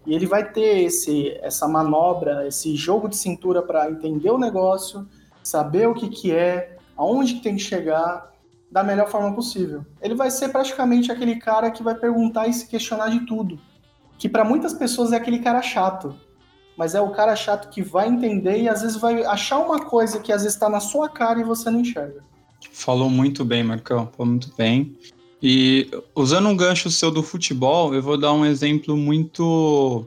E 0.08 0.15
ele 0.15 0.25
vai 0.25 0.51
ter 0.51 0.86
esse, 0.86 1.38
essa 1.39 1.67
manobra, 1.67 2.47
esse 2.47 2.75
jogo 2.75 3.08
de 3.08 3.15
cintura 3.15 3.62
para 3.62 3.91
entender 3.91 4.32
o 4.32 4.39
negócio, 4.39 5.08
saber 5.43 5.88
o 5.88 5.93
que, 5.93 6.10
que 6.10 6.32
é, 6.32 6.78
aonde 6.99 7.35
que 7.35 7.41
tem 7.41 7.55
que 7.55 7.62
chegar 7.62 8.29
da 8.69 8.83
melhor 8.83 9.09
forma 9.09 9.33
possível. 9.33 9.85
Ele 10.01 10.13
vai 10.13 10.29
ser 10.29 10.49
praticamente 10.49 11.09
aquele 11.09 11.38
cara 11.38 11.71
que 11.71 11.81
vai 11.81 11.95
perguntar 11.95 12.47
e 12.47 12.53
se 12.53 12.67
questionar 12.67 13.09
de 13.09 13.25
tudo. 13.25 13.57
Que 14.17 14.27
para 14.27 14.43
muitas 14.43 14.73
pessoas 14.73 15.13
é 15.13 15.15
aquele 15.15 15.39
cara 15.39 15.62
chato, 15.62 16.13
mas 16.77 16.93
é 16.93 17.01
o 17.01 17.09
cara 17.12 17.38
chato 17.38 17.69
que 17.69 17.81
vai 17.81 18.09
entender 18.09 18.62
e 18.62 18.67
às 18.67 18.81
vezes 18.81 18.97
vai 18.97 19.23
achar 19.23 19.59
uma 19.59 19.79
coisa 19.79 20.19
que 20.19 20.31
às 20.31 20.41
vezes 20.41 20.55
está 20.55 20.69
na 20.69 20.81
sua 20.81 21.07
cara 21.07 21.39
e 21.39 21.43
você 21.43 21.71
não 21.71 21.79
enxerga. 21.79 22.21
Falou 22.73 23.09
muito 23.09 23.45
bem, 23.45 23.63
Marcão, 23.63 24.09
falou 24.15 24.33
muito 24.33 24.53
bem. 24.57 24.97
E 25.41 25.89
usando 26.13 26.49
um 26.49 26.57
gancho 26.57 26.91
seu 26.91 27.09
do 27.09 27.23
futebol, 27.23 27.95
eu 27.95 28.03
vou 28.03 28.19
dar 28.19 28.33
um 28.33 28.45
exemplo 28.45 28.97
muito 28.97 30.05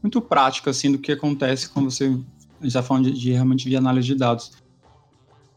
muito 0.00 0.20
prático 0.20 0.70
assim 0.70 0.90
do 0.90 0.98
que 0.98 1.12
acontece 1.12 1.68
quando 1.68 1.90
você 1.90 2.16
está 2.60 2.82
falando 2.82 3.10
de, 3.10 3.18
de 3.18 3.32
realmente 3.32 3.68
de 3.68 3.76
análise 3.76 4.06
de 4.06 4.14
dados 4.14 4.61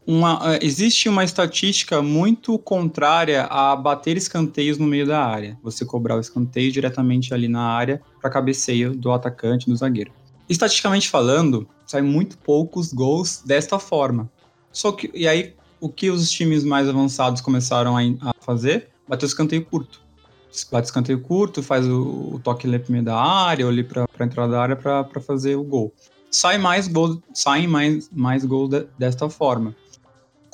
uma, 0.06 0.54
é, 0.54 0.64
existe 0.64 1.08
uma 1.08 1.24
estatística 1.24 2.00
muito 2.00 2.56
contrária 2.58 3.44
a 3.44 3.74
bater 3.74 4.16
escanteios 4.16 4.78
no 4.78 4.86
meio 4.86 5.06
da 5.06 5.24
área. 5.24 5.58
Você 5.62 5.84
cobrar 5.84 6.16
o 6.16 6.20
escanteio 6.20 6.70
diretamente 6.70 7.34
ali 7.34 7.48
na 7.48 7.62
área 7.62 8.00
para 8.20 8.30
cabeceio 8.30 8.94
do 8.94 9.10
atacante, 9.10 9.68
do 9.68 9.74
zagueiro. 9.74 10.12
Estatisticamente 10.48 11.08
falando, 11.08 11.68
sai 11.84 12.02
muito 12.02 12.38
poucos 12.38 12.92
gols 12.92 13.42
desta 13.44 13.78
forma. 13.78 14.30
Só 14.70 14.92
que 14.92 15.10
e 15.12 15.26
aí 15.26 15.54
o 15.80 15.88
que 15.88 16.08
os 16.08 16.30
times 16.30 16.62
mais 16.62 16.88
avançados 16.88 17.40
começaram 17.40 17.96
a, 17.96 18.02
a 18.30 18.32
fazer? 18.40 18.88
Bater 19.08 19.26
o 19.26 19.28
escanteio 19.28 19.64
curto. 19.64 20.00
Bate 20.70 20.86
escanteio 20.86 21.20
curto, 21.20 21.62
faz 21.62 21.86
o, 21.86 22.34
o 22.34 22.40
toque 22.42 22.66
ali 22.66 22.78
pro 22.78 22.90
meio 22.90 23.04
da 23.04 23.16
área, 23.16 23.66
ou 23.66 23.70
ali 23.70 23.84
para 23.84 24.06
entrada 24.20 24.52
da 24.52 24.62
área 24.62 24.76
para 24.76 25.20
fazer 25.20 25.54
o 25.54 25.62
gol. 25.62 25.92
Sai 26.30 26.56
mais 26.56 26.88
gols, 26.88 27.18
saem 27.34 27.68
mais, 27.68 28.08
mais 28.10 28.44
gols 28.44 28.70
de, 28.70 28.86
desta 28.98 29.28
forma. 29.28 29.74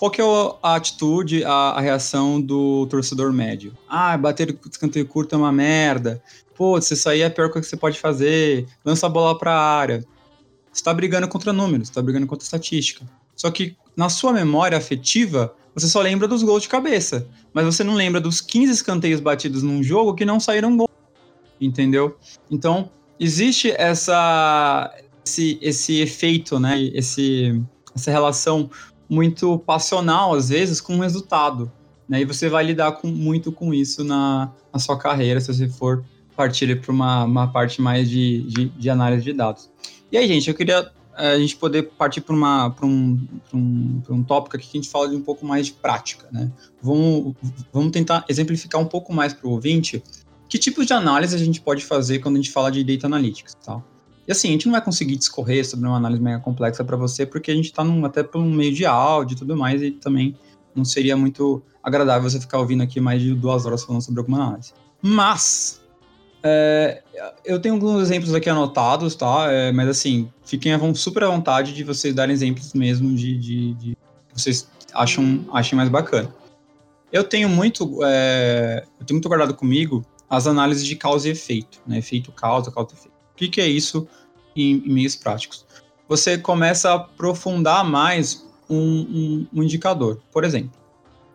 Qual 0.02 0.10
que 0.10 0.20
é 0.20 0.24
a 0.64 0.74
atitude, 0.74 1.44
a, 1.44 1.52
a, 1.52 1.80
reação 1.80 2.40
do 2.40 2.88
torcedor 2.88 3.32
médio? 3.32 3.72
Ah, 3.88 4.18
bater 4.18 4.58
escanteio 4.68 5.06
curto 5.06 5.36
é 5.36 5.38
uma 5.38 5.52
merda. 5.52 6.20
Pô, 6.56 6.76
isso 6.76 7.08
aí 7.08 7.20
é 7.20 7.26
a 7.26 7.30
pior 7.30 7.50
coisa 7.50 7.64
que 7.64 7.70
você 7.70 7.76
pode 7.76 8.00
fazer. 8.00 8.66
Lança 8.84 9.06
a 9.06 9.08
bola 9.08 9.38
para 9.38 9.52
a 9.52 9.76
área. 9.76 10.04
Você 10.72 10.82
tá 10.82 10.92
brigando 10.92 11.28
contra 11.28 11.52
números, 11.52 11.86
você 11.86 11.94
tá 11.94 12.02
brigando 12.02 12.26
contra 12.26 12.42
estatística. 12.42 13.08
Só 13.36 13.48
que 13.48 13.76
na 13.96 14.08
sua 14.08 14.32
memória 14.32 14.76
afetiva, 14.76 15.54
você 15.72 15.86
só 15.86 16.00
lembra 16.00 16.26
dos 16.26 16.42
gols 16.42 16.64
de 16.64 16.68
cabeça. 16.68 17.28
Mas 17.54 17.64
você 17.64 17.84
não 17.84 17.94
lembra 17.94 18.20
dos 18.20 18.40
15 18.40 18.72
escanteios 18.72 19.20
batidos 19.20 19.62
num 19.62 19.84
jogo 19.84 20.16
que 20.16 20.24
não 20.24 20.40
saíram 20.40 20.76
gol. 20.76 20.90
Entendeu? 21.60 22.16
Então, 22.50 22.90
existe 23.20 23.72
essa, 23.78 24.92
esse, 25.24 25.60
esse 25.62 26.00
efeito, 26.00 26.58
né? 26.58 26.82
Esse, 26.92 27.62
essa 27.94 28.10
relação 28.10 28.68
muito 29.12 29.58
passional, 29.58 30.32
às 30.32 30.48
vezes, 30.48 30.80
com 30.80 30.96
o 30.96 31.00
resultado. 31.02 31.70
Né? 32.08 32.22
E 32.22 32.24
você 32.24 32.48
vai 32.48 32.64
lidar 32.64 32.92
com, 32.92 33.08
muito 33.08 33.52
com 33.52 33.74
isso 33.74 34.02
na, 34.02 34.50
na 34.72 34.78
sua 34.78 34.98
carreira, 34.98 35.38
se 35.38 35.52
você 35.52 35.68
for 35.68 36.02
partir 36.34 36.80
para 36.80 36.90
uma, 36.90 37.24
uma 37.24 37.46
parte 37.46 37.82
mais 37.82 38.08
de, 38.08 38.42
de, 38.44 38.68
de, 38.70 38.88
análise 38.88 39.22
de 39.22 39.34
dados. 39.34 39.70
E 40.10 40.16
aí, 40.16 40.26
gente, 40.26 40.48
eu 40.48 40.54
queria 40.54 40.90
a 41.14 41.38
gente 41.38 41.56
poder 41.56 41.90
partir 41.90 42.22
para 42.22 42.34
um, 42.34 43.28
um, 43.52 44.02
um 44.08 44.22
tópico 44.22 44.56
aqui 44.56 44.66
que 44.66 44.78
a 44.78 44.80
gente 44.80 44.90
fala 44.90 45.10
de 45.10 45.14
um 45.14 45.20
pouco 45.20 45.44
mais 45.44 45.66
de 45.66 45.74
prática, 45.74 46.26
né? 46.32 46.50
Vamos, 46.80 47.34
vamos 47.70 47.92
tentar 47.92 48.24
exemplificar 48.30 48.80
um 48.80 48.86
pouco 48.86 49.12
mais 49.12 49.34
para 49.34 49.46
o 49.46 49.50
ouvinte 49.50 50.02
que 50.48 50.58
tipo 50.58 50.84
de 50.86 50.92
análise 50.94 51.34
a 51.36 51.38
gente 51.38 51.60
pode 51.60 51.84
fazer 51.84 52.20
quando 52.20 52.36
a 52.36 52.38
gente 52.38 52.50
fala 52.50 52.72
de 52.72 52.82
Data 52.82 53.06
Analytics, 53.06 53.54
tá? 53.62 53.82
E 54.26 54.32
assim, 54.32 54.48
a 54.48 54.52
gente 54.52 54.66
não 54.66 54.72
vai 54.72 54.82
conseguir 54.82 55.16
discorrer 55.16 55.66
sobre 55.68 55.86
uma 55.86 55.96
análise 55.96 56.22
mega 56.22 56.38
complexa 56.38 56.84
para 56.84 56.96
você, 56.96 57.26
porque 57.26 57.50
a 57.50 57.54
gente 57.54 57.66
está 57.66 57.82
até 58.04 58.22
por 58.22 58.40
um 58.40 58.50
meio 58.50 58.72
de 58.72 58.86
áudio 58.86 59.34
e 59.34 59.38
tudo 59.38 59.56
mais, 59.56 59.82
e 59.82 59.90
também 59.90 60.36
não 60.74 60.84
seria 60.84 61.16
muito 61.16 61.62
agradável 61.82 62.28
você 62.30 62.40
ficar 62.40 62.58
ouvindo 62.58 62.82
aqui 62.82 63.00
mais 63.00 63.20
de 63.20 63.34
duas 63.34 63.66
horas 63.66 63.82
falando 63.82 64.02
sobre 64.02 64.20
alguma 64.20 64.42
análise. 64.44 64.72
Mas, 65.00 65.82
é, 66.42 67.02
eu 67.44 67.60
tenho 67.60 67.74
alguns 67.74 68.02
exemplos 68.02 68.34
aqui 68.34 68.48
anotados, 68.48 69.14
tá? 69.14 69.50
É, 69.50 69.72
mas 69.72 69.88
assim, 69.88 70.30
fiquem 70.44 70.72
super 70.94 71.24
à 71.24 71.28
vontade 71.28 71.74
de 71.74 71.84
vocês 71.84 72.14
darem 72.14 72.32
exemplos 72.32 72.72
mesmo 72.74 73.14
de, 73.14 73.36
de, 73.36 73.74
de 73.74 73.96
vocês 74.32 74.68
acham, 74.94 75.44
achem 75.52 75.76
mais 75.76 75.88
bacana. 75.88 76.32
Eu 77.12 77.24
tenho 77.24 77.48
muito, 77.48 77.98
é, 78.04 78.84
eu 78.98 79.04
tenho 79.04 79.16
muito 79.16 79.28
guardado 79.28 79.54
comigo 79.54 80.04
as 80.30 80.46
análises 80.46 80.84
de 80.84 80.96
causa 80.96 81.28
e 81.28 81.32
efeito, 81.32 81.80
né? 81.86 81.98
Efeito 81.98 82.32
causa, 82.32 82.70
causa 82.70 82.94
efeito. 82.94 83.11
Que, 83.42 83.48
que 83.48 83.60
é 83.60 83.66
isso 83.66 84.06
em, 84.54 84.76
em, 84.86 84.92
meios 84.92 85.16
práticos? 85.16 85.66
Você 86.08 86.38
começa 86.38 86.90
a 86.90 86.94
aprofundar 86.94 87.84
mais 87.84 88.46
um, 88.70 88.76
um, 88.76 89.46
um 89.52 89.62
indicador. 89.64 90.20
Por 90.30 90.44
exemplo, 90.44 90.70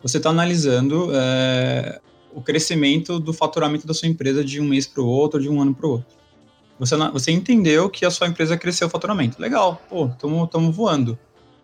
você 0.02 0.16
está 0.16 0.30
analisando 0.30 1.10
é, 1.12 2.00
o 2.32 2.40
crescimento 2.40 3.20
do 3.20 3.34
faturamento 3.34 3.86
da 3.86 3.92
sua 3.92 4.08
empresa 4.08 4.42
de 4.42 4.58
um 4.58 4.64
mês 4.64 4.86
para 4.86 5.02
o 5.02 5.06
outro, 5.06 5.38
de 5.38 5.50
um 5.50 5.60
ano 5.60 5.74
para 5.74 5.86
o 5.86 5.90
outro. 5.90 6.16
Você, 6.78 6.96
você 6.96 7.30
entendeu 7.30 7.90
que 7.90 8.06
a 8.06 8.10
sua 8.10 8.26
empresa 8.26 8.56
cresceu 8.56 8.86
o 8.86 8.90
faturamento. 8.90 9.38
Legal, 9.38 9.82
pô, 9.90 10.06
estamos 10.06 10.74
voando. 10.74 11.18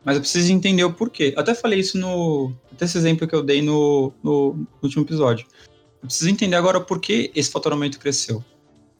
Mas 0.04 0.16
eu 0.16 0.20
preciso 0.20 0.52
entender 0.52 0.84
o 0.84 0.92
porquê. 0.92 1.32
Eu 1.34 1.40
até 1.40 1.54
falei 1.54 1.80
isso 1.80 1.96
no. 1.96 2.52
Até 2.70 2.84
esse 2.84 2.98
exemplo 2.98 3.26
que 3.26 3.34
eu 3.34 3.42
dei 3.42 3.62
no, 3.62 4.12
no, 4.22 4.52
no 4.52 4.68
último 4.82 5.04
episódio. 5.04 5.46
Eu 6.02 6.08
preciso 6.08 6.28
entender 6.28 6.56
agora 6.56 6.76
o 6.76 6.84
porquê 6.84 7.32
esse 7.34 7.50
faturamento 7.50 7.98
cresceu. 7.98 8.44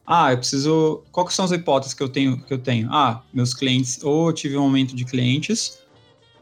Ah, 0.05 0.31
eu 0.31 0.37
preciso. 0.37 1.03
Quais 1.11 1.33
são 1.33 1.45
as 1.45 1.51
hipóteses 1.51 1.93
que 1.93 2.03
eu 2.03 2.09
tenho? 2.09 2.39
Que 2.39 2.53
eu 2.53 2.59
tenho? 2.59 2.87
Ah, 2.91 3.23
meus 3.33 3.53
clientes, 3.53 4.03
ou 4.03 4.29
eu 4.29 4.33
tive 4.33 4.55
um 4.55 4.63
aumento 4.63 4.95
de 4.95 5.03
clientes, 5.03 5.79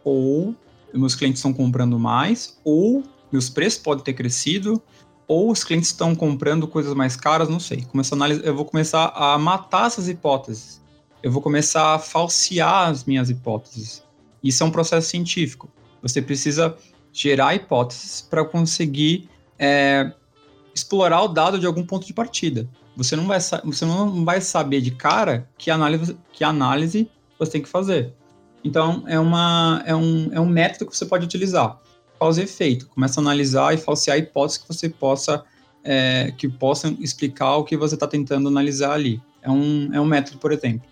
ou 0.03 0.53
meus 0.93 1.15
clientes 1.15 1.39
estão 1.39 1.53
comprando 1.53 1.97
mais, 1.97 2.59
ou 2.63 3.03
meus 3.31 3.49
preços 3.49 3.79
podem 3.79 4.03
ter 4.03 4.13
crescido, 4.13 4.81
ou 5.27 5.49
os 5.49 5.63
clientes 5.63 5.89
estão 5.89 6.13
comprando 6.13 6.67
coisas 6.67 6.93
mais 6.93 7.15
caras, 7.15 7.47
não 7.47 7.59
sei. 7.59 7.83
Começo 7.83 8.13
a 8.13 8.17
analisar, 8.17 8.43
eu 8.43 8.55
vou 8.55 8.65
começar 8.65 9.13
a 9.15 9.37
matar 9.37 9.87
essas 9.87 10.07
hipóteses. 10.07 10.81
Eu 11.21 11.31
vou 11.31 11.41
começar 11.41 11.95
a 11.95 11.99
falsear 11.99 12.89
as 12.89 13.05
minhas 13.05 13.29
hipóteses. 13.29 14.03
Isso 14.43 14.61
é 14.61 14.65
um 14.65 14.71
processo 14.71 15.09
científico. 15.09 15.71
Você 16.01 16.21
precisa 16.21 16.75
gerar 17.13 17.55
hipóteses 17.55 18.21
para 18.21 18.43
conseguir 18.43 19.29
é, 19.57 20.11
explorar 20.75 21.21
o 21.21 21.27
dado 21.29 21.57
de 21.57 21.65
algum 21.65 21.85
ponto 21.85 22.05
de 22.05 22.13
partida. 22.13 22.67
Você 22.95 23.15
não 23.15 23.25
vai, 23.25 23.39
você 23.39 23.85
não 23.85 24.23
vai 24.23 24.39
saber 24.39 24.81
de 24.81 24.91
cara 24.91 25.49
que 25.57 25.71
análise, 25.71 26.17
que 26.31 26.43
análise 26.43 27.09
você 27.39 27.51
tem 27.51 27.61
que 27.61 27.69
fazer. 27.69 28.13
Então, 28.63 29.03
é, 29.07 29.19
uma, 29.19 29.83
é, 29.85 29.95
um, 29.95 30.29
é 30.31 30.39
um 30.39 30.45
método 30.45 30.89
que 30.89 30.95
você 30.95 31.05
pode 31.05 31.25
utilizar. 31.25 31.79
Causa 32.19 32.41
e 32.41 32.43
efeito. 32.43 32.87
Começa 32.87 33.19
a 33.19 33.21
analisar 33.21 33.73
e 33.73 33.77
falsear 33.77 34.17
hipóteses 34.17 34.61
que 34.61 34.67
você 34.67 34.87
possa, 34.89 35.43
é, 35.83 36.31
que 36.37 36.47
possam 36.47 36.95
explicar 36.99 37.57
o 37.57 37.63
que 37.63 37.75
você 37.75 37.95
está 37.95 38.07
tentando 38.07 38.47
analisar 38.47 38.93
ali. 38.93 39.21
É 39.41 39.49
um, 39.49 39.89
é 39.91 39.99
um 39.99 40.05
método, 40.05 40.37
por 40.37 40.51
exemplo. 40.51 40.87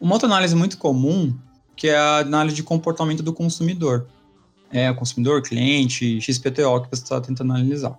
Uma 0.00 0.14
outra 0.14 0.26
análise 0.26 0.56
muito 0.56 0.78
comum, 0.78 1.38
que 1.76 1.88
é 1.88 1.96
a 1.96 2.18
análise 2.18 2.56
de 2.56 2.62
comportamento 2.62 3.22
do 3.22 3.32
consumidor. 3.32 4.08
É 4.72 4.92
consumidor, 4.92 5.42
cliente, 5.42 6.20
XPTO 6.20 6.80
que 6.80 6.90
você 6.90 7.02
está 7.02 7.20
tentando 7.20 7.52
analisar 7.52 7.96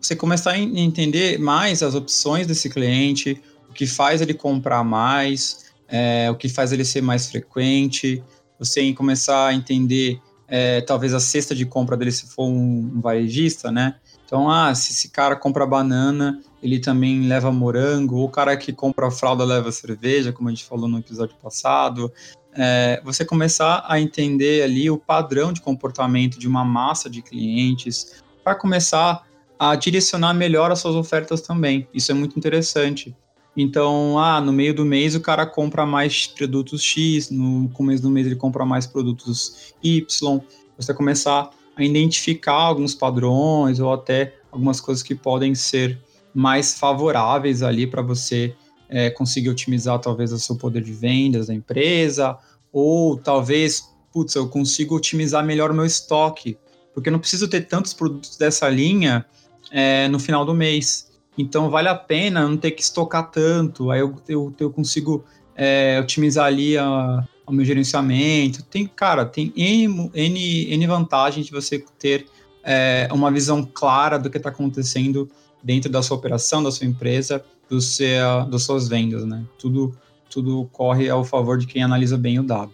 você 0.00 0.14
começar 0.14 0.52
a 0.52 0.58
entender 0.58 1.38
mais 1.38 1.82
as 1.82 1.94
opções 1.94 2.46
desse 2.46 2.68
cliente, 2.68 3.40
o 3.68 3.72
que 3.72 3.86
faz 3.86 4.20
ele 4.20 4.34
comprar 4.34 4.84
mais, 4.84 5.66
é, 5.88 6.30
o 6.30 6.36
que 6.36 6.48
faz 6.48 6.72
ele 6.72 6.84
ser 6.84 7.02
mais 7.02 7.28
frequente, 7.28 8.22
você 8.58 8.92
começar 8.92 9.48
a 9.48 9.54
entender 9.54 10.20
é, 10.48 10.80
talvez 10.80 11.12
a 11.12 11.20
cesta 11.20 11.54
de 11.54 11.66
compra 11.66 11.96
dele 11.96 12.12
se 12.12 12.26
for 12.26 12.46
um, 12.46 13.00
varejista, 13.00 13.70
né? 13.70 13.96
Então, 14.24 14.50
ah, 14.50 14.74
se 14.74 14.92
esse 14.92 15.08
cara 15.10 15.36
compra 15.36 15.66
banana, 15.66 16.40
ele 16.62 16.80
também 16.80 17.28
leva 17.28 17.52
morango, 17.52 18.16
ou 18.16 18.24
o 18.24 18.28
cara 18.28 18.56
que 18.56 18.72
compra 18.72 19.10
fralda 19.10 19.44
leva 19.44 19.70
cerveja, 19.70 20.32
como 20.32 20.48
a 20.48 20.52
gente 20.52 20.64
falou 20.64 20.88
no 20.88 20.98
episódio 20.98 21.36
passado. 21.40 22.12
É, 22.52 23.00
você 23.04 23.24
começar 23.24 23.84
a 23.86 24.00
entender 24.00 24.62
ali 24.62 24.90
o 24.90 24.98
padrão 24.98 25.52
de 25.52 25.60
comportamento 25.60 26.38
de 26.38 26.48
uma 26.48 26.64
massa 26.64 27.08
de 27.08 27.22
clientes, 27.22 28.22
para 28.42 28.54
começar 28.54 29.24
a 29.58 29.74
direcionar 29.74 30.34
melhor 30.34 30.70
as 30.70 30.80
suas 30.80 30.94
ofertas 30.94 31.40
também. 31.40 31.88
Isso 31.92 32.10
é 32.10 32.14
muito 32.14 32.38
interessante. 32.38 33.14
Então, 33.56 34.18
ah, 34.18 34.40
no 34.40 34.52
meio 34.52 34.74
do 34.74 34.84
mês 34.84 35.14
o 35.14 35.20
cara 35.20 35.46
compra 35.46 35.86
mais 35.86 36.26
produtos 36.26 36.82
X, 36.82 37.30
no 37.30 37.68
começo 37.70 38.02
do 38.02 38.10
mês 38.10 38.26
ele 38.26 38.36
compra 38.36 38.66
mais 38.66 38.86
produtos 38.86 39.74
Y. 39.82 40.40
Você 40.76 40.92
começar 40.92 41.50
a 41.74 41.82
identificar 41.82 42.52
alguns 42.52 42.94
padrões 42.94 43.80
ou 43.80 43.92
até 43.92 44.34
algumas 44.52 44.80
coisas 44.80 45.02
que 45.02 45.14
podem 45.14 45.54
ser 45.54 45.98
mais 46.34 46.78
favoráveis 46.78 47.62
ali 47.62 47.86
para 47.86 48.02
você 48.02 48.54
é, 48.88 49.10
conseguir 49.10 49.48
otimizar 49.48 49.98
talvez 49.98 50.32
o 50.32 50.38
seu 50.38 50.56
poder 50.56 50.82
de 50.82 50.92
vendas 50.92 51.46
da 51.46 51.54
empresa, 51.54 52.36
ou 52.72 53.16
talvez, 53.16 53.88
putz, 54.12 54.34
eu 54.34 54.48
consigo 54.48 54.96
otimizar 54.96 55.44
melhor 55.44 55.70
o 55.70 55.74
meu 55.74 55.86
estoque, 55.86 56.58
porque 56.92 57.08
eu 57.08 57.12
não 57.12 57.18
preciso 57.18 57.48
ter 57.48 57.62
tantos 57.62 57.94
produtos 57.94 58.36
dessa 58.36 58.68
linha 58.68 59.24
é, 59.70 60.08
no 60.08 60.18
final 60.18 60.44
do 60.44 60.54
mês. 60.54 61.10
Então 61.38 61.68
vale 61.70 61.88
a 61.88 61.94
pena 61.94 62.48
não 62.48 62.56
ter 62.56 62.70
que 62.70 62.82
estocar 62.82 63.30
tanto, 63.30 63.90
aí 63.90 64.00
eu, 64.00 64.14
eu, 64.28 64.54
eu 64.58 64.70
consigo 64.70 65.24
é, 65.54 65.98
otimizar 66.00 66.46
ali 66.46 66.78
a, 66.78 67.26
o 67.46 67.52
meu 67.52 67.64
gerenciamento. 67.64 68.62
Tem, 68.64 68.86
cara, 68.86 69.24
tem 69.24 69.52
N, 69.56 70.10
N, 70.14 70.86
vantagens 70.86 71.46
de 71.46 71.52
você 71.52 71.84
ter 71.98 72.26
é, 72.64 73.08
uma 73.12 73.30
visão 73.30 73.64
clara 73.64 74.18
do 74.18 74.30
que 74.30 74.38
está 74.38 74.50
acontecendo 74.50 75.28
dentro 75.62 75.90
da 75.90 76.02
sua 76.02 76.16
operação, 76.16 76.62
da 76.62 76.70
sua 76.70 76.86
empresa, 76.86 77.44
do 77.68 77.80
seu, 77.80 78.46
das 78.46 78.62
suas 78.62 78.88
vendas, 78.88 79.24
né? 79.24 79.44
Tudo, 79.58 79.96
tudo 80.30 80.68
corre 80.72 81.08
ao 81.08 81.24
favor 81.24 81.58
de 81.58 81.66
quem 81.66 81.82
analisa 81.82 82.16
bem 82.16 82.38
o 82.38 82.42
dado. 82.42 82.72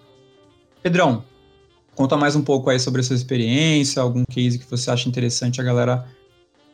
Pedrão, 0.82 1.24
conta 1.94 2.16
mais 2.16 2.36
um 2.36 2.42
pouco 2.42 2.70
aí 2.70 2.78
sobre 2.78 3.00
a 3.00 3.04
sua 3.04 3.16
experiência, 3.16 4.02
algum 4.02 4.24
case 4.24 4.58
que 4.58 4.70
você 4.70 4.90
acha 4.90 5.08
interessante 5.08 5.60
a 5.60 5.64
galera 5.64 6.06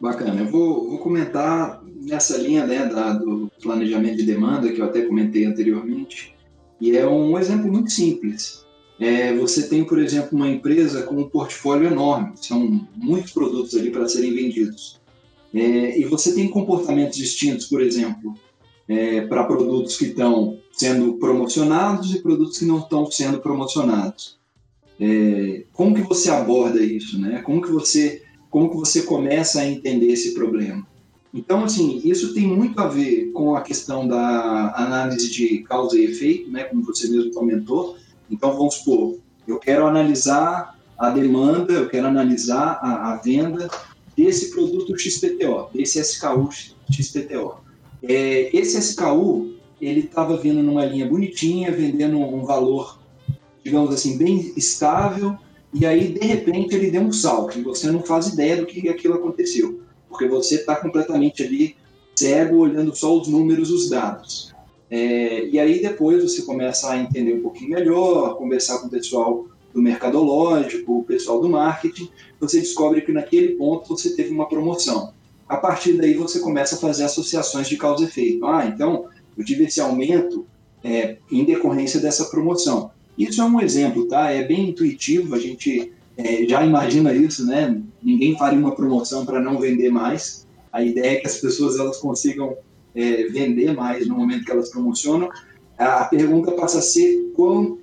Bacana. 0.00 0.40
Eu 0.40 0.46
vou, 0.46 0.88
vou 0.90 0.98
comentar 0.98 1.82
nessa 1.84 2.36
linha 2.36 2.64
né, 2.66 2.86
da, 2.86 3.14
do 3.14 3.50
planejamento 3.60 4.16
de 4.16 4.22
demanda, 4.24 4.72
que 4.72 4.80
eu 4.80 4.84
até 4.84 5.02
comentei 5.02 5.44
anteriormente, 5.44 6.34
e 6.80 6.96
é 6.96 7.06
um 7.06 7.38
exemplo 7.38 7.70
muito 7.70 7.90
simples. 7.90 8.64
É, 9.00 9.32
você 9.34 9.68
tem, 9.68 9.84
por 9.84 9.98
exemplo, 9.98 10.36
uma 10.36 10.48
empresa 10.48 11.02
com 11.02 11.16
um 11.16 11.28
portfólio 11.28 11.88
enorme, 11.88 12.32
são 12.36 12.86
muitos 12.96 13.32
produtos 13.32 13.74
ali 13.74 13.90
para 13.90 14.08
serem 14.08 14.34
vendidos. 14.34 15.00
É, 15.52 15.98
e 15.98 16.04
você 16.04 16.34
tem 16.34 16.48
comportamentos 16.48 17.16
distintos, 17.16 17.66
por 17.66 17.80
exemplo, 17.80 18.34
é, 18.88 19.22
para 19.22 19.44
produtos 19.44 19.96
que 19.96 20.06
estão 20.06 20.58
sendo 20.72 21.14
promocionados 21.14 22.14
e 22.14 22.22
produtos 22.22 22.58
que 22.58 22.64
não 22.64 22.78
estão 22.78 23.10
sendo 23.10 23.40
promocionados. 23.40 24.38
É, 25.00 25.64
como 25.72 25.94
que 25.94 26.02
você 26.02 26.30
aborda 26.30 26.82
isso, 26.82 27.20
né? 27.20 27.40
Como 27.42 27.62
que 27.62 27.70
você 27.70 28.22
como 28.50 28.70
que 28.70 28.76
você 28.76 29.02
começa 29.02 29.60
a 29.60 29.68
entender 29.68 30.06
esse 30.06 30.34
problema. 30.34 30.86
Então, 31.32 31.64
assim, 31.64 32.00
isso 32.04 32.32
tem 32.32 32.46
muito 32.46 32.80
a 32.80 32.88
ver 32.88 33.30
com 33.32 33.54
a 33.54 33.60
questão 33.60 34.08
da 34.08 34.74
análise 34.76 35.30
de 35.30 35.58
causa 35.58 35.98
e 35.98 36.04
efeito, 36.04 36.50
né, 36.50 36.64
como 36.64 36.82
você 36.82 37.08
mesmo 37.08 37.32
comentou. 37.32 37.96
Então, 38.30 38.56
vamos 38.56 38.76
supor, 38.76 39.18
eu 39.46 39.58
quero 39.58 39.86
analisar 39.86 40.78
a 40.98 41.10
demanda, 41.10 41.72
eu 41.72 41.88
quero 41.88 42.06
analisar 42.06 42.78
a, 42.82 43.12
a 43.12 43.16
venda 43.16 43.68
desse 44.16 44.50
produto 44.50 44.98
XPTO, 44.98 45.68
desse 45.72 46.00
SKU 46.00 46.48
XPTO. 46.90 47.58
É, 48.02 48.56
esse 48.56 48.78
SKU, 48.78 49.54
ele 49.80 50.00
estava 50.00 50.36
vindo 50.36 50.62
numa 50.62 50.84
linha 50.84 51.06
bonitinha, 51.06 51.70
vendendo 51.70 52.18
um 52.18 52.44
valor, 52.44 52.98
digamos 53.64 53.94
assim, 53.94 54.18
bem 54.18 54.52
estável, 54.56 55.36
e 55.72 55.84
aí, 55.84 56.08
de 56.08 56.26
repente, 56.26 56.74
ele 56.74 56.90
deu 56.90 57.02
um 57.02 57.12
salto 57.12 57.58
e 57.58 57.62
você 57.62 57.90
não 57.90 58.02
faz 58.02 58.28
ideia 58.28 58.56
do 58.56 58.66
que 58.66 58.88
aquilo 58.88 59.14
aconteceu, 59.14 59.80
porque 60.08 60.26
você 60.26 60.56
está 60.56 60.74
completamente 60.74 61.42
ali 61.42 61.76
cego, 62.16 62.58
olhando 62.58 62.94
só 62.96 63.16
os 63.18 63.28
números, 63.28 63.70
os 63.70 63.90
dados. 63.90 64.54
É, 64.90 65.46
e 65.46 65.58
aí, 65.58 65.82
depois, 65.82 66.22
você 66.22 66.42
começa 66.42 66.90
a 66.90 66.98
entender 66.98 67.34
um 67.34 67.42
pouquinho 67.42 67.70
melhor, 67.70 68.36
conversar 68.36 68.78
com 68.78 68.86
o 68.86 68.90
pessoal 68.90 69.46
do 69.74 69.82
mercadológico, 69.82 71.00
o 71.00 71.04
pessoal 71.04 71.40
do 71.40 71.48
marketing, 71.48 72.08
você 72.40 72.60
descobre 72.60 73.02
que 73.02 73.12
naquele 73.12 73.48
ponto 73.48 73.88
você 73.88 74.16
teve 74.16 74.30
uma 74.30 74.48
promoção. 74.48 75.12
A 75.46 75.58
partir 75.58 75.92
daí, 75.94 76.14
você 76.14 76.40
começa 76.40 76.76
a 76.76 76.78
fazer 76.78 77.04
associações 77.04 77.68
de 77.68 77.76
causa 77.76 78.04
e 78.04 78.06
efeito. 78.06 78.44
Ah, 78.46 78.66
então, 78.66 79.06
eu 79.36 79.44
tive 79.44 79.64
esse 79.64 79.80
aumento 79.80 80.46
é, 80.82 81.18
em 81.30 81.44
decorrência 81.44 82.00
dessa 82.00 82.24
promoção 82.24 82.90
Isso 83.18 83.42
é 83.42 83.44
um 83.44 83.60
exemplo, 83.60 84.06
tá? 84.06 84.30
É 84.30 84.44
bem 84.44 84.70
intuitivo, 84.70 85.34
a 85.34 85.38
gente 85.38 85.92
é, 86.16 86.46
já 86.46 86.64
imagina 86.64 87.12
isso, 87.12 87.44
né? 87.44 87.80
Ninguém 88.02 88.38
faria 88.38 88.58
uma 88.58 88.74
promoção 88.74 89.26
para 89.26 89.40
não 89.40 89.58
vender 89.58 89.90
mais. 89.90 90.46
A 90.72 90.82
ideia 90.82 91.18
é 91.18 91.20
que 91.20 91.26
as 91.26 91.38
pessoas 91.38 91.78
elas 91.78 91.96
consigam 91.98 92.56
é, 92.94 93.24
vender 93.24 93.74
mais 93.74 94.06
no 94.06 94.16
momento 94.16 94.44
que 94.44 94.52
elas 94.52 94.70
promocionam. 94.70 95.28
A 95.76 96.04
pergunta 96.04 96.52
passa 96.52 96.78
a 96.78 96.82
ser 96.82 97.32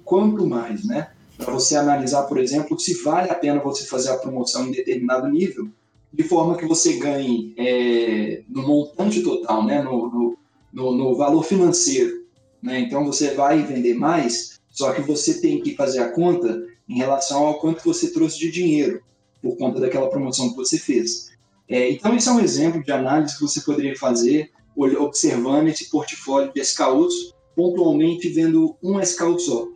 quanto 0.04 0.48
mais, 0.48 0.86
né? 0.86 1.10
Para 1.38 1.54
você 1.54 1.76
analisar, 1.76 2.24
por 2.24 2.38
exemplo, 2.38 2.80
se 2.80 3.02
vale 3.04 3.30
a 3.30 3.36
pena 3.36 3.60
você 3.60 3.86
fazer 3.86 4.10
a 4.12 4.18
promoção 4.18 4.68
em 4.68 4.72
determinado 4.72 5.28
nível, 5.28 5.68
de 6.14 6.24
forma 6.24 6.58
que 6.58 6.66
você 6.66 6.94
ganhe 6.94 7.54
é, 7.58 8.42
no 8.48 8.66
montante 8.66 9.22
total, 9.22 9.66
né? 9.66 9.82
no, 9.82 10.10
no, 10.10 10.38
no, 10.72 10.96
no 10.96 11.16
valor 11.16 11.44
financeiro. 11.44 12.24
Né? 12.62 12.80
Então 12.80 13.06
você 13.06 13.34
vai 13.34 13.62
vender 13.64 13.96
mais, 13.96 14.55
só 14.76 14.92
que 14.92 15.02
você 15.02 15.40
tem 15.40 15.62
que 15.62 15.74
fazer 15.74 16.00
a 16.00 16.12
conta 16.12 16.62
em 16.88 16.98
relação 16.98 17.46
ao 17.48 17.60
quanto 17.60 17.84
você 17.84 18.12
trouxe 18.12 18.38
de 18.38 18.52
dinheiro 18.52 19.02
por 19.42 19.58
conta 19.58 19.80
daquela 19.80 20.10
promoção 20.10 20.50
que 20.50 20.56
você 20.58 20.78
fez. 20.78 21.32
É, 21.68 21.90
então, 21.90 22.16
esse 22.16 22.28
é 22.28 22.32
um 22.32 22.42
exemplo 22.42 22.84
de 22.84 22.92
análise 22.92 23.36
que 23.36 23.42
você 23.42 23.62
poderia 23.62 23.98
fazer 23.98 24.52
observando 24.76 25.70
esse 25.70 25.90
portfólio 25.90 26.52
de 26.54 26.60
SKUs, 26.60 27.34
pontualmente 27.56 28.28
vendo 28.28 28.76
um 28.84 29.00
SKU 29.00 29.40
só. 29.40 29.68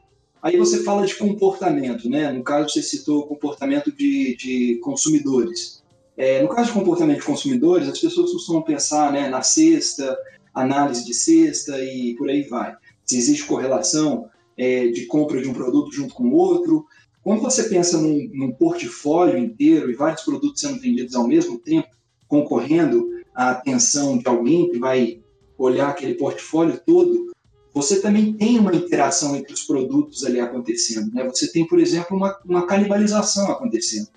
Aí 0.41 0.57
você 0.57 0.83
fala 0.83 1.05
de 1.05 1.15
comportamento, 1.15 2.09
né? 2.09 2.29
No 2.31 2.43
caso, 2.43 2.69
você 2.69 2.83
citou 2.83 3.25
comportamento 3.25 3.91
de, 3.93 4.35
de 4.35 4.79
consumidores. 4.83 5.81
É, 6.17 6.41
no 6.41 6.49
caso 6.49 6.67
de 6.67 6.73
comportamento 6.73 7.19
de 7.19 7.25
consumidores, 7.25 7.87
as 7.87 7.99
pessoas 7.99 8.33
costumam 8.33 8.61
pensar 8.61 9.13
né, 9.13 9.29
na 9.29 9.41
cesta, 9.41 10.17
análise 10.53 11.05
de 11.05 11.13
cesta 11.13 11.81
e 11.81 12.15
por 12.15 12.29
aí 12.29 12.43
vai. 12.43 12.75
Se 13.05 13.17
existe 13.17 13.45
correlação 13.45 14.29
é, 14.59 14.87
de 14.87 15.05
compra 15.05 15.41
de 15.41 15.47
um 15.47 15.53
produto 15.53 15.89
junto 15.93 16.13
com 16.13 16.25
o 16.25 16.33
outro. 16.33 16.85
Quando 17.23 17.41
você 17.41 17.63
pensa 17.63 17.97
num, 17.97 18.29
num 18.33 18.51
portfólio 18.51 19.37
inteiro 19.37 19.89
e 19.89 19.95
vários 19.95 20.21
produtos 20.23 20.59
sendo 20.59 20.81
vendidos 20.81 21.15
ao 21.15 21.25
mesmo 21.25 21.57
tempo, 21.57 21.87
concorrendo 22.27 23.09
à 23.33 23.51
atenção 23.51 24.17
de 24.17 24.27
alguém 24.27 24.69
que 24.69 24.77
vai 24.77 25.21
olhar 25.57 25.89
aquele 25.89 26.15
portfólio 26.15 26.77
todo, 26.85 27.31
você 27.73 28.01
também 28.01 28.33
tem 28.33 28.59
uma 28.59 28.75
interação 28.75 29.33
entre 29.33 29.53
os 29.53 29.63
produtos 29.63 30.25
ali 30.25 30.41
acontecendo. 30.41 31.13
Né? 31.13 31.23
Você 31.29 31.49
tem, 31.49 31.65
por 31.65 31.79
exemplo, 31.79 32.17
uma, 32.17 32.37
uma 32.45 32.67
canibalização 32.67 33.49
acontecendo. 33.49 34.09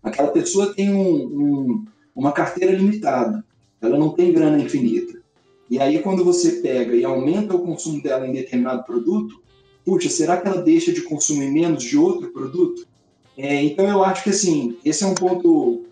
Aquela 0.00 0.28
pessoa 0.28 0.72
tem 0.74 0.94
um, 0.94 1.24
um, 1.24 1.84
uma 2.14 2.30
carteira 2.30 2.72
limitada, 2.72 3.44
ela 3.80 3.98
não 3.98 4.10
tem 4.10 4.32
grana 4.32 4.60
infinita. 4.62 5.20
E 5.68 5.80
aí, 5.80 5.98
quando 5.98 6.24
você 6.24 6.52
pega 6.62 6.94
e 6.94 7.04
aumenta 7.04 7.54
o 7.56 7.60
consumo 7.60 8.02
dela 8.02 8.26
em 8.26 8.32
determinado 8.32 8.84
produto, 8.84 9.42
puxa, 9.88 10.10
será 10.10 10.36
que 10.36 10.46
ela 10.46 10.60
deixa 10.60 10.92
de 10.92 11.00
consumir 11.00 11.50
menos 11.50 11.82
de 11.82 11.96
outro 11.96 12.30
produto? 12.30 12.86
É, 13.38 13.62
então, 13.62 13.88
eu 13.88 14.04
acho 14.04 14.22
que, 14.22 14.30
assim, 14.30 14.76
esse 14.84 15.02
é 15.02 15.06
um 15.06 15.14
ponto, 15.14 15.86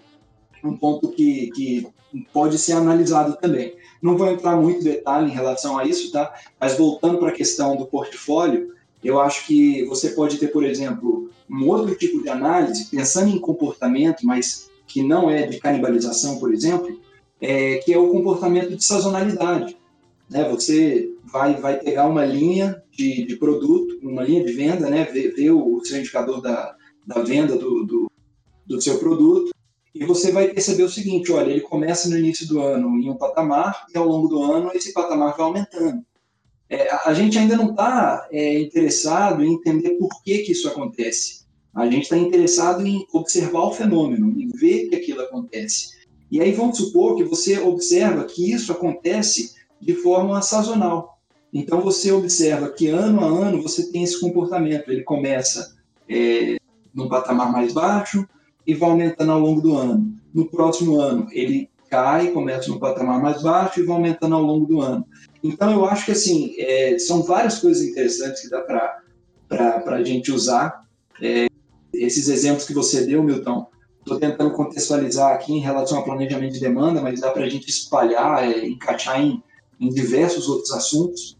um 0.62 0.76
ponto 0.76 1.08
que, 1.08 1.50
que 1.52 1.86
pode 2.30 2.58
ser 2.58 2.72
analisado 2.72 3.38
também. 3.40 3.74
Não 4.02 4.18
vou 4.18 4.30
entrar 4.30 4.54
muito 4.56 4.84
detalhe 4.84 5.30
em 5.30 5.34
relação 5.34 5.78
a 5.78 5.86
isso, 5.86 6.12
tá? 6.12 6.34
Mas 6.60 6.76
voltando 6.76 7.18
para 7.18 7.30
a 7.30 7.32
questão 7.32 7.74
do 7.74 7.86
portfólio, 7.86 8.74
eu 9.02 9.18
acho 9.18 9.46
que 9.46 9.86
você 9.86 10.10
pode 10.10 10.36
ter, 10.36 10.48
por 10.48 10.62
exemplo, 10.62 11.30
um 11.48 11.66
outro 11.66 11.94
tipo 11.94 12.22
de 12.22 12.28
análise, 12.28 12.90
pensando 12.90 13.34
em 13.34 13.38
comportamento, 13.38 14.26
mas 14.26 14.68
que 14.86 15.02
não 15.02 15.30
é 15.30 15.46
de 15.46 15.58
canibalização, 15.58 16.38
por 16.38 16.52
exemplo, 16.52 17.00
é, 17.40 17.76
que 17.76 17.94
é 17.94 17.98
o 17.98 18.10
comportamento 18.10 18.76
de 18.76 18.84
sazonalidade. 18.84 19.74
Né? 20.28 20.46
Você 20.50 21.14
vai, 21.24 21.54
vai 21.54 21.78
pegar 21.78 22.06
uma 22.06 22.26
linha 22.26 22.82
de, 22.96 23.24
de 23.26 23.36
produto, 23.36 23.98
uma 24.02 24.22
linha 24.22 24.44
de 24.44 24.52
venda, 24.52 24.88
né? 24.88 25.04
ver, 25.04 25.34
ver 25.34 25.50
o 25.50 25.84
seu 25.84 25.98
indicador 25.98 26.40
da, 26.40 26.74
da 27.06 27.22
venda 27.22 27.56
do, 27.56 27.84
do, 27.84 28.10
do 28.66 28.80
seu 28.80 28.98
produto, 28.98 29.50
e 29.94 30.04
você 30.04 30.30
vai 30.30 30.48
perceber 30.48 30.82
o 30.82 30.88
seguinte: 30.88 31.32
olha, 31.32 31.50
ele 31.50 31.60
começa 31.60 32.08
no 32.08 32.18
início 32.18 32.46
do 32.46 32.60
ano 32.60 32.98
em 32.98 33.10
um 33.10 33.16
patamar, 33.16 33.86
e 33.94 33.96
ao 33.96 34.06
longo 34.06 34.28
do 34.28 34.42
ano 34.42 34.70
esse 34.74 34.92
patamar 34.92 35.36
vai 35.36 35.46
aumentando. 35.46 36.04
É, 36.68 36.90
a 37.04 37.14
gente 37.14 37.38
ainda 37.38 37.56
não 37.56 37.70
está 37.70 38.26
é, 38.30 38.58
interessado 38.58 39.44
em 39.44 39.54
entender 39.54 39.90
por 39.90 40.08
que, 40.22 40.38
que 40.38 40.52
isso 40.52 40.68
acontece. 40.68 41.46
A 41.74 41.86
gente 41.86 42.04
está 42.04 42.16
interessado 42.16 42.84
em 42.84 43.06
observar 43.12 43.64
o 43.66 43.72
fenômeno, 43.72 44.34
em 44.40 44.48
ver 44.48 44.88
que 44.88 44.96
aquilo 44.96 45.20
acontece. 45.20 45.94
E 46.30 46.40
aí 46.40 46.50
vamos 46.52 46.78
supor 46.78 47.16
que 47.16 47.22
você 47.22 47.58
observa 47.60 48.24
que 48.24 48.50
isso 48.50 48.72
acontece 48.72 49.54
de 49.80 49.94
forma 49.94 50.42
sazonal. 50.42 51.15
Então 51.56 51.80
você 51.80 52.12
observa 52.12 52.68
que 52.68 52.88
ano 52.88 53.20
a 53.20 53.48
ano 53.48 53.62
você 53.62 53.90
tem 53.90 54.02
esse 54.02 54.20
comportamento. 54.20 54.90
Ele 54.90 55.02
começa 55.02 55.74
é, 56.06 56.58
num 56.94 57.08
patamar 57.08 57.50
mais 57.50 57.72
baixo 57.72 58.28
e 58.66 58.74
vai 58.74 58.90
aumentando 58.90 59.32
ao 59.32 59.40
longo 59.40 59.62
do 59.62 59.74
ano. 59.74 60.14
No 60.34 60.50
próximo 60.50 61.00
ano 61.00 61.26
ele 61.32 61.70
cai, 61.88 62.30
começa 62.32 62.68
no 62.70 62.78
patamar 62.78 63.22
mais 63.22 63.40
baixo 63.40 63.80
e 63.80 63.84
vai 63.84 63.96
aumentando 63.96 64.34
ao 64.34 64.42
longo 64.42 64.66
do 64.66 64.82
ano. 64.82 65.06
Então 65.42 65.72
eu 65.72 65.86
acho 65.86 66.04
que 66.04 66.12
assim 66.12 66.54
é, 66.58 66.98
são 66.98 67.22
várias 67.22 67.58
coisas 67.58 67.82
interessantes 67.82 68.42
que 68.42 68.50
dá 68.50 68.60
para 68.60 69.82
a 69.86 70.02
gente 70.02 70.30
usar. 70.30 70.84
É, 71.22 71.46
esses 71.94 72.28
exemplos 72.28 72.66
que 72.66 72.74
você 72.74 73.06
deu, 73.06 73.22
Milton, 73.22 73.66
Estou 74.00 74.20
tentando 74.20 74.52
contextualizar 74.52 75.34
aqui 75.34 75.52
em 75.52 75.58
relação 75.58 75.98
ao 75.98 76.04
planejamento 76.04 76.52
de 76.52 76.60
demanda, 76.60 77.02
mas 77.02 77.20
dá 77.20 77.32
para 77.32 77.44
a 77.44 77.48
gente 77.48 77.68
espalhar, 77.68 78.44
é, 78.44 78.64
encaixar 78.64 79.20
em, 79.20 79.42
em 79.80 79.88
diversos 79.88 80.48
outros 80.48 80.70
assuntos. 80.70 81.35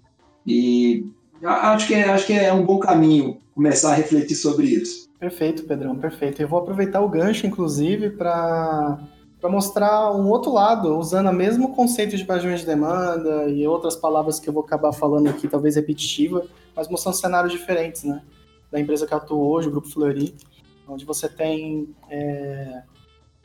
E 0.46 1.06
acho 1.42 1.86
que, 1.86 1.94
é, 1.94 2.08
acho 2.08 2.26
que 2.26 2.32
é 2.32 2.52
um 2.52 2.64
bom 2.64 2.78
caminho 2.78 3.38
começar 3.54 3.92
a 3.92 3.94
refletir 3.94 4.36
sobre 4.36 4.66
isso. 4.66 5.08
Perfeito, 5.18 5.64
Pedrão, 5.64 5.96
perfeito. 5.96 6.40
Eu 6.40 6.48
vou 6.48 6.60
aproveitar 6.60 7.00
o 7.00 7.08
gancho, 7.08 7.46
inclusive, 7.46 8.10
para 8.10 8.98
mostrar 9.44 10.12
um 10.12 10.28
outro 10.28 10.52
lado, 10.52 10.96
usando 10.98 11.30
o 11.30 11.32
mesmo 11.32 11.74
conceito 11.74 12.16
de 12.16 12.24
planejamento 12.24 12.60
de 12.60 12.66
demanda 12.66 13.48
e 13.48 13.66
outras 13.66 13.96
palavras 13.96 14.38
que 14.38 14.48
eu 14.48 14.52
vou 14.52 14.62
acabar 14.62 14.92
falando 14.92 15.28
aqui, 15.28 15.48
talvez 15.48 15.76
repetitiva, 15.76 16.44
mas 16.74 16.88
mostrando 16.88 17.14
cenários 17.14 17.52
diferentes, 17.52 18.04
né? 18.04 18.22
Da 18.70 18.80
empresa 18.80 19.06
que 19.06 19.14
atuou 19.14 19.52
hoje, 19.52 19.68
o 19.68 19.70
Grupo 19.70 19.88
Fleury 19.88 20.34
onde 20.88 21.04
você 21.04 21.28
tem 21.28 21.94
é, 22.08 22.82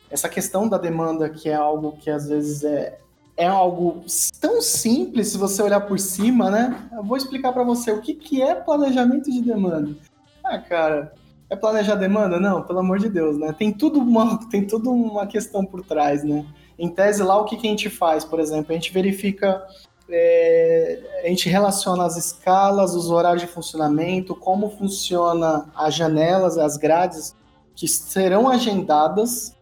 essa 0.09 0.29
questão 0.29 0.67
da 0.67 0.77
demanda, 0.77 1.29
que 1.29 1.49
é 1.49 1.55
algo 1.55 1.93
que 1.93 2.09
às 2.09 2.27
vezes 2.27 2.63
é, 2.63 2.99
é 3.41 3.47
algo 3.47 4.03
tão 4.39 4.61
simples 4.61 5.29
se 5.29 5.37
você 5.37 5.63
olhar 5.63 5.81
por 5.81 5.97
cima, 5.97 6.51
né? 6.51 6.89
Eu 6.93 7.03
vou 7.03 7.17
explicar 7.17 7.51
para 7.51 7.63
você 7.63 7.91
o 7.91 7.99
que, 7.99 8.13
que 8.13 8.39
é 8.39 8.53
planejamento 8.53 9.31
de 9.31 9.41
demanda. 9.41 9.95
Ah, 10.43 10.59
cara, 10.59 11.11
é 11.49 11.55
planejar 11.55 11.95
demanda? 11.95 12.39
Não, 12.39 12.61
pelo 12.61 12.77
amor 12.77 12.99
de 12.99 13.09
Deus, 13.09 13.39
né? 13.39 13.51
Tem 13.51 13.73
tudo 13.73 13.99
uma, 13.99 14.39
tem 14.51 14.67
tudo 14.67 14.91
uma 14.91 15.25
questão 15.25 15.65
por 15.65 15.83
trás, 15.83 16.23
né? 16.23 16.45
Em 16.77 16.87
tese, 16.87 17.23
lá 17.23 17.35
o 17.35 17.45
que, 17.45 17.57
que 17.57 17.65
a 17.65 17.69
gente 17.71 17.89
faz, 17.89 18.23
por 18.23 18.39
exemplo? 18.39 18.71
A 18.71 18.75
gente 18.75 18.93
verifica 18.93 19.65
é, 20.07 21.21
a 21.23 21.27
gente 21.27 21.49
relaciona 21.49 22.05
as 22.05 22.17
escalas, 22.17 22.93
os 22.93 23.09
horários 23.09 23.41
de 23.41 23.47
funcionamento, 23.47 24.35
como 24.35 24.69
funciona 24.69 25.65
as 25.75 25.95
janelas, 25.95 26.59
as 26.59 26.77
grades 26.77 27.35
que 27.73 27.87
serão 27.87 28.47
agendadas 28.47 29.55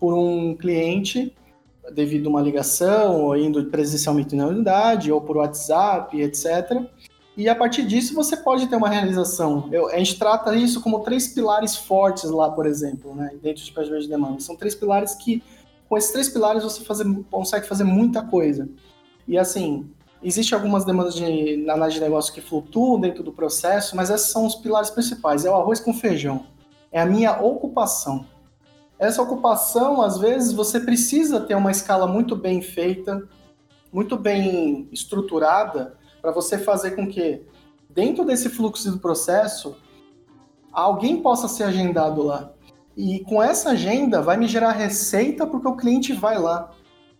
por 0.00 0.14
um 0.14 0.54
cliente 0.54 1.36
devido 1.92 2.26
a 2.26 2.30
uma 2.30 2.40
ligação, 2.40 3.24
ou 3.24 3.36
indo 3.36 3.64
presencialmente 3.66 4.34
na 4.34 4.46
unidade, 4.46 5.10
ou 5.12 5.20
por 5.20 5.36
WhatsApp, 5.36 6.20
etc. 6.20 6.82
E 7.36 7.48
a 7.48 7.54
partir 7.54 7.86
disso 7.86 8.14
você 8.14 8.36
pode 8.36 8.66
ter 8.66 8.74
uma 8.74 8.88
realização. 8.88 9.68
Eu, 9.70 9.88
a 9.88 9.96
gente 9.98 10.18
trata 10.18 10.56
isso 10.56 10.80
como 10.80 11.00
três 11.00 11.28
pilares 11.28 11.76
fortes 11.76 12.30
lá, 12.30 12.50
por 12.50 12.66
exemplo, 12.66 13.14
né, 13.14 13.30
dentro 13.40 13.62
de 13.62 13.70
planejamento 13.70 14.02
de 14.02 14.08
demanda. 14.08 14.40
São 14.40 14.56
três 14.56 14.74
pilares 14.74 15.14
que, 15.14 15.40
com 15.88 15.96
esses 15.96 16.10
três 16.10 16.28
pilares, 16.28 16.64
você 16.64 16.82
fazer, 16.82 17.04
consegue 17.30 17.66
fazer 17.66 17.84
muita 17.84 18.22
coisa. 18.22 18.68
E 19.26 19.38
assim, 19.38 19.88
existe 20.20 20.52
algumas 20.52 20.84
demandas 20.84 21.14
de 21.14 21.64
análise 21.70 21.98
de 21.98 22.00
negócio 22.02 22.34
que 22.34 22.40
flutuam 22.40 22.98
dentro 22.98 23.22
do 23.22 23.32
processo, 23.32 23.94
mas 23.94 24.10
esses 24.10 24.30
são 24.30 24.44
os 24.44 24.56
pilares 24.56 24.90
principais. 24.90 25.44
É 25.44 25.50
o 25.50 25.54
arroz 25.54 25.78
com 25.78 25.94
feijão. 25.94 26.44
É 26.90 27.00
a 27.00 27.06
minha 27.06 27.40
ocupação. 27.40 28.26
Essa 28.98 29.22
ocupação, 29.22 30.02
às 30.02 30.18
vezes, 30.18 30.52
você 30.52 30.80
precisa 30.80 31.40
ter 31.40 31.54
uma 31.54 31.70
escala 31.70 32.06
muito 32.06 32.34
bem 32.34 32.60
feita, 32.60 33.28
muito 33.92 34.16
bem 34.16 34.88
estruturada, 34.90 35.96
para 36.20 36.32
você 36.32 36.58
fazer 36.58 36.92
com 36.92 37.06
que, 37.06 37.42
dentro 37.88 38.24
desse 38.24 38.48
fluxo 38.48 38.90
do 38.90 38.98
processo, 38.98 39.76
alguém 40.72 41.22
possa 41.22 41.46
ser 41.46 41.64
agendado 41.64 42.22
lá. 42.22 42.52
E 42.96 43.20
com 43.20 43.40
essa 43.40 43.70
agenda 43.70 44.20
vai 44.20 44.36
me 44.36 44.48
gerar 44.48 44.72
receita 44.72 45.46
porque 45.46 45.68
o 45.68 45.76
cliente 45.76 46.12
vai 46.12 46.36
lá. 46.36 46.72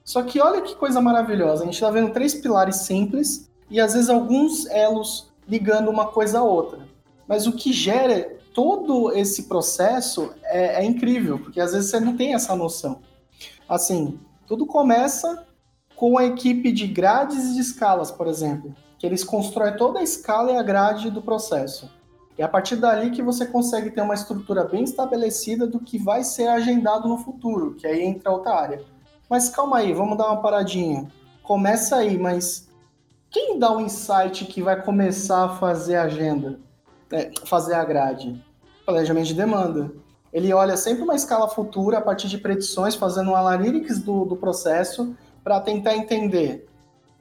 Só 0.02 0.22
que 0.22 0.40
olha 0.40 0.62
que 0.62 0.74
coisa 0.74 1.00
maravilhosa, 1.00 1.62
a 1.62 1.64
gente 1.66 1.74
está 1.74 1.90
vendo 1.90 2.12
três 2.12 2.34
pilares 2.34 2.76
simples 2.76 3.48
e 3.70 3.80
às 3.80 3.92
vezes 3.92 4.10
alguns 4.10 4.66
elos 4.66 5.30
ligando 5.46 5.88
uma 5.90 6.08
coisa 6.08 6.40
a 6.40 6.42
outra. 6.42 6.80
Mas 7.28 7.46
o 7.46 7.52
que 7.52 7.72
gera 7.72 8.37
todo 8.58 9.12
esse 9.12 9.44
processo 9.44 10.34
é, 10.42 10.82
é 10.82 10.84
incrível, 10.84 11.38
porque 11.38 11.60
às 11.60 11.70
vezes 11.70 11.90
você 11.90 12.00
não 12.00 12.16
tem 12.16 12.34
essa 12.34 12.56
noção. 12.56 12.98
Assim, 13.68 14.18
tudo 14.48 14.66
começa 14.66 15.46
com 15.94 16.18
a 16.18 16.24
equipe 16.24 16.72
de 16.72 16.88
grades 16.88 17.52
e 17.52 17.54
de 17.54 17.60
escalas, 17.60 18.10
por 18.10 18.26
exemplo, 18.26 18.74
que 18.98 19.06
eles 19.06 19.22
constroem 19.22 19.76
toda 19.76 20.00
a 20.00 20.02
escala 20.02 20.50
e 20.50 20.56
a 20.56 20.62
grade 20.64 21.08
do 21.08 21.22
processo. 21.22 21.88
E 22.36 22.42
a 22.42 22.48
partir 22.48 22.74
dali 22.74 23.12
que 23.12 23.22
você 23.22 23.46
consegue 23.46 23.92
ter 23.92 24.00
uma 24.00 24.14
estrutura 24.14 24.64
bem 24.64 24.82
estabelecida 24.82 25.64
do 25.64 25.78
que 25.78 25.96
vai 25.96 26.24
ser 26.24 26.48
agendado 26.48 27.06
no 27.06 27.18
futuro, 27.18 27.76
que 27.76 27.86
aí 27.86 28.02
entra 28.02 28.32
outra 28.32 28.56
área. 28.56 28.84
Mas 29.30 29.48
calma 29.48 29.76
aí, 29.76 29.92
vamos 29.92 30.18
dar 30.18 30.32
uma 30.32 30.42
paradinha. 30.42 31.06
Começa 31.44 31.94
aí, 31.94 32.18
mas 32.18 32.68
quem 33.30 33.56
dá 33.56 33.70
o 33.70 33.80
insight 33.80 34.46
que 34.46 34.60
vai 34.60 34.82
começar 34.82 35.44
a 35.44 35.48
fazer 35.48 35.94
a 35.94 36.02
agenda? 36.02 36.58
É, 37.12 37.30
fazer 37.46 37.74
a 37.74 37.84
grade? 37.84 38.47
Planejamento 38.88 39.26
de 39.26 39.34
demanda. 39.34 39.92
Ele 40.32 40.50
olha 40.50 40.74
sempre 40.74 41.02
uma 41.02 41.14
escala 41.14 41.46
futura 41.46 41.98
a 41.98 42.00
partir 42.00 42.26
de 42.26 42.38
predições, 42.38 42.94
fazendo 42.94 43.32
um 43.32 43.36
analytics 43.36 43.98
do, 43.98 44.24
do 44.24 44.34
processo 44.34 45.14
para 45.44 45.60
tentar 45.60 45.94
entender. 45.94 46.66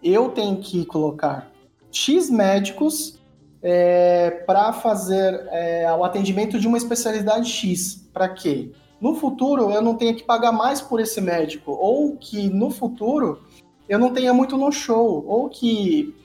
Eu 0.02 0.30
tenho 0.30 0.56
que 0.60 0.86
colocar 0.86 1.52
X 1.92 2.30
médicos 2.30 3.20
é, 3.62 4.32
para 4.48 4.72
fazer 4.72 5.46
é, 5.52 5.94
o 5.94 6.06
atendimento 6.06 6.58
de 6.58 6.70
uma 6.70 6.78
especialidade 6.78 7.50
X. 7.50 8.08
Para 8.14 8.30
quê? 8.30 8.72
No 9.02 9.16
futuro 9.16 9.70
eu 9.70 9.82
não 9.82 9.96
tenha 9.96 10.14
que 10.14 10.24
pagar 10.24 10.54
mais 10.54 10.80
por 10.80 11.02
esse 11.02 11.20
médico, 11.20 11.74
ou 11.74 12.16
que 12.16 12.48
no 12.48 12.72
futuro 12.72 13.42
eu 13.90 14.00
não 14.00 14.14
tenha 14.14 14.34
muito 14.34 14.56
no 14.56 14.72
show, 14.72 15.22
ou 15.28 15.50
que 15.50 16.16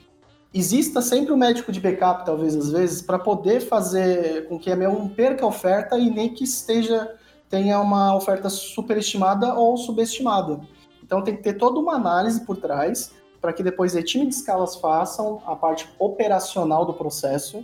exista 0.53 1.01
sempre 1.01 1.33
um 1.33 1.37
médico 1.37 1.71
de 1.71 1.79
backup, 1.79 2.25
talvez 2.25 2.55
às 2.55 2.69
vezes, 2.69 3.01
para 3.01 3.17
poder 3.17 3.61
fazer 3.61 4.47
com 4.47 4.59
que 4.59 4.71
a 4.71 4.75
não 4.75 5.09
perca 5.09 5.43
a 5.45 5.47
oferta 5.47 5.97
e 5.97 6.09
nem 6.09 6.33
que 6.33 6.43
esteja 6.43 7.15
tenha 7.49 7.79
uma 7.79 8.15
oferta 8.15 8.49
superestimada 8.49 9.53
ou 9.53 9.77
subestimada. 9.77 10.59
Então 11.03 11.21
tem 11.21 11.35
que 11.35 11.43
ter 11.43 11.53
toda 11.53 11.79
uma 11.79 11.93
análise 11.93 12.41
por 12.41 12.57
trás 12.57 13.11
para 13.39 13.53
que 13.53 13.61
depois 13.61 13.93
o 13.93 14.01
time 14.01 14.25
de 14.25 14.33
escalas 14.33 14.75
façam 14.75 15.41
a 15.45 15.55
parte 15.55 15.87
operacional 15.99 16.85
do 16.85 16.93
processo. 16.93 17.63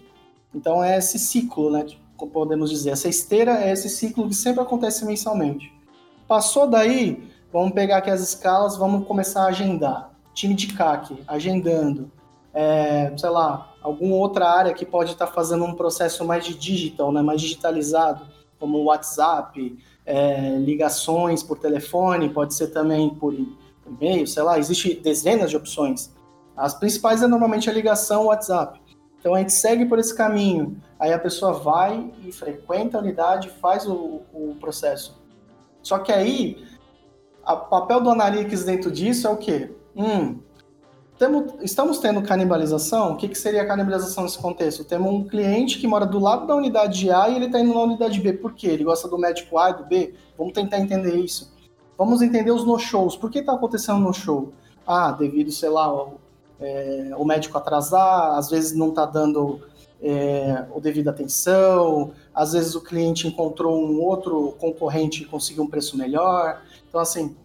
Então 0.53 0.83
é 0.83 0.97
esse 0.97 1.17
ciclo, 1.17 1.71
né? 1.71 1.85
Podemos 2.33 2.69
dizer, 2.69 2.91
essa 2.91 3.07
esteira 3.07 3.63
é 3.63 3.71
esse 3.71 3.89
ciclo 3.89 4.27
que 4.27 4.35
sempre 4.35 4.61
acontece 4.61 5.05
mensalmente. 5.05 5.73
Passou 6.27 6.67
daí, 6.67 7.31
vamos 7.51 7.71
pegar 7.71 7.97
aqui 7.97 8.09
as 8.09 8.21
escalas, 8.21 8.77
vamos 8.77 9.07
começar 9.07 9.43
a 9.43 9.47
agendar. 9.47 10.11
Time 10.33 10.53
de 10.53 10.67
CAC, 10.67 11.23
agendando. 11.25 12.11
É, 12.53 13.13
sei 13.17 13.29
lá, 13.29 13.73
alguma 13.81 14.15
outra 14.15 14.49
área 14.49 14.73
que 14.73 14.85
pode 14.85 15.11
estar 15.11 15.27
tá 15.27 15.31
fazendo 15.31 15.63
um 15.63 15.73
processo 15.73 16.25
mais 16.25 16.45
de 16.45 16.53
digital, 16.55 17.11
né, 17.11 17.21
mais 17.21 17.41
digitalizado, 17.41 18.25
como 18.59 18.83
WhatsApp, 18.83 19.77
é, 20.05 20.57
ligações 20.57 21.43
por 21.43 21.59
telefone, 21.59 22.29
pode 22.29 22.53
ser 22.53 22.67
também 22.67 23.09
por 23.09 23.33
e-mail, 23.87 24.27
sei 24.27 24.43
lá, 24.43 24.57
existe 24.57 24.95
dezenas 24.95 25.49
de 25.49 25.57
opções. 25.57 26.13
As 26.55 26.73
principais 26.73 27.23
é 27.23 27.27
normalmente 27.27 27.69
a 27.69 27.73
ligação 27.73 28.25
WhatsApp. 28.25 28.81
Então 29.19 29.35
a 29.35 29.39
gente 29.39 29.53
segue 29.53 29.85
por 29.85 29.99
esse 29.99 30.15
caminho. 30.15 30.77
Aí 30.99 31.13
a 31.13 31.19
pessoa 31.19 31.53
vai 31.53 32.11
e 32.25 32.31
frequenta 32.31 32.97
a 32.97 33.01
unidade, 33.01 33.49
faz 33.61 33.87
o, 33.87 34.21
o 34.33 34.55
processo. 34.59 35.17
Só 35.81 35.99
que 35.99 36.11
aí, 36.11 36.65
o 37.45 37.55
papel 37.55 38.01
do 38.01 38.09
Analytics 38.09 38.63
dentro 38.63 38.91
disso 38.91 39.27
é 39.27 39.29
o 39.29 39.37
quê? 39.37 39.71
Hum, 39.95 40.39
temos, 41.19 41.53
estamos 41.61 41.99
tendo 41.99 42.21
canibalização? 42.21 43.11
O 43.11 43.17
que, 43.17 43.27
que 43.27 43.37
seria 43.37 43.65
canibalização 43.65 44.23
nesse 44.23 44.39
contexto? 44.39 44.85
Temos 44.85 45.11
um 45.11 45.27
cliente 45.27 45.77
que 45.77 45.85
mora 45.85 46.05
do 46.05 46.17
lado 46.17 46.47
da 46.47 46.55
unidade 46.55 47.11
A 47.11 47.27
e 47.27 47.35
ele 47.35 47.47
está 47.47 47.59
indo 47.59 47.73
na 47.73 47.81
unidade 47.81 48.21
B. 48.21 48.33
Por 48.33 48.53
quê? 48.53 48.67
Ele 48.67 48.85
gosta 48.85 49.07
do 49.07 49.17
médico 49.17 49.57
A 49.57 49.71
e 49.71 49.73
do 49.73 49.83
B? 49.83 50.13
Vamos 50.37 50.53
tentar 50.53 50.79
entender 50.79 51.15
isso. 51.17 51.53
Vamos 51.97 52.21
entender 52.21 52.51
os 52.51 52.65
no-shows. 52.65 53.17
Por 53.17 53.29
que 53.29 53.39
está 53.39 53.53
acontecendo 53.53 53.99
no-show? 53.99 54.53
Ah, 54.87 55.11
devido, 55.11 55.51
sei 55.51 55.67
lá, 55.67 55.83
ao, 55.83 56.21
é, 56.57 57.11
o 57.17 57.25
médico 57.25 57.57
atrasar, 57.57 58.37
às 58.37 58.49
vezes 58.49 58.73
não 58.73 58.89
está 58.89 59.05
dando 59.05 59.59
é, 60.01 60.65
o 60.73 60.79
devido 60.79 61.09
atenção, 61.09 62.11
às 62.33 62.53
vezes 62.53 62.75
o 62.75 62.81
cliente 62.81 63.27
encontrou 63.27 63.77
um 63.77 64.01
outro 64.01 64.55
concorrente 64.57 65.23
e 65.23 65.25
conseguiu 65.25 65.63
um 65.63 65.67
preço 65.67 65.97
melhor. 65.97 66.61
Então, 66.87 67.01
assim, 67.01 67.35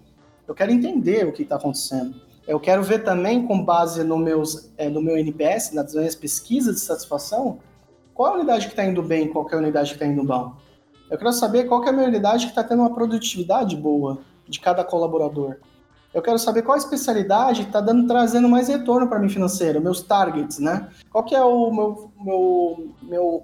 eu 0.46 0.54
quero 0.54 0.70
entender 0.70 1.26
o 1.26 1.32
que 1.32 1.42
está 1.42 1.56
acontecendo. 1.56 2.14
Eu 2.46 2.60
quero 2.60 2.82
ver 2.82 3.02
também, 3.02 3.46
com 3.46 3.64
base 3.64 4.04
no, 4.04 4.18
meus, 4.18 4.70
é, 4.76 4.88
no 4.88 5.00
meu 5.00 5.16
NPS, 5.16 5.72
nas 5.72 5.94
minhas 5.94 6.14
pesquisas 6.14 6.74
de 6.74 6.80
satisfação, 6.82 7.58
qual 8.12 8.32
a 8.32 8.36
unidade 8.36 8.66
que 8.66 8.72
está 8.72 8.84
indo 8.84 9.02
bem, 9.02 9.28
qual 9.28 9.48
é 9.50 9.54
a 9.54 9.58
unidade 9.58 9.90
que 9.90 9.96
está 9.96 10.06
indo 10.06 10.22
mal. 10.22 10.58
Eu 11.10 11.18
quero 11.18 11.32
saber 11.32 11.64
qual 11.64 11.82
é 11.84 11.88
a 11.88 11.92
minha 11.92 12.08
unidade 12.08 12.44
que 12.46 12.52
está 12.52 12.62
tendo 12.62 12.80
uma 12.80 12.94
produtividade 12.94 13.76
boa 13.76 14.18
de 14.46 14.60
cada 14.60 14.84
colaborador. 14.84 15.56
Eu 16.12 16.22
quero 16.22 16.38
saber 16.38 16.62
qual 16.62 16.76
especialidade 16.76 17.62
está 17.62 17.80
dando 17.80 18.06
trazendo 18.06 18.48
mais 18.48 18.68
retorno 18.68 19.08
para 19.08 19.18
mim 19.18 19.28
financeiro, 19.28 19.80
meus 19.80 20.00
targets, 20.00 20.58
né? 20.58 20.88
Qual 21.10 21.24
que 21.24 21.34
é 21.34 21.42
o 21.42 21.72
meu 21.72 22.12
meu 22.20 22.94
meu 23.02 23.42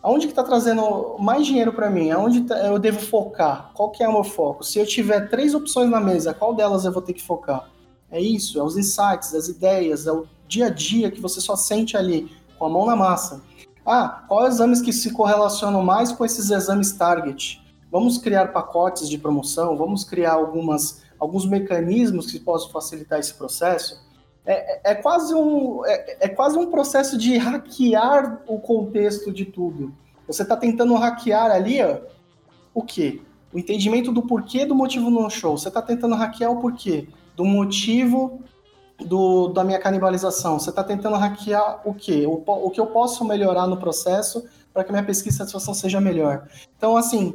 aonde 0.00 0.26
que 0.26 0.32
está 0.32 0.44
trazendo 0.44 1.16
mais 1.18 1.44
dinheiro 1.44 1.72
para 1.72 1.90
mim? 1.90 2.12
Aonde 2.12 2.42
tá, 2.42 2.56
eu 2.58 2.78
devo 2.78 3.00
focar? 3.00 3.72
Qual 3.74 3.90
que 3.90 4.04
é 4.04 4.08
o 4.08 4.12
meu 4.12 4.22
foco? 4.22 4.62
Se 4.62 4.78
eu 4.78 4.86
tiver 4.86 5.28
três 5.28 5.52
opções 5.52 5.90
na 5.90 5.98
mesa, 5.98 6.32
qual 6.32 6.54
delas 6.54 6.84
eu 6.84 6.92
vou 6.92 7.02
ter 7.02 7.12
que 7.12 7.22
focar? 7.22 7.68
É 8.10 8.20
isso, 8.20 8.58
é 8.58 8.62
os 8.62 8.76
insights, 8.76 9.34
as 9.34 9.48
ideias, 9.48 10.06
é 10.06 10.12
o 10.12 10.26
dia 10.46 10.66
a 10.66 10.70
dia 10.70 11.10
que 11.10 11.20
você 11.20 11.40
só 11.40 11.56
sente 11.56 11.96
ali, 11.96 12.30
com 12.58 12.66
a 12.66 12.68
mão 12.68 12.86
na 12.86 12.96
massa. 12.96 13.42
Ah, 13.84 14.24
quais 14.28 14.54
exames 14.54 14.80
que 14.80 14.92
se 14.92 15.12
correlacionam 15.12 15.82
mais 15.82 16.12
com 16.12 16.24
esses 16.24 16.50
exames 16.50 16.92
target? 16.92 17.62
Vamos 17.90 18.18
criar 18.18 18.52
pacotes 18.52 19.08
de 19.08 19.18
promoção, 19.18 19.76
vamos 19.76 20.04
criar 20.04 20.32
algumas, 20.32 21.02
alguns 21.18 21.46
mecanismos 21.46 22.30
que 22.30 22.40
possam 22.40 22.70
facilitar 22.70 23.18
esse 23.18 23.34
processo. 23.34 24.04
É, 24.44 24.90
é, 24.90 24.92
é 24.92 24.94
quase 24.94 25.34
um, 25.34 25.84
é, 25.84 26.16
é, 26.20 26.28
quase 26.28 26.58
um 26.58 26.70
processo 26.70 27.18
de 27.18 27.36
hackear 27.36 28.42
o 28.46 28.58
contexto 28.60 29.32
de 29.32 29.44
tudo. 29.44 29.92
Você 30.26 30.42
está 30.42 30.56
tentando 30.56 30.94
hackear 30.94 31.50
ali 31.50 31.82
ó, 31.82 31.98
o 32.74 32.82
quê? 32.82 33.20
O 33.52 33.58
entendimento 33.58 34.12
do 34.12 34.22
porquê 34.22 34.64
do 34.64 34.74
motivo 34.74 35.10
no 35.10 35.28
show. 35.30 35.56
Você 35.56 35.68
está 35.68 35.82
tentando 35.82 36.14
hackear 36.14 36.50
o 36.50 36.60
porquê 36.60 37.08
do 37.36 37.44
motivo 37.44 38.40
do, 38.98 39.48
da 39.48 39.62
minha 39.62 39.78
canibalização. 39.78 40.58
Você 40.58 40.70
está 40.70 40.82
tentando 40.82 41.16
hackear 41.16 41.82
o 41.84 41.94
quê? 41.94 42.26
O, 42.26 42.42
o 42.46 42.70
que 42.70 42.80
eu 42.80 42.86
posso 42.86 43.24
melhorar 43.24 43.66
no 43.66 43.76
processo 43.76 44.44
para 44.72 44.82
que 44.82 44.90
minha 44.90 45.04
pesquisa 45.04 45.30
de 45.30 45.38
satisfação 45.38 45.74
seja 45.74 46.00
melhor. 46.00 46.48
Então, 46.76 46.96
assim, 46.96 47.34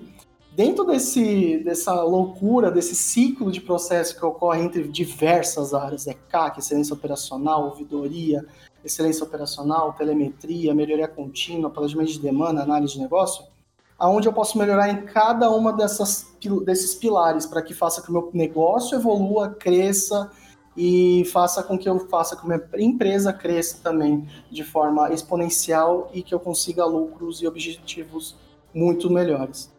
dentro 0.55 0.85
desse, 0.85 1.57
dessa 1.63 2.03
loucura, 2.03 2.71
desse 2.71 2.95
ciclo 2.95 3.51
de 3.51 3.61
processo 3.61 4.17
que 4.17 4.25
ocorre 4.25 4.61
entre 4.61 4.87
diversas 4.87 5.73
áreas, 5.73 6.07
é 6.07 6.15
excelência 6.57 6.93
operacional, 6.93 7.65
ouvidoria, 7.65 8.45
excelência 8.83 9.23
operacional, 9.23 9.93
telemetria, 9.93 10.73
melhoria 10.73 11.07
contínua, 11.07 11.69
planejamento 11.69 12.11
de 12.11 12.19
demanda, 12.19 12.61
análise 12.61 12.93
de 12.93 12.99
negócio, 12.99 13.45
aonde 14.01 14.27
eu 14.27 14.33
posso 14.33 14.57
melhorar 14.57 14.89
em 14.89 15.03
cada 15.03 15.51
uma 15.51 15.71
dessas, 15.71 16.25
desses 16.65 16.95
pilares 16.95 17.45
para 17.45 17.61
que 17.61 17.71
faça 17.71 18.01
que 18.01 18.09
o 18.09 18.11
meu 18.11 18.31
negócio 18.33 18.97
evolua, 18.97 19.49
cresça 19.49 20.31
e 20.75 21.23
faça 21.31 21.61
com 21.61 21.77
que 21.77 21.87
eu 21.87 21.99
faça 22.09 22.35
com 22.35 22.47
que 22.47 22.53
a 22.53 22.57
minha 22.57 22.89
empresa 22.89 23.31
cresça 23.31 23.77
também 23.83 24.27
de 24.49 24.63
forma 24.63 25.13
exponencial 25.13 26.09
e 26.15 26.23
que 26.23 26.33
eu 26.33 26.39
consiga 26.39 26.83
lucros 26.83 27.43
e 27.43 27.47
objetivos 27.47 28.35
muito 28.73 29.07
melhores. 29.07 29.71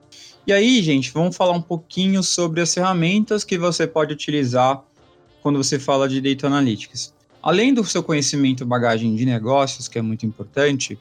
E 0.47 0.53
aí, 0.53 0.81
gente, 0.83 1.11
vamos 1.11 1.37
falar 1.37 1.55
um 1.55 1.63
pouquinho 1.63 2.23
sobre 2.23 2.61
as 2.61 2.73
ferramentas 2.73 3.43
que 3.43 3.59
você 3.59 3.89
pode 3.89 4.13
utilizar 4.13 4.85
quando 5.43 5.61
você 5.61 5.81
fala 5.81 6.09
de 6.09 6.21
Data 6.21 6.47
Analytics. 6.47 7.13
Além 7.43 7.75
do 7.75 7.85
seu 7.85 8.05
conhecimento 8.05 8.65
bagagem 8.65 9.17
de 9.17 9.27
negócios, 9.27 9.89
que 9.89 9.99
é 9.99 10.03
muito 10.03 10.25
importante, 10.25 10.97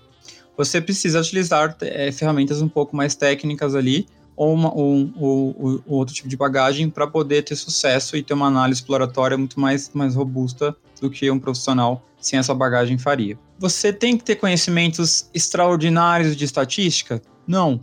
você 0.64 0.80
precisa 0.80 1.20
utilizar 1.20 1.76
é, 1.82 2.12
ferramentas 2.12 2.62
um 2.62 2.70
pouco 2.70 2.96
mais 2.96 3.16
técnicas 3.16 3.74
ali, 3.74 4.08
ou, 4.36 4.54
uma, 4.54 4.74
ou, 4.74 5.10
ou, 5.16 5.56
ou 5.58 5.98
outro 5.98 6.14
tipo 6.14 6.30
de 6.30 6.38
bagagem 6.38 6.90
para 6.90 7.08
poder 7.08 7.44
ter 7.44 7.56
sucesso 7.56 8.16
e 8.16 8.24
ter 8.24 8.34
uma 8.34 8.48
análise 8.48 8.82
exploratória 8.82 9.38
muito 9.38 9.60
mais, 9.60 9.90
mais 9.94 10.16
robusta 10.16 10.76
do 11.00 11.10
que 11.10 11.30
um 11.32 11.40
profissional 11.40 12.06
sem 12.20 12.38
essa 12.38 12.54
bagagem 12.54 12.98
faria. 12.98 13.38
Você 13.58 13.92
tem 13.92 14.16
que 14.18 14.24
ter 14.24 14.36
conhecimentos 14.36 15.30
extraordinários 15.34 16.36
de 16.36 16.46
estatística? 16.46 17.22
Não. 17.48 17.80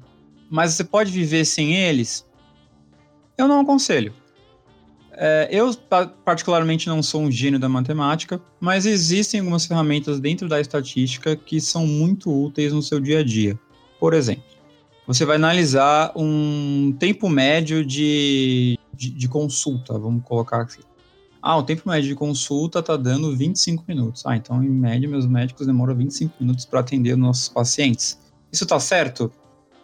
Mas 0.49 0.74
você 0.74 0.85
pode 0.85 1.11
viver 1.11 1.45
sem 1.45 1.74
eles? 1.74 2.24
Eu 3.37 3.49
não 3.49 3.61
aconselho. 3.61 4.14
É, 5.21 5.49
eu, 5.51 5.75
particularmente, 6.25 6.87
não 6.87 7.03
sou 7.03 7.23
um 7.23 7.31
gênio 7.31 7.59
da 7.59 7.69
matemática, 7.69 8.41
mas 8.61 8.87
existem 8.87 9.41
algumas 9.41 9.66
ferramentas 9.66 10.21
dentro 10.21 10.49
da 10.49 10.61
estatística 10.61 11.35
que 11.35 11.61
são 11.61 11.85
muito 11.85 12.31
úteis 12.31 12.73
no 12.73 12.81
seu 12.81 13.01
dia 13.01 13.19
a 13.19 13.25
dia. 13.25 13.59
Por 13.99 14.14
exemplo, 14.14 14.45
você 15.09 15.25
vai 15.25 15.35
analisar 15.35 16.12
um 16.14 16.95
tempo 17.01 17.29
médio 17.29 17.85
de, 17.85 18.79
de, 18.95 19.11
de 19.11 19.29
consulta, 19.29 19.99
vamos 19.99 20.23
colocar 20.23 20.61
aqui. 20.61 20.83
Ah, 21.43 21.57
o 21.57 21.64
tempo 21.64 21.89
médio 21.89 22.11
de 22.11 22.14
consulta 22.14 22.79
está 22.79 22.97
dando 22.97 23.37
25 23.37 23.85
minutos. 23.89 24.25
Ah, 24.25 24.37
então, 24.37 24.62
em 24.62 24.69
média, 24.69 25.09
meus 25.09 25.27
médicos 25.27 25.66
demoram 25.66 25.97
25 25.97 26.37
minutos 26.39 26.64
para 26.64 26.79
atender 26.79 27.14
os 27.14 27.19
nossos 27.19 27.49
pacientes. 27.49 28.21
Isso 28.53 28.62
está 28.62 28.79
certo? 28.79 29.33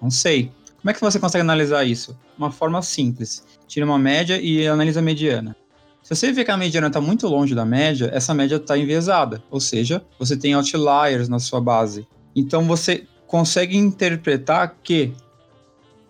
Não 0.00 0.12
sei. 0.12 0.52
Como 0.84 0.90
é 0.90 0.92
que 0.92 1.00
você 1.00 1.18
consegue 1.18 1.40
analisar 1.40 1.82
isso? 1.82 2.14
Uma 2.36 2.50
forma 2.50 2.82
simples. 2.82 3.42
Tira 3.66 3.86
uma 3.86 3.98
média 3.98 4.38
e 4.38 4.68
analisa 4.68 5.00
a 5.00 5.02
mediana. 5.02 5.56
Se 6.02 6.14
você 6.14 6.30
vê 6.30 6.44
que 6.44 6.50
a 6.50 6.58
mediana 6.58 6.88
está 6.88 7.00
muito 7.00 7.26
longe 7.26 7.54
da 7.54 7.64
média, 7.64 8.10
essa 8.12 8.34
média 8.34 8.56
está 8.56 8.76
enviesada, 8.76 9.42
ou 9.50 9.60
seja, 9.60 10.04
você 10.18 10.36
tem 10.36 10.52
outliers 10.52 11.26
na 11.26 11.38
sua 11.38 11.58
base. 11.58 12.06
Então 12.36 12.66
você 12.66 13.06
consegue 13.26 13.78
interpretar 13.78 14.76
que 14.82 15.14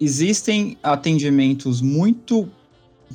existem 0.01 0.77
atendimentos 0.83 1.81
muito 1.81 2.51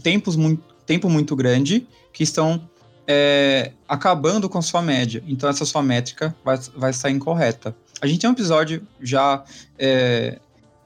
tempos 0.01 0.37
muito 0.37 0.63
tempo 0.85 1.09
muito 1.09 1.35
grande 1.35 1.85
que 2.13 2.23
estão 2.23 2.69
é, 3.05 3.73
acabando 3.85 4.47
com 4.47 4.61
sua 4.61 4.81
média. 4.81 5.21
Então 5.27 5.49
essa 5.49 5.65
sua 5.65 5.83
métrica 5.83 6.33
vai, 6.41 6.57
vai 6.77 6.91
estar 6.91 7.11
incorreta. 7.11 7.75
A 8.01 8.07
gente 8.07 8.21
tem 8.21 8.29
um 8.29 8.33
episódio 8.33 8.81
já 9.01 9.43
é, 9.77 10.39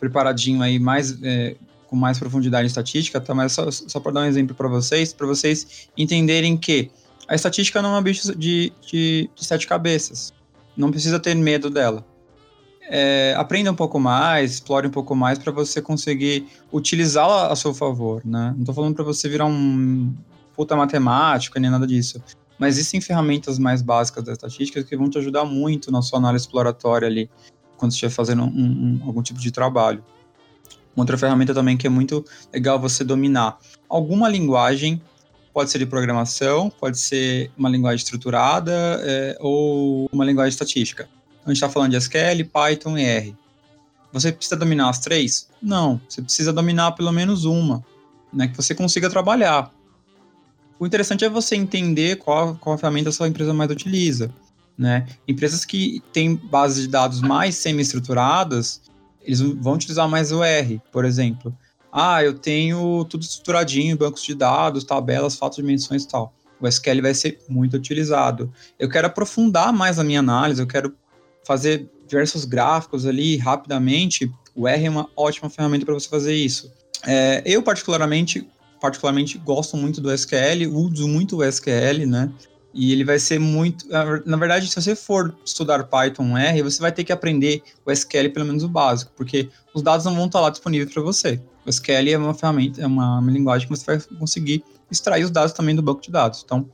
preparadinho 0.04 0.62
aí 0.62 0.78
mais 0.78 1.18
é, 1.24 1.56
com 1.88 1.96
mais 1.96 2.20
profundidade 2.20 2.66
em 2.66 2.68
estatística, 2.68 3.22
tá? 3.22 3.34
Mas 3.34 3.54
só, 3.54 3.72
só 3.72 4.00
para 4.00 4.12
dar 4.12 4.22
um 4.22 4.26
exemplo 4.26 4.54
para 4.54 4.68
vocês, 4.68 5.14
para 5.14 5.26
vocês 5.26 5.88
entenderem 5.98 6.58
que 6.58 6.92
a 7.28 7.36
estatística 7.36 7.82
não 7.82 7.96
é 7.96 8.00
um 8.00 8.04
bicho 8.04 8.36
de, 8.38 8.74
de, 8.86 9.30
de 9.34 9.46
sete 9.46 9.66
cabeças. 9.66 10.34
Não 10.76 10.92
precisa 10.92 11.20
ter 11.20 11.36
medo 11.36 11.70
dela. 11.70 12.06
É, 12.90 13.34
aprenda 13.38 13.72
um 13.72 13.76
pouco 13.76 13.98
mais, 13.98 14.56
explore 14.56 14.88
um 14.88 14.92
pouco 14.92 15.16
mais 15.16 15.40
para 15.40 15.52
você 15.54 15.82
conseguir 15.82 16.48
utilizá-la 16.72 17.48
a 17.52 17.56
seu 17.56 17.74
favor, 17.74 18.22
né? 18.26 18.54
Não 18.58 18.66
tô 18.66 18.74
falando 18.74 18.94
para 18.94 19.06
você 19.06 19.30
virar 19.30 19.46
um 19.46 20.14
puta 20.54 20.76
matemático 20.76 21.58
nem 21.60 21.72
nada 21.72 21.88
disso. 21.88 22.22
Mas 22.60 22.76
existem 22.76 23.00
ferramentas 23.00 23.58
mais 23.58 23.82
básicas 23.82 24.24
da 24.24 24.34
estatística 24.34 24.84
que 24.84 24.98
vão 24.98 25.10
te 25.10 25.18
ajudar 25.18 25.46
muito 25.46 25.92
na 25.92 26.02
sua 26.02 26.20
análise 26.20 26.46
exploratória 26.46 27.08
ali, 27.08 27.30
quando 27.78 27.92
estiver 27.92 28.12
fazendo 28.12 28.44
um, 28.44 28.48
um, 28.48 29.02
algum 29.06 29.22
tipo 29.22 29.40
de 29.40 29.52
trabalho. 29.52 30.04
Uma 30.96 31.04
outra 31.04 31.18
ferramenta 31.18 31.54
também 31.54 31.76
que 31.76 31.88
é 31.88 31.90
muito 31.90 32.24
legal 32.54 32.80
você 32.80 33.04
dominar 33.04 33.58
alguma 33.90 34.30
linguagem, 34.30 35.02
pode 35.54 35.70
ser 35.70 35.80
de 35.80 35.86
programação, 35.86 36.70
pode 36.70 36.98
ser 36.98 37.52
uma 37.58 37.70
linguagem 37.70 38.04
estruturada 38.04 38.72
é, 39.04 39.38
ou 39.40 40.10
uma 40.12 40.26
linguagem 40.26 40.50
estatística. 40.50 41.04
Então, 41.42 41.46
a 41.46 41.50
gente 41.50 41.58
está 41.58 41.70
falando 41.70 41.92
de 41.92 41.98
SQL, 41.98 42.46
Python 42.52 42.98
e 42.98 43.04
R. 43.04 43.36
Você 44.12 44.32
precisa 44.32 44.56
dominar 44.56 44.90
as 44.90 45.00
três? 45.00 45.50
Não, 45.62 46.00
você 46.08 46.22
precisa 46.22 46.54
dominar 46.54 46.92
pelo 46.94 47.12
menos 47.12 47.46
uma, 47.46 47.84
né, 48.32 48.48
que 48.48 48.56
você 48.56 48.76
consiga 48.76 49.10
trabalhar. 49.10 49.72
O 50.80 50.86
interessante 50.86 51.26
é 51.26 51.30
você 51.30 51.56
entender 51.56 52.18
qual, 52.18 52.56
qual 52.56 52.78
ferramenta 52.78 53.10
a 53.10 53.12
sua 53.12 53.28
empresa 53.28 53.54
mais 53.54 53.72
utiliza. 53.72 54.34
Né? 54.78 55.06
Empresas 55.28 55.66
que 55.66 56.02
têm 56.12 56.36
bases 56.36 56.84
de 56.84 56.88
dados 56.88 57.22
mais 57.22 57.56
semi-estruturadas, 57.56 58.82
eles 59.22 59.40
vão 59.40 59.74
utilizar 59.74 60.10
mais 60.10 60.32
o 60.32 60.44
R, 60.44 60.82
por 60.92 61.06
exemplo. 61.06 61.56
Ah, 61.92 62.24
eu 62.24 62.34
tenho 62.34 63.06
tudo 63.06 63.22
estruturadinho, 63.22 63.96
bancos 63.96 64.24
de 64.24 64.34
dados, 64.34 64.84
tabelas, 64.84 65.36
fatos, 65.36 65.58
dimensões 65.58 66.04
e 66.04 66.08
tal. 66.08 66.34
O 66.60 66.68
SQL 66.68 67.02
vai 67.02 67.14
ser 67.14 67.40
muito 67.48 67.78
utilizado. 67.78 68.52
Eu 68.80 68.90
quero 68.90 69.08
aprofundar 69.08 69.72
mais 69.72 70.00
a 70.00 70.04
minha 70.04 70.20
análise, 70.20 70.62
eu 70.62 70.68
quero 70.68 70.96
fazer 71.46 71.90
diversos 72.08 72.46
gráficos 72.46 73.06
ali 73.06 73.38
rapidamente. 73.38 74.32
O 74.56 74.68
R 74.68 74.86
é 74.86 74.90
uma 74.90 75.10
ótima 75.16 75.50
ferramenta 75.50 75.86
para 75.86 75.94
você 75.94 76.10
fazer 76.10 76.34
isso. 76.34 76.72
É, 77.06 77.44
eu, 77.46 77.62
particularmente, 77.62 78.48
particularmente 78.82 79.38
gosto 79.38 79.78
muito 79.78 80.02
do 80.02 80.12
SQL, 80.12 80.68
uso 80.72 81.08
muito 81.08 81.38
o 81.38 81.44
SQL, 81.44 82.06
né? 82.08 82.32
E 82.74 82.92
ele 82.92 83.04
vai 83.04 83.20
ser 83.20 83.40
muito. 83.40 83.86
Na 84.26 84.36
verdade, 84.36 84.68
se 84.68 84.76
você 84.76 84.96
for 84.96 85.36
estudar 85.46 85.84
Python 85.84 86.36
R, 86.36 86.62
você 86.64 86.82
vai 86.82 86.92
ter 86.92 87.04
que 87.04 87.14
aprender 87.14 87.62
o 87.86 87.92
SQL, 87.92 88.30
pelo 88.34 88.46
menos 88.48 88.64
o 88.64 88.68
básico, 88.68 89.12
porque 89.16 89.50
os 89.74 89.84
dados 89.84 90.06
não 90.06 90.16
vão 90.16 90.26
estar 90.26 90.42
lá 90.42 90.50
disponíveis 90.50 90.92
para 90.92 91.04
você. 91.04 91.40
O 91.66 91.70
SQL 91.70 92.10
é 92.10 92.18
uma 92.18 92.34
ferramenta, 92.34 92.82
é 92.82 92.88
uma, 92.88 93.20
uma, 93.20 93.32
linguagem 93.32 93.68
que 93.68 93.78
você 93.78 93.86
vai 93.86 94.00
conseguir 94.18 94.64
extrair 94.90 95.24
os 95.24 95.30
dados 95.30 95.54
também 95.54 95.76
do 95.76 95.84
banco 95.84 96.02
de 96.02 96.12
dados. 96.12 96.42
Então, 96.44 96.68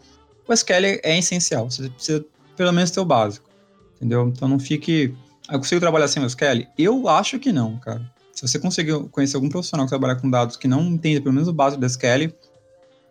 o 0.48 0.54
SQL 0.54 1.00
é 1.04 1.18
essencial. 1.18 1.70
Você 1.70 1.90
precisa, 1.90 2.26
pelo 2.56 2.72
menos, 2.72 2.92
ter 2.92 3.02
o 3.02 3.06
básico. 3.06 3.50
Entendeu? 3.98 4.30
Então, 4.30 4.48
não 4.48 4.60
fique. 4.60 5.14
Ah, 5.50 5.56
eu 5.56 5.60
consigo 5.60 5.82
trabalhar 5.82 6.08
sem 6.08 6.24
o 6.24 6.26
SQL? 6.26 6.66
Eu 6.78 7.10
acho 7.10 7.38
que 7.40 7.52
não, 7.52 7.78
cara. 7.78 8.10
Se 8.34 8.48
você 8.48 8.58
conseguiu 8.58 9.10
conhecer 9.10 9.36
algum 9.36 9.50
profissional 9.50 9.86
que 9.86 9.90
trabalha 9.90 10.16
com 10.16 10.30
dados 10.30 10.56
que 10.56 10.68
não 10.68 10.82
entende 10.84 11.20
pelo 11.20 11.34
menos 11.34 11.50
o 11.50 11.54
básico 11.54 11.82
do 11.82 11.86
SQL, 11.86 12.34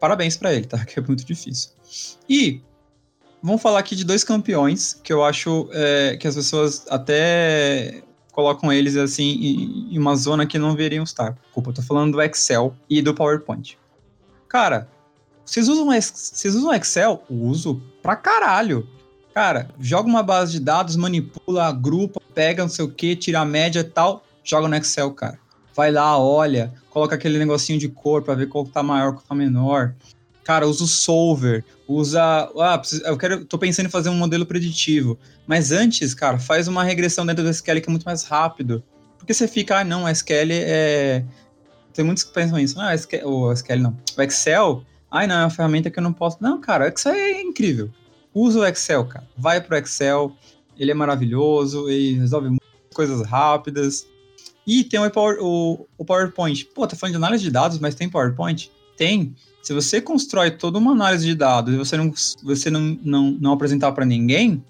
parabéns 0.00 0.38
para 0.38 0.54
ele, 0.54 0.66
tá? 0.66 0.82
Que 0.86 0.98
é 0.98 1.02
muito 1.02 1.22
difícil. 1.24 1.70
E 2.28 2.62
vamos 3.42 3.62
falar 3.62 3.78
aqui 3.78 3.94
de 3.94 4.04
dois 4.04 4.24
campeões 4.24 4.94
que 5.02 5.12
eu 5.12 5.24
acho 5.24 5.68
é, 5.72 6.16
que 6.16 6.26
as 6.26 6.34
pessoas 6.34 6.86
até 6.90 8.02
colocam 8.32 8.72
eles 8.72 8.96
assim 8.96 9.88
em 9.90 9.98
uma 9.98 10.14
zona 10.14 10.46
que 10.46 10.58
não 10.58 10.70
deveriam 10.70 11.04
estar. 11.04 11.36
Desculpa, 11.44 11.70
eu 11.70 11.74
tô 11.74 11.82
falando 11.82 12.12
do 12.12 12.22
Excel 12.22 12.74
e 12.88 13.02
do 13.02 13.14
PowerPoint. 13.14 13.78
Cara, 14.48 14.88
vocês 15.44 15.68
usam, 15.68 15.86
vocês 15.86 16.54
usam 16.54 16.72
Excel? 16.74 17.22
Uso 17.28 17.82
pra 18.02 18.16
caralho. 18.16 18.88
Cara, 19.34 19.68
joga 19.78 20.08
uma 20.08 20.22
base 20.22 20.52
de 20.52 20.60
dados, 20.60 20.96
manipula, 20.96 21.64
agrupa, 21.64 22.20
pega 22.34 22.62
não 22.62 22.70
sei 22.70 22.84
o 22.84 22.90
que, 22.90 23.14
tira 23.14 23.40
a 23.40 23.44
média 23.44 23.80
e 23.80 23.84
tal 23.84 24.24
joga 24.48 24.66
no 24.66 24.76
Excel, 24.76 25.12
cara. 25.12 25.38
Vai 25.74 25.92
lá, 25.92 26.18
olha, 26.18 26.72
coloca 26.88 27.14
aquele 27.14 27.38
negocinho 27.38 27.78
de 27.78 27.88
cor 27.88 28.22
para 28.22 28.34
ver 28.34 28.48
qual 28.48 28.64
tá 28.64 28.82
maior, 28.82 29.12
qual 29.12 29.24
tá 29.28 29.34
menor. 29.34 29.94
Cara, 30.48 30.66
usa 30.66 30.82
o 30.82 30.86
solver, 30.86 31.62
usa. 31.86 32.22
Ah, 32.58 32.80
eu 33.04 33.18
quero. 33.18 33.44
tô 33.44 33.58
pensando 33.58 33.84
em 33.84 33.90
fazer 33.90 34.08
um 34.08 34.14
modelo 34.14 34.46
preditivo. 34.46 35.18
Mas 35.46 35.70
antes, 35.70 36.14
cara, 36.14 36.38
faz 36.38 36.66
uma 36.66 36.82
regressão 36.82 37.26
dentro 37.26 37.44
do 37.44 37.50
SQL 37.50 37.82
que 37.82 37.90
é 37.90 37.90
muito 37.90 38.04
mais 38.04 38.22
rápido. 38.22 38.82
Porque 39.18 39.34
você 39.34 39.46
fica, 39.46 39.80
ah, 39.80 39.84
não, 39.84 40.08
SQL 40.08 40.48
é. 40.50 41.22
Tem 41.92 42.02
muitos 42.02 42.24
que 42.24 42.32
pensam 42.32 42.58
isso. 42.58 42.80
Ah, 42.80 42.94
SQL, 42.94 43.26
o 43.26 43.52
SQL 43.52 43.78
não. 43.78 43.98
O 44.16 44.22
Excel, 44.22 44.82
ai, 45.10 45.26
não, 45.26 45.34
é 45.34 45.42
uma 45.44 45.50
ferramenta 45.50 45.90
que 45.90 45.98
eu 45.98 46.02
não 46.02 46.14
posso. 46.14 46.38
Não, 46.40 46.58
cara, 46.58 46.86
o 46.86 46.88
Excel 46.88 47.12
é 47.12 47.42
incrível. 47.42 47.90
Usa 48.32 48.60
o 48.60 48.64
Excel, 48.64 49.04
cara. 49.04 49.28
Vai 49.36 49.60
pro 49.60 49.76
Excel, 49.76 50.34
ele 50.78 50.90
é 50.90 50.94
maravilhoso, 50.94 51.90
ele 51.90 52.20
resolve 52.20 52.56
coisas 52.94 53.20
rápidas. 53.26 54.06
E 54.66 54.82
tem 54.82 54.98
o, 54.98 55.10
Power, 55.10 55.36
o, 55.42 55.86
o 55.98 56.04
PowerPoint. 56.06 56.64
Pô, 56.74 56.86
tá 56.86 56.96
falando 56.96 57.12
de 57.12 57.18
análise 57.18 57.44
de 57.44 57.50
dados, 57.50 57.78
mas 57.78 57.94
tem 57.94 58.08
PowerPoint? 58.08 58.70
Tem. 58.98 59.34
Se 59.62 59.72
você 59.72 60.00
constrói 60.00 60.50
toda 60.50 60.78
uma 60.78 60.92
análise 60.92 61.24
de 61.24 61.34
dados 61.34 61.72
e 61.72 61.76
você 61.76 61.96
não, 61.96 62.12
você 62.42 62.68
não, 62.70 62.98
não, 63.02 63.30
não 63.40 63.52
apresentar 63.52 63.92
para 63.92 64.04
ninguém, 64.04 64.62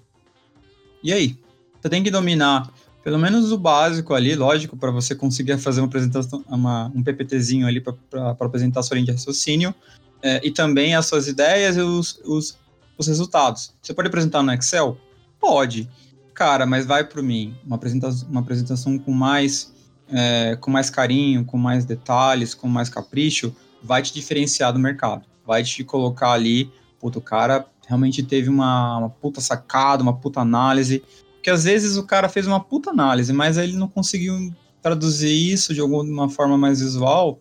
e 1.03 1.11
aí? 1.11 1.37
Você 1.81 1.89
tem 1.89 2.03
que 2.03 2.11
dominar 2.11 2.71
pelo 3.03 3.17
menos 3.17 3.51
o 3.51 3.57
básico 3.57 4.13
ali, 4.13 4.35
lógico, 4.35 4.77
para 4.77 4.91
você 4.91 5.15
conseguir 5.15 5.57
fazer 5.57 5.81
uma 5.81 5.87
apresentação, 5.87 6.43
uma, 6.47 6.91
um 6.93 7.01
PPTzinho 7.01 7.65
ali 7.65 7.81
para 7.81 7.95
apresentar 8.39 8.83
sua 8.83 8.95
linha 8.95 9.07
de 9.07 9.11
raciocínio, 9.13 9.73
é, 10.21 10.45
e 10.45 10.51
também 10.51 10.95
as 10.95 11.05
suas 11.05 11.27
ideias 11.27 11.77
e 11.77 11.81
os, 11.81 12.19
os, 12.25 12.57
os 12.97 13.07
resultados. 13.07 13.73
Você 13.81 13.93
pode 13.93 14.09
apresentar 14.09 14.43
no 14.43 14.53
Excel? 14.53 14.97
Pode. 15.39 15.89
Cara, 16.33 16.65
mas 16.65 16.85
vai 16.85 17.03
para 17.03 17.21
mim, 17.21 17.55
uma 17.65 17.77
apresentação, 17.77 18.27
uma 18.29 18.41
apresentação 18.41 18.99
com 18.99 19.11
mais 19.11 19.73
é, 20.11 20.57
com 20.59 20.71
mais 20.71 20.89
carinho, 20.89 21.45
com 21.45 21.57
mais 21.57 21.85
detalhes, 21.85 22.53
com 22.53 22.67
mais 22.67 22.89
capricho, 22.89 23.55
vai 23.81 24.01
te 24.01 24.13
diferenciar 24.13 24.73
do 24.73 24.79
mercado. 24.79 25.25
Vai 25.45 25.63
te 25.63 25.83
colocar 25.83 26.31
ali, 26.31 26.71
puto, 26.99 27.19
o 27.19 27.21
cara 27.21 27.65
realmente 27.87 28.21
teve 28.21 28.49
uma, 28.49 28.97
uma 28.97 29.09
puta 29.09 29.41
sacada, 29.41 30.03
uma 30.03 30.15
puta 30.15 30.39
análise. 30.39 31.03
Porque 31.35 31.49
às 31.49 31.63
vezes 31.63 31.97
o 31.97 32.05
cara 32.05 32.29
fez 32.29 32.45
uma 32.45 32.59
puta 32.59 32.91
análise, 32.91 33.33
mas 33.33 33.57
ele 33.57 33.73
não 33.73 33.87
conseguiu 33.87 34.53
traduzir 34.81 35.51
isso 35.51 35.73
de 35.73 35.81
alguma 35.81 36.29
forma 36.29 36.57
mais 36.57 36.81
visual. 36.81 37.39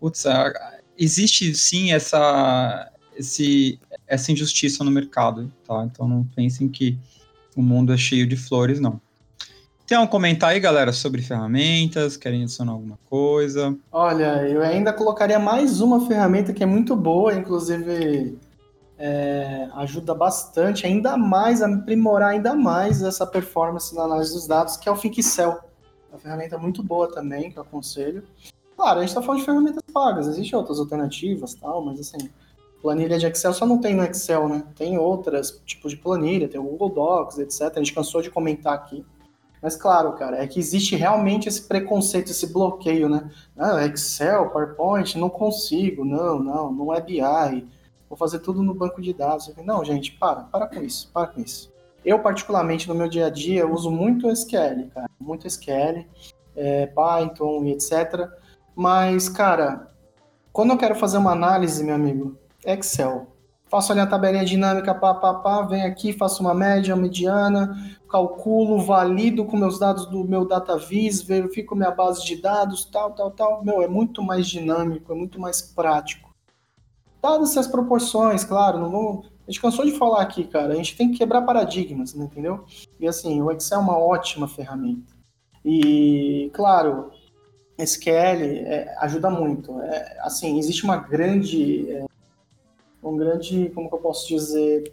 Putz, 0.00 0.24
existe 0.98 1.54
sim 1.54 1.92
essa, 1.92 2.90
esse, 3.16 3.78
essa 4.06 4.32
injustiça 4.32 4.82
no 4.82 4.90
mercado, 4.90 5.52
tá? 5.66 5.84
Então 5.84 6.08
não 6.08 6.24
pensem 6.24 6.68
que 6.68 6.98
o 7.56 7.62
mundo 7.62 7.92
é 7.92 7.96
cheio 7.96 8.26
de 8.26 8.36
flores, 8.36 8.80
não. 8.80 9.00
Tem 9.86 9.98
um 9.98 10.06
comentário 10.06 10.54
aí, 10.54 10.60
galera, 10.60 10.94
sobre 10.94 11.20
ferramentas? 11.20 12.16
Querem 12.16 12.42
adicionar 12.42 12.72
alguma 12.72 12.98
coisa? 13.10 13.76
Olha, 13.92 14.48
eu 14.48 14.62
ainda 14.62 14.94
colocaria 14.94 15.38
mais 15.38 15.82
uma 15.82 16.06
ferramenta 16.06 16.54
que 16.54 16.62
é 16.62 16.66
muito 16.66 16.96
boa, 16.96 17.34
inclusive 17.34 18.38
é, 18.98 19.68
ajuda 19.74 20.14
bastante, 20.14 20.86
ainda 20.86 21.18
mais, 21.18 21.60
a 21.60 21.66
aprimorar 21.66 22.30
ainda 22.30 22.54
mais 22.54 23.02
essa 23.02 23.26
performance 23.26 23.94
na 23.94 24.04
análise 24.04 24.32
dos 24.32 24.46
dados, 24.46 24.78
que 24.78 24.88
é 24.88 24.92
o 24.92 24.96
ThinkCell. 24.96 25.50
É 25.50 26.14
uma 26.14 26.18
ferramenta 26.18 26.56
muito 26.56 26.82
boa 26.82 27.12
também, 27.12 27.50
que 27.50 27.58
eu 27.58 27.62
aconselho. 27.62 28.24
Claro, 28.74 29.00
a 29.00 29.02
gente 29.02 29.10
está 29.10 29.20
falando 29.20 29.40
de 29.40 29.44
ferramentas 29.44 29.82
pagas, 29.92 30.26
existem 30.28 30.58
outras 30.58 30.78
alternativas 30.78 31.54
tal, 31.54 31.84
mas 31.84 32.00
assim, 32.00 32.30
planilha 32.80 33.18
de 33.18 33.26
Excel 33.26 33.52
só 33.52 33.66
não 33.66 33.78
tem 33.78 33.94
no 33.94 34.02
Excel, 34.02 34.48
né? 34.48 34.64
Tem 34.74 34.96
outras 34.96 35.60
tipos 35.66 35.92
de 35.92 35.98
planilha, 35.98 36.48
tem 36.48 36.58
o 36.58 36.64
Google 36.64 36.88
Docs, 36.88 37.38
etc. 37.38 37.70
A 37.76 37.78
gente 37.80 37.92
cansou 37.92 38.22
de 38.22 38.30
comentar 38.30 38.72
aqui. 38.72 39.04
Mas 39.64 39.76
claro, 39.76 40.12
cara, 40.12 40.44
é 40.44 40.46
que 40.46 40.60
existe 40.60 40.94
realmente 40.94 41.48
esse 41.48 41.62
preconceito, 41.62 42.30
esse 42.30 42.52
bloqueio, 42.52 43.08
né? 43.08 43.30
Ah, 43.56 43.82
Excel, 43.86 44.50
PowerPoint, 44.50 45.16
não 45.16 45.30
consigo, 45.30 46.04
não, 46.04 46.38
não, 46.38 46.70
não 46.70 46.92
é 46.92 47.00
BI, 47.00 47.66
vou 48.06 48.14
fazer 48.14 48.40
tudo 48.40 48.62
no 48.62 48.74
banco 48.74 49.00
de 49.00 49.14
dados. 49.14 49.50
Não, 49.64 49.82
gente, 49.82 50.12
para, 50.12 50.42
para 50.42 50.66
com 50.66 50.82
isso, 50.82 51.10
para 51.14 51.28
com 51.28 51.40
isso. 51.40 51.72
Eu, 52.04 52.18
particularmente, 52.18 52.86
no 52.86 52.94
meu 52.94 53.08
dia 53.08 53.28
a 53.28 53.30
dia, 53.30 53.66
uso 53.66 53.90
muito 53.90 54.28
SQL, 54.28 54.90
cara, 54.92 55.08
muito 55.18 55.46
SQL, 55.46 56.06
é, 56.54 56.84
Python 56.88 57.64
e 57.64 57.72
etc. 57.72 58.28
Mas, 58.76 59.30
cara, 59.30 59.90
quando 60.52 60.72
eu 60.72 60.76
quero 60.76 60.94
fazer 60.94 61.16
uma 61.16 61.32
análise, 61.32 61.82
meu 61.82 61.94
amigo, 61.94 62.36
Excel. 62.66 63.33
Faço 63.74 63.90
ali 63.90 64.00
a 64.00 64.06
tabelinha 64.06 64.44
dinâmica, 64.44 64.94
pá, 64.94 65.12
pá, 65.12 65.34
pá, 65.34 65.62
venho 65.62 65.84
aqui, 65.84 66.12
faço 66.12 66.40
uma 66.40 66.54
média, 66.54 66.94
uma 66.94 67.02
mediana, 67.02 67.76
calculo, 68.08 68.80
valido 68.80 69.44
com 69.44 69.56
meus 69.56 69.80
dados 69.80 70.06
do 70.06 70.22
meu 70.22 70.46
DataVis, 70.46 71.20
verifico 71.20 71.74
minha 71.74 71.90
base 71.90 72.24
de 72.24 72.36
dados, 72.36 72.84
tal, 72.84 73.10
tal, 73.10 73.32
tal. 73.32 73.64
Meu, 73.64 73.82
é 73.82 73.88
muito 73.88 74.22
mais 74.22 74.46
dinâmico, 74.46 75.12
é 75.12 75.16
muito 75.16 75.40
mais 75.40 75.60
prático. 75.60 76.32
Dadas 77.20 77.50
essas 77.50 77.66
proporções, 77.66 78.44
claro, 78.44 78.78
não 78.78 78.92
vamos... 78.92 79.26
A 79.44 79.50
gente 79.50 79.60
cansou 79.60 79.84
de 79.84 79.98
falar 79.98 80.22
aqui, 80.22 80.44
cara, 80.44 80.72
a 80.72 80.76
gente 80.76 80.96
tem 80.96 81.10
que 81.10 81.18
quebrar 81.18 81.42
paradigmas, 81.42 82.14
né, 82.14 82.26
entendeu? 82.26 82.64
E 83.00 83.08
assim, 83.08 83.42
o 83.42 83.50
Excel 83.50 83.80
é 83.80 83.82
uma 83.82 83.98
ótima 83.98 84.46
ferramenta. 84.46 85.12
E, 85.64 86.48
claro, 86.54 87.10
SQL 87.76 88.40
é, 88.66 88.94
ajuda 89.00 89.28
muito. 89.30 89.80
É, 89.80 90.18
assim, 90.20 90.60
existe 90.60 90.84
uma 90.84 90.96
grande, 90.96 91.90
é, 91.90 92.04
um 93.08 93.16
grande, 93.16 93.70
como 93.74 93.88
que 93.88 93.94
eu 93.94 94.00
posso 94.00 94.26
dizer, 94.28 94.92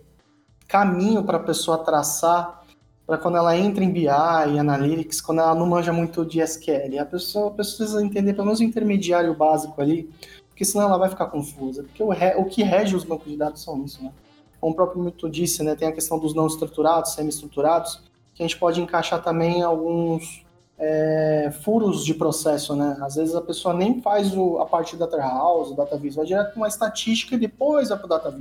caminho 0.68 1.24
para 1.24 1.38
a 1.38 1.44
pessoa 1.44 1.78
traçar 1.78 2.62
para 3.06 3.18
quando 3.18 3.38
ela 3.38 3.58
entra 3.58 3.84
em 3.84 3.92
BI 3.92 4.06
e 4.06 4.60
Analytics, 4.60 5.20
quando 5.20 5.40
ela 5.40 5.54
não 5.54 5.66
manja 5.66 5.92
muito 5.92 6.26
de 6.26 6.40
SQL. 6.40 7.00
A 7.00 7.06
pessoa 7.06 7.52
precisa 7.52 8.02
entender 8.02 8.34
pelo 8.34 8.46
menos 8.46 8.62
o 8.62 8.64
intermediário 8.64 9.36
básico 9.36 9.82
ali, 9.82 10.10
porque 10.48 10.64
senão 10.64 10.86
ela 10.86 10.98
vai 10.98 11.10
ficar 11.10 11.26
confusa. 11.26 11.84
Porque 11.84 12.02
o, 12.02 12.10
re, 12.10 12.36
o 12.38 12.46
que 12.46 12.64
rege 12.64 12.96
os 12.96 13.04
bancos 13.04 13.30
de 13.30 13.38
dados 13.38 13.62
são 13.64 13.84
isso, 13.84 14.02
né? 14.02 14.14
Como 14.62 14.72
o 14.74 14.76
próprio 14.76 15.02
Milton 15.02 15.30
disse, 15.30 15.64
né, 15.64 15.76
tem 15.76 15.88
a 15.88 15.92
questão 15.92 16.20
dos 16.20 16.36
não 16.36 16.46
estruturados, 16.46 17.14
semi-estruturados, 17.14 18.02
que 18.36 18.44
a 18.44 18.48
gente 18.48 18.60
pode 18.60 18.80
encaixar 18.80 19.22
também 19.22 19.64
alguns 19.64 20.46
é, 20.84 21.52
furos 21.62 22.04
de 22.04 22.16
processo, 22.16 22.76
né? 22.76 22.98
Às 23.02 23.16
vezes 23.16 23.36
a 23.36 23.42
pessoa 23.42 23.72
nem 23.72 24.02
faz 24.02 24.36
o, 24.36 24.58
a 24.58 24.66
parte 24.66 24.96
da 24.96 25.06
Data 25.06 25.22
House, 25.22 25.70
o 25.70 25.76
Data 25.76 25.96
vai 25.96 26.26
direto 26.26 26.54
para 26.54 26.58
uma 26.58 26.68
estatística 26.68 27.36
e 27.36 27.40
depois 27.40 27.90
vai 27.90 28.00
para 28.00 28.06
o 28.08 28.10
Data. 28.10 28.36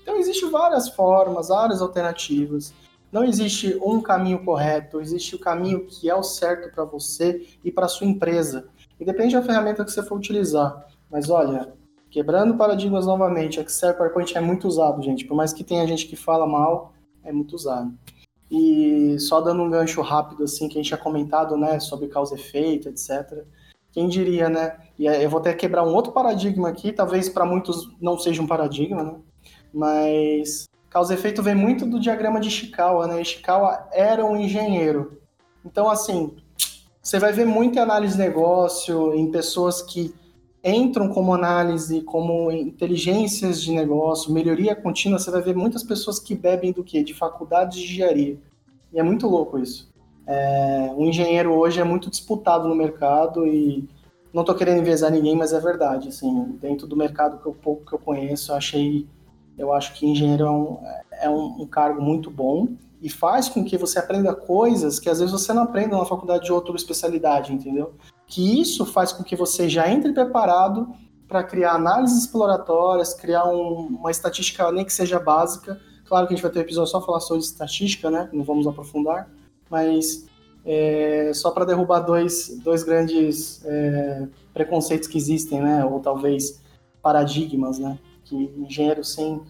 Então 0.00 0.16
existem 0.16 0.48
várias 0.48 0.88
formas, 0.88 1.48
várias 1.48 1.82
alternativas. 1.82 2.72
Não 3.10 3.24
existe 3.24 3.76
um 3.82 4.00
caminho 4.00 4.44
correto, 4.44 5.00
existe 5.00 5.34
o 5.34 5.40
caminho 5.40 5.84
que 5.84 6.08
é 6.08 6.14
o 6.14 6.22
certo 6.22 6.72
para 6.72 6.84
você 6.84 7.46
e 7.64 7.72
para 7.72 7.88
sua 7.88 8.06
empresa. 8.06 8.68
E 9.00 9.04
depende 9.04 9.34
da 9.34 9.42
ferramenta 9.42 9.84
que 9.84 9.90
você 9.90 10.04
for 10.04 10.16
utilizar. 10.16 10.86
Mas 11.10 11.28
olha, 11.28 11.74
quebrando 12.10 12.56
paradigmas 12.56 13.06
novamente, 13.06 13.58
Excel 13.58 13.94
PowerPoint 13.94 14.38
é 14.38 14.40
muito 14.40 14.68
usado, 14.68 15.02
gente. 15.02 15.24
Por 15.24 15.34
mais 15.34 15.52
que 15.52 15.64
tenha 15.64 15.86
gente 15.86 16.06
que 16.06 16.14
fala 16.14 16.46
mal, 16.46 16.92
é 17.24 17.32
muito 17.32 17.56
usado. 17.56 17.92
E 18.54 19.18
só 19.18 19.40
dando 19.40 19.62
um 19.62 19.70
gancho 19.70 20.02
rápido, 20.02 20.44
assim, 20.44 20.68
que 20.68 20.74
a 20.74 20.82
gente 20.82 20.88
tinha 20.88 20.98
comentado, 20.98 21.56
né, 21.56 21.80
sobre 21.80 22.06
causa 22.08 22.36
e 22.36 22.38
efeito, 22.38 22.86
etc. 22.86 23.46
Quem 23.90 24.06
diria, 24.08 24.50
né? 24.50 24.76
E 24.98 25.06
eu 25.06 25.30
vou 25.30 25.40
até 25.40 25.54
quebrar 25.54 25.84
um 25.84 25.94
outro 25.94 26.12
paradigma 26.12 26.68
aqui, 26.68 26.92
talvez 26.92 27.30
para 27.30 27.46
muitos 27.46 27.90
não 27.98 28.18
seja 28.18 28.42
um 28.42 28.46
paradigma, 28.46 29.02
né? 29.02 29.14
Mas 29.72 30.68
causa 30.90 31.14
e 31.14 31.16
efeito 31.16 31.42
vem 31.42 31.54
muito 31.54 31.86
do 31.86 31.98
diagrama 31.98 32.38
de 32.38 32.48
Ishikawa, 32.48 33.06
né? 33.06 33.22
Ishikawa 33.22 33.88
era 33.90 34.22
um 34.22 34.36
engenheiro. 34.36 35.18
Então, 35.64 35.88
assim, 35.88 36.36
você 37.02 37.18
vai 37.18 37.32
ver 37.32 37.46
muita 37.46 37.80
análise 37.80 38.14
de 38.14 38.22
negócio 38.22 39.14
em 39.14 39.30
pessoas 39.30 39.80
que 39.80 40.14
entram 40.64 41.08
como 41.08 41.34
análise, 41.34 42.02
como 42.02 42.50
inteligências 42.50 43.60
de 43.60 43.72
negócio, 43.72 44.32
melhoria 44.32 44.76
contínua, 44.76 45.18
você 45.18 45.30
vai 45.30 45.42
ver 45.42 45.56
muitas 45.56 45.82
pessoas 45.82 46.18
que 46.18 46.34
bebem 46.34 46.72
do 46.72 46.84
quê? 46.84 47.02
De 47.02 47.12
faculdade 47.12 47.78
de 47.78 47.92
engenharia. 47.92 48.38
E 48.92 48.98
é 48.98 49.02
muito 49.02 49.26
louco 49.26 49.58
isso. 49.58 49.90
É, 50.26 50.92
um 50.96 51.06
engenheiro 51.06 51.52
hoje 51.52 51.80
é 51.80 51.84
muito 51.84 52.08
disputado 52.08 52.68
no 52.68 52.74
mercado 52.74 53.46
e 53.46 53.88
não 54.32 54.42
estou 54.42 54.54
querendo 54.54 54.78
envezar 54.78 55.10
ninguém, 55.10 55.34
mas 55.34 55.52
é 55.52 55.58
verdade. 55.58 56.08
Assim, 56.08 56.56
dentro 56.60 56.86
do 56.86 56.96
mercado 56.96 57.38
que 57.42 57.46
eu 57.46 57.52
pouco 57.52 57.84
que 57.84 57.92
eu 57.92 57.98
conheço, 57.98 58.52
eu 58.52 58.56
achei, 58.56 59.06
eu 59.58 59.72
acho 59.72 59.94
que 59.94 60.06
engenheiro 60.06 60.44
é 60.44 60.50
um, 60.50 60.78
é 61.22 61.30
um, 61.30 61.62
um 61.62 61.66
cargo 61.66 62.00
muito 62.00 62.30
bom 62.30 62.68
e 63.02 63.10
faz 63.10 63.48
com 63.48 63.64
que 63.64 63.76
você 63.76 63.98
aprenda 63.98 64.34
coisas 64.34 64.98
que 65.00 65.10
às 65.10 65.18
vezes 65.18 65.32
você 65.32 65.52
não 65.52 65.64
aprende 65.64 65.90
na 65.90 66.04
faculdade 66.04 66.44
de 66.44 66.52
outra 66.52 66.74
especialidade, 66.76 67.52
entendeu? 67.52 67.94
que 68.32 68.62
isso 68.62 68.86
faz 68.86 69.12
com 69.12 69.22
que 69.22 69.36
você 69.36 69.68
já 69.68 69.90
entre 69.90 70.10
preparado 70.10 70.88
para 71.28 71.44
criar 71.44 71.72
análises 71.72 72.20
exploratórias, 72.20 73.12
criar 73.12 73.46
um, 73.46 73.88
uma 73.98 74.10
estatística 74.10 74.72
nem 74.72 74.86
que 74.86 74.92
seja 74.92 75.20
básica. 75.20 75.78
Claro 76.06 76.26
que 76.26 76.32
a 76.32 76.36
gente 76.36 76.42
vai 76.42 76.50
ter 76.50 76.60
um 76.60 76.62
episódio 76.62 76.90
só 76.90 77.04
falar 77.04 77.20
sobre 77.20 77.42
estatística, 77.42 78.10
né? 78.10 78.30
Não 78.32 78.42
vamos 78.42 78.66
aprofundar, 78.66 79.30
mas 79.68 80.26
é, 80.64 81.30
só 81.34 81.50
para 81.50 81.66
derrubar 81.66 82.00
dois, 82.00 82.58
dois 82.64 82.82
grandes 82.82 83.62
é, 83.66 84.28
preconceitos 84.54 85.06
que 85.06 85.18
existem, 85.18 85.60
né? 85.60 85.84
Ou 85.84 86.00
talvez 86.00 86.58
paradigmas, 87.02 87.78
né? 87.78 87.98
Que 88.24 88.34
engenheiro 88.56 89.04
sem 89.04 89.42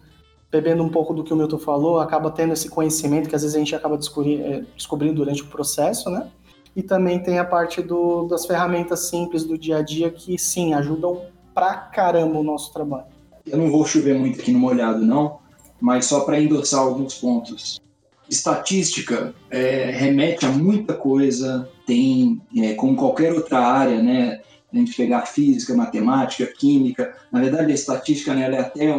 bebendo 0.53 0.83
um 0.83 0.89
pouco 0.91 1.15
do 1.15 1.25
que 1.25 1.33
o 1.33 1.37
Milton 1.37 1.59
falou, 1.59 1.99
acaba 1.99 2.31
tendo 2.31 2.53
esse 2.53 2.69
conhecimento 2.69 3.27
que 3.27 3.35
às 3.35 3.41
vezes 3.41 3.57
a 3.57 3.59
gente 3.59 3.75
acaba 3.75 3.97
descobrindo, 3.97 4.45
é, 4.45 4.65
descobrindo 4.77 5.15
durante 5.15 5.43
o 5.43 5.47
processo, 5.47 6.11
né? 6.11 6.29
E 6.77 6.83
também 6.83 7.19
tem 7.19 7.39
a 7.39 7.45
parte 7.45 7.81
do, 7.81 8.27
das 8.27 8.45
ferramentas 8.45 9.09
simples 9.09 9.45
do 9.45 9.57
dia 9.57 9.79
a 9.79 9.83
dia 9.83 10.11
que, 10.11 10.39
sim, 10.39 10.75
ajudam 10.75 11.23
pra 11.55 11.75
caramba 11.75 12.39
o 12.39 12.43
nosso 12.43 12.73
trabalho. 12.73 13.07
Eu 13.47 13.59
não 13.59 13.71
vou 13.71 13.85
chover 13.87 14.15
muito 14.15 14.41
aqui 14.41 14.53
no 14.53 14.59
molhado, 14.59 15.05
não, 15.05 15.39
mas 15.81 16.05
só 16.05 16.21
para 16.21 16.41
endossar 16.41 16.81
alguns 16.81 17.15
pontos. 17.15 17.81
Estatística 18.29 19.35
é, 19.51 19.91
remete 19.91 20.47
a 20.47 20.51
muita 20.51 20.95
coisa, 20.95 21.69
tem, 21.87 22.41
é, 22.57 22.75
como 22.75 22.95
qualquer 22.95 23.33
outra 23.33 23.59
área, 23.59 24.03
né? 24.03 24.41
A 24.73 24.77
gente 24.77 24.95
pegar 24.95 25.27
física, 25.27 25.75
matemática, 25.75 26.47
química. 26.47 27.15
Na 27.31 27.41
verdade, 27.41 27.73
a 27.73 27.75
estatística 27.75 28.33
né, 28.33 28.51
é 28.51 28.59
até 28.59 28.95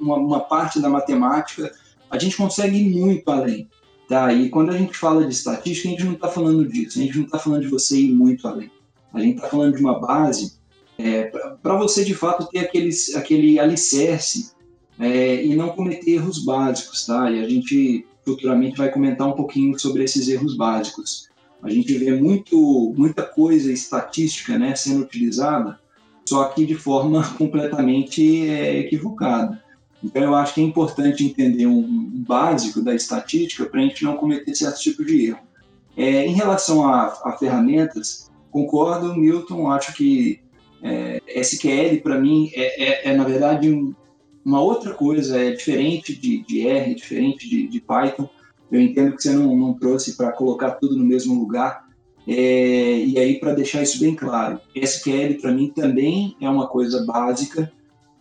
uma, 0.00 0.16
uma 0.16 0.40
parte 0.40 0.80
da 0.80 0.88
matemática. 0.88 1.72
A 2.10 2.18
gente 2.18 2.36
consegue 2.36 2.76
ir 2.76 2.90
muito 2.90 3.30
além. 3.30 3.68
Tá? 4.08 4.32
E 4.32 4.48
quando 4.48 4.70
a 4.70 4.76
gente 4.76 4.96
fala 4.96 5.26
de 5.26 5.34
estatística, 5.34 5.88
a 5.88 5.90
gente 5.90 6.04
não 6.04 6.14
está 6.14 6.28
falando 6.28 6.66
disso, 6.66 6.98
a 6.98 7.02
gente 7.02 7.18
não 7.18 7.26
está 7.26 7.38
falando 7.38 7.62
de 7.62 7.68
você 7.68 7.98
ir 8.00 8.12
muito 8.12 8.48
além. 8.48 8.70
A 9.12 9.20
gente 9.20 9.36
está 9.36 9.48
falando 9.48 9.76
de 9.76 9.82
uma 9.82 10.00
base 10.00 10.58
é, 10.96 11.30
para 11.62 11.76
você, 11.76 12.04
de 12.04 12.14
fato, 12.14 12.48
ter 12.48 12.60
aquele, 12.60 12.90
aquele 13.14 13.60
alicerce 13.60 14.52
é, 14.98 15.44
e 15.44 15.54
não 15.54 15.68
cometer 15.70 16.12
erros 16.12 16.44
básicos. 16.44 17.04
Tá? 17.06 17.30
E 17.30 17.44
a 17.44 17.48
gente 17.48 18.06
futuramente 18.24 18.76
vai 18.76 18.90
comentar 18.90 19.26
um 19.28 19.32
pouquinho 19.32 19.78
sobre 19.78 20.04
esses 20.04 20.28
erros 20.28 20.56
básicos. 20.56 21.28
A 21.62 21.70
gente 21.70 21.92
vê 21.98 22.12
muito, 22.12 22.94
muita 22.96 23.22
coisa 23.22 23.72
estatística 23.72 24.58
né, 24.58 24.74
sendo 24.74 25.02
utilizada, 25.02 25.78
só 26.26 26.44
que 26.44 26.64
de 26.64 26.74
forma 26.74 27.22
completamente 27.36 28.48
é, 28.48 28.78
equivocada. 28.78 29.62
Então, 30.02 30.22
eu 30.22 30.34
acho 30.34 30.54
que 30.54 30.60
é 30.60 30.64
importante 30.64 31.24
entender 31.24 31.66
um, 31.66 32.08
básico 32.26 32.82
da 32.82 32.94
estatística 32.94 33.64
para 33.66 33.80
a 33.80 33.82
gente 33.82 34.04
não 34.04 34.16
cometer 34.16 34.54
certo 34.54 34.80
tipo 34.80 35.04
de 35.04 35.26
erro. 35.26 35.40
É, 35.96 36.24
em 36.26 36.32
relação 36.32 36.86
a, 36.86 37.06
a, 37.24 37.36
ferramentas, 37.38 38.30
concordo, 38.50 39.16
Milton, 39.16 39.70
acho 39.70 39.92
que 39.94 40.40
é, 40.82 41.20
SQL, 41.40 42.00
para 42.02 42.20
mim, 42.20 42.50
é, 42.54 42.84
é, 42.84 43.10
é, 43.10 43.16
na 43.16 43.24
verdade 43.24 43.72
um, 43.72 43.92
uma 44.44 44.60
outra 44.60 44.94
coisa, 44.94 45.40
é 45.40 45.50
diferente 45.50 46.14
de, 46.14 46.44
de 46.44 46.66
R, 46.66 46.94
diferente 46.94 47.48
de, 47.48 47.66
de, 47.66 47.80
Python. 47.80 48.28
Eu 48.70 48.80
entendo 48.80 49.16
que 49.16 49.22
você 49.22 49.32
não, 49.32 49.56
não 49.56 49.74
trouxe 49.74 50.16
para 50.16 50.30
colocar 50.30 50.72
tudo 50.72 50.96
no 50.96 51.04
mesmo 51.04 51.34
lugar. 51.34 51.88
É, 52.26 52.98
e 52.98 53.18
aí, 53.18 53.40
para 53.40 53.54
deixar 53.54 53.82
isso 53.82 53.98
bem 53.98 54.14
claro, 54.14 54.60
SQL 54.74 55.40
para 55.40 55.50
mim 55.50 55.72
também 55.74 56.36
é 56.40 56.48
uma 56.48 56.68
coisa 56.68 57.04
básica, 57.04 57.72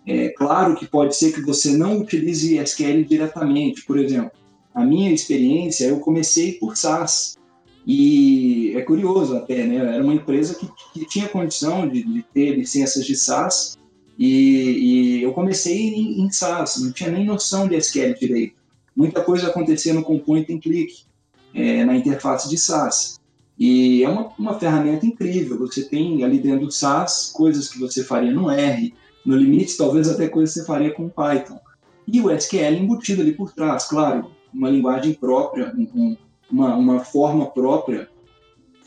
é 0.07 0.29
claro 0.29 0.73
que 0.75 0.87
pode 0.87 1.17
ser 1.17 1.33
que 1.33 1.41
você 1.41 1.75
não 1.75 1.99
utilize 1.99 2.57
SQL 2.57 3.03
diretamente. 3.03 3.83
Por 3.83 3.99
exemplo, 3.99 4.31
a 4.73 4.85
minha 4.85 5.11
experiência, 5.11 5.85
eu 5.85 5.99
comecei 5.99 6.53
por 6.53 6.77
SaaS. 6.77 7.35
E 7.85 8.73
é 8.75 8.81
curioso 8.81 9.35
até, 9.35 9.65
né? 9.65 9.75
Era 9.75 10.03
uma 10.03 10.13
empresa 10.13 10.55
que, 10.55 10.67
que 10.93 11.05
tinha 11.05 11.27
condição 11.27 11.87
de, 11.87 12.03
de, 12.03 12.21
ter 12.21 12.55
licenças 12.55 13.05
de 13.05 13.15
SaaS 13.15 13.77
e, 14.17 15.19
e 15.19 15.23
eu 15.23 15.31
comecei 15.33 15.89
em, 15.89 16.21
em, 16.21 16.29
SaaS, 16.29 16.81
não 16.81 16.91
tinha 16.91 17.09
nem 17.09 17.25
noção 17.25 17.67
de 17.67 17.75
SQL 17.75 18.13
direito. 18.19 18.55
Muita 18.95 19.21
coisa 19.21 19.47
acontecendo 19.47 20.01
com 20.03 20.19
point 20.19 20.51
and 20.53 20.59
click 20.59 21.03
é, 21.53 21.85
na 21.85 21.95
interface 21.95 22.49
de 22.49 22.57
SaaS. 22.57 23.19
E 23.57 24.03
é 24.03 24.09
uma, 24.09 24.31
uma 24.37 24.59
ferramenta 24.59 25.05
incrível. 25.05 25.57
Você 25.59 25.83
tem 25.83 26.23
ali 26.23 26.39
dentro 26.39 26.65
do 26.65 26.71
SaaS 26.71 27.31
coisas 27.33 27.69
que 27.69 27.79
você 27.79 28.03
faria 28.03 28.31
no 28.31 28.49
R, 28.49 28.93
no 29.27 29.35
limite, 29.35 29.77
talvez 29.77 30.07
até 30.07 30.29
coisa 30.29 30.51
que 30.51 30.59
você 30.59 30.65
faria 30.65 30.93
com 30.93 31.09
Python. 31.09 31.59
E 32.07 32.21
o 32.21 32.31
SQL 32.31 32.75
embutido 32.75 33.21
ali 33.21 33.33
por 33.33 33.51
trás, 33.51 33.83
claro, 33.83 34.31
uma 34.53 34.69
linguagem 34.69 35.13
própria, 35.13 35.73
um, 35.75 36.15
uma, 36.49 36.75
uma 36.75 36.99
forma 37.01 37.45
própria 37.47 38.09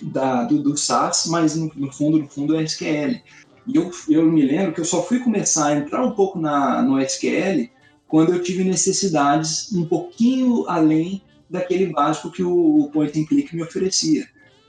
da, 0.01 0.45
do, 0.45 0.62
do 0.62 0.76
SAS, 0.78 1.26
mas 1.26 1.55
no, 1.55 1.70
no, 1.76 1.93
fundo, 1.93 2.18
no 2.18 2.26
fundo 2.26 2.57
é 2.57 2.62
SQL. 2.62 3.20
E 3.66 3.76
eu, 3.76 3.91
eu 4.09 4.24
me 4.24 4.41
lembro 4.41 4.72
que 4.72 4.80
eu 4.80 4.84
só 4.86 5.03
fui 5.03 5.18
começar 5.20 5.66
a 5.66 5.76
entrar 5.76 6.03
um 6.03 6.12
pouco 6.12 6.38
na, 6.38 6.80
no 6.80 6.99
SQL 6.99 7.68
quando 8.09 8.32
eu 8.32 8.43
tive 8.43 8.64
necessidades 8.64 9.70
um 9.74 9.84
pouquinho 9.84 10.66
além 10.66 11.22
daquele 11.51 11.86
básico 11.93 12.30
que 12.30 12.43
o, 12.43 12.80
o 12.80 12.91
point 12.91 13.20
and 13.20 13.26
click 13.26 13.55
me 13.55 13.62
oferecia. 13.62 14.26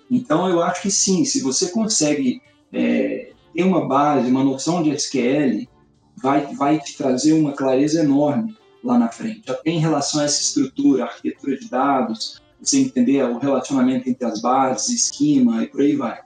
Então 0.10 0.50
eu 0.50 0.62
acho 0.62 0.82
que 0.82 0.92
sim, 0.92 1.24
se 1.24 1.42
você 1.42 1.70
consegue 1.70 2.42
é, 2.74 3.21
ter 3.54 3.64
uma 3.64 3.88
base, 3.88 4.30
uma 4.30 4.44
noção 4.44 4.82
de 4.84 4.90
SQL, 4.92 5.68
vai, 6.16 6.46
vai 6.56 6.80
te 6.80 6.98
trazer 6.98 7.34
uma 7.34 7.54
clareza 7.54 8.02
enorme 8.02 8.56
lá 8.84 8.98
na 8.98 9.10
frente, 9.10 9.50
até 9.50 9.70
em 9.70 9.80
relação 9.80 10.22
a 10.22 10.26
essa 10.26 10.42
estrutura, 10.42 11.04
arquitetura 11.04 11.58
de 11.58 11.70
dados, 11.70 12.42
você 12.60 12.80
entender 12.80 13.24
o 13.24 13.38
relacionamento 13.38 14.10
entre 14.10 14.26
as 14.26 14.42
bases, 14.42 14.90
esquema 14.90 15.64
e 15.64 15.68
por 15.68 15.82
aí 15.82 15.96
vai. 15.96 16.20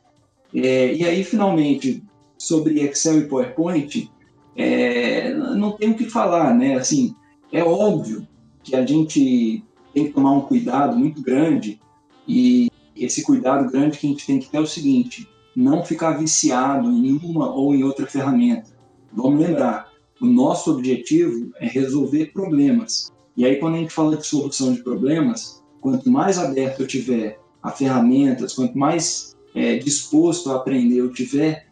É, 0.53 0.93
e 0.93 1.03
aí, 1.03 1.23
finalmente, 1.23 2.03
sobre 2.37 2.81
Excel 2.81 3.19
e 3.19 3.27
PowerPoint, 3.27 4.09
é, 4.55 5.33
não 5.33 5.73
tem 5.73 5.91
o 5.91 5.95
que 5.95 6.09
falar, 6.09 6.53
né? 6.53 6.75
Assim, 6.75 7.15
é 7.51 7.63
óbvio 7.63 8.27
que 8.63 8.75
a 8.75 8.85
gente 8.85 9.63
tem 9.93 10.07
que 10.07 10.13
tomar 10.13 10.31
um 10.31 10.41
cuidado 10.41 10.97
muito 10.97 11.21
grande 11.21 11.79
e 12.27 12.69
esse 12.95 13.23
cuidado 13.23 13.69
grande 13.69 13.97
que 13.97 14.07
a 14.07 14.09
gente 14.09 14.25
tem 14.25 14.39
que 14.39 14.49
ter 14.49 14.57
é 14.57 14.61
o 14.61 14.67
seguinte: 14.67 15.27
não 15.55 15.83
ficar 15.83 16.11
viciado 16.11 16.89
em 16.89 17.17
uma 17.23 17.53
ou 17.53 17.73
em 17.73 17.83
outra 17.83 18.05
ferramenta. 18.05 18.75
Vamos 19.13 19.39
lembrar, 19.39 19.91
o 20.19 20.25
nosso 20.25 20.71
objetivo 20.71 21.51
é 21.59 21.67
resolver 21.67 22.31
problemas. 22.33 23.11
E 23.37 23.45
aí, 23.45 23.57
quando 23.57 23.75
a 23.75 23.77
gente 23.77 23.93
fala 23.93 24.17
de 24.17 24.25
solução 24.25 24.73
de 24.73 24.83
problemas, 24.83 25.63
quanto 25.81 26.09
mais 26.09 26.37
aberto 26.37 26.81
eu 26.81 26.87
tiver 26.87 27.39
a 27.61 27.71
ferramentas, 27.71 28.53
quanto 28.53 28.77
mais 28.77 29.35
é, 29.53 29.77
disposto 29.77 30.51
a 30.51 30.57
aprender 30.57 30.99
eu 30.99 31.11
tiver, 31.11 31.67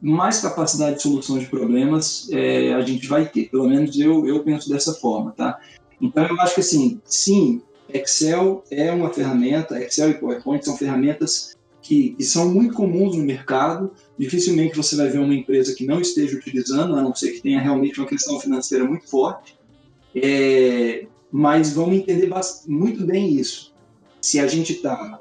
mais 0.00 0.40
capacidade 0.40 0.96
de 0.96 1.02
solução 1.02 1.38
de 1.38 1.46
problemas 1.46 2.28
é, 2.30 2.74
a 2.74 2.80
gente 2.82 3.06
vai 3.06 3.26
ter. 3.26 3.48
Pelo 3.48 3.68
menos 3.68 3.98
eu, 3.98 4.26
eu 4.26 4.42
penso 4.42 4.68
dessa 4.68 4.92
forma, 4.94 5.32
tá? 5.32 5.58
Então, 6.00 6.26
eu 6.26 6.38
acho 6.40 6.54
que 6.54 6.60
assim, 6.60 7.00
sim, 7.04 7.62
Excel 7.88 8.62
é 8.70 8.90
uma 8.90 9.10
ferramenta, 9.10 9.80
Excel 9.82 10.10
e 10.10 10.14
PowerPoint 10.14 10.64
são 10.64 10.76
ferramentas 10.76 11.56
que, 11.84 12.14
que, 12.14 12.24
são 12.24 12.52
muito 12.52 12.74
comuns 12.74 13.14
no 13.14 13.22
mercado. 13.22 13.92
Dificilmente 14.18 14.74
você 14.74 14.96
vai 14.96 15.10
ver 15.10 15.18
uma 15.18 15.34
empresa 15.34 15.74
que 15.74 15.84
não 15.84 16.00
esteja 16.00 16.36
utilizando, 16.36 16.96
a 16.96 17.02
não 17.02 17.14
ser 17.14 17.32
que 17.32 17.42
tenha 17.42 17.60
realmente 17.60 18.00
uma 18.00 18.08
questão 18.08 18.40
financeira 18.40 18.84
muito 18.84 19.06
forte. 19.06 19.56
É, 20.14 21.06
mas 21.30 21.74
vamos 21.74 21.96
entender 21.96 22.30
muito 22.66 23.04
bem 23.04 23.34
isso. 23.34 23.74
Se 24.18 24.40
a 24.40 24.46
gente 24.46 24.72
está 24.72 25.20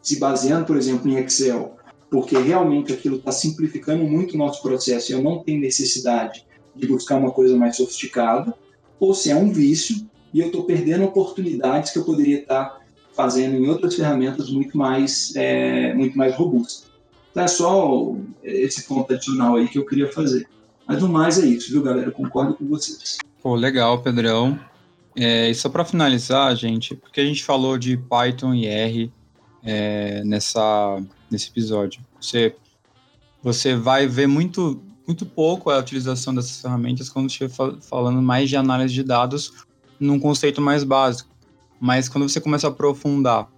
se 0.00 0.18
baseando, 0.18 0.64
por 0.64 0.76
exemplo, 0.76 1.10
em 1.10 1.18
Excel, 1.18 1.76
porque 2.10 2.38
realmente 2.38 2.90
aquilo 2.90 3.16
está 3.16 3.30
simplificando 3.30 4.04
muito 4.04 4.34
o 4.34 4.38
nosso 4.38 4.62
processo 4.62 5.12
e 5.12 5.14
eu 5.14 5.22
não 5.22 5.42
tenho 5.42 5.60
necessidade 5.60 6.46
de 6.74 6.86
buscar 6.86 7.16
uma 7.16 7.30
coisa 7.30 7.54
mais 7.56 7.76
sofisticada, 7.76 8.54
ou 8.98 9.12
se 9.12 9.30
é 9.30 9.36
um 9.36 9.52
vício 9.52 10.08
e 10.32 10.40
eu 10.40 10.46
estou 10.46 10.64
perdendo 10.64 11.04
oportunidades 11.04 11.92
que 11.92 11.98
eu 11.98 12.04
poderia 12.04 12.40
estar 12.40 12.64
tá 12.64 12.80
fazendo 13.18 13.56
em 13.56 13.68
outras 13.68 13.96
ferramentas 13.96 14.48
muito 14.48 14.78
mais, 14.78 15.34
é, 15.34 15.92
muito 15.92 16.16
mais 16.16 16.36
robustas. 16.36 16.88
Então 17.32 17.42
é 17.42 17.48
só 17.48 18.14
esse 18.44 18.84
ponto 18.84 19.12
adicional 19.12 19.56
aí 19.56 19.66
que 19.66 19.76
eu 19.76 19.84
queria 19.84 20.06
fazer. 20.12 20.48
Mas 20.86 21.02
no 21.02 21.08
mais 21.08 21.36
é 21.36 21.44
isso, 21.44 21.72
viu, 21.72 21.82
galera? 21.82 22.06
Eu 22.06 22.12
concordo 22.12 22.54
com 22.54 22.68
vocês. 22.68 23.18
Pô, 23.42 23.56
legal, 23.56 24.00
Pedrão. 24.02 24.56
É, 25.16 25.50
e 25.50 25.54
só 25.56 25.68
para 25.68 25.84
finalizar, 25.84 26.54
gente, 26.54 26.94
porque 26.94 27.20
a 27.20 27.24
gente 27.24 27.42
falou 27.42 27.76
de 27.76 27.96
Python 27.96 28.54
e 28.54 28.66
R 28.66 29.12
é, 29.64 30.22
nessa, 30.24 31.02
nesse 31.28 31.48
episódio. 31.48 32.00
Você, 32.20 32.54
você 33.42 33.74
vai 33.74 34.06
ver 34.06 34.28
muito 34.28 34.80
muito 35.08 35.24
pouco 35.24 35.70
a 35.70 35.78
utilização 35.78 36.34
dessas 36.34 36.60
ferramentas 36.60 37.08
quando 37.08 37.30
estiver 37.30 37.50
falando 37.80 38.20
mais 38.20 38.50
de 38.50 38.56
análise 38.56 38.92
de 38.92 39.02
dados 39.02 39.54
num 39.98 40.20
conceito 40.20 40.60
mais 40.60 40.84
básico. 40.84 41.30
Mas 41.80 42.08
quando 42.08 42.28
você 42.28 42.40
começa 42.40 42.66
a 42.66 42.70
aprofundar, 42.70 43.48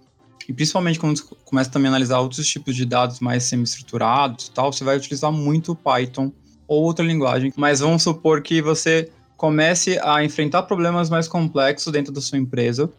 e 0.47 0.53
principalmente 0.53 0.99
quando 0.99 1.17
você 1.17 1.35
começa 1.45 1.69
também 1.69 1.87
a 1.87 1.91
analisar 1.91 2.19
outros 2.19 2.47
tipos 2.47 2.75
de 2.75 2.85
dados 2.85 3.19
mais 3.19 3.43
semi-estruturados 3.43 4.49
tal, 4.49 4.71
você 4.71 4.83
vai 4.83 4.97
utilizar 4.97 5.31
muito 5.31 5.75
Python 5.75 6.31
ou 6.67 6.83
outra 6.83 7.05
linguagem. 7.05 7.53
Mas 7.55 7.79
vamos 7.79 8.03
supor 8.03 8.41
que 8.41 8.61
você 8.61 9.09
comece 9.37 9.99
a 10.03 10.23
enfrentar 10.23 10.63
problemas 10.63 11.09
mais 11.09 11.27
complexos 11.27 11.91
dentro 11.91 12.13
da 12.13 12.21
sua 12.21 12.37
empresa, 12.37 12.89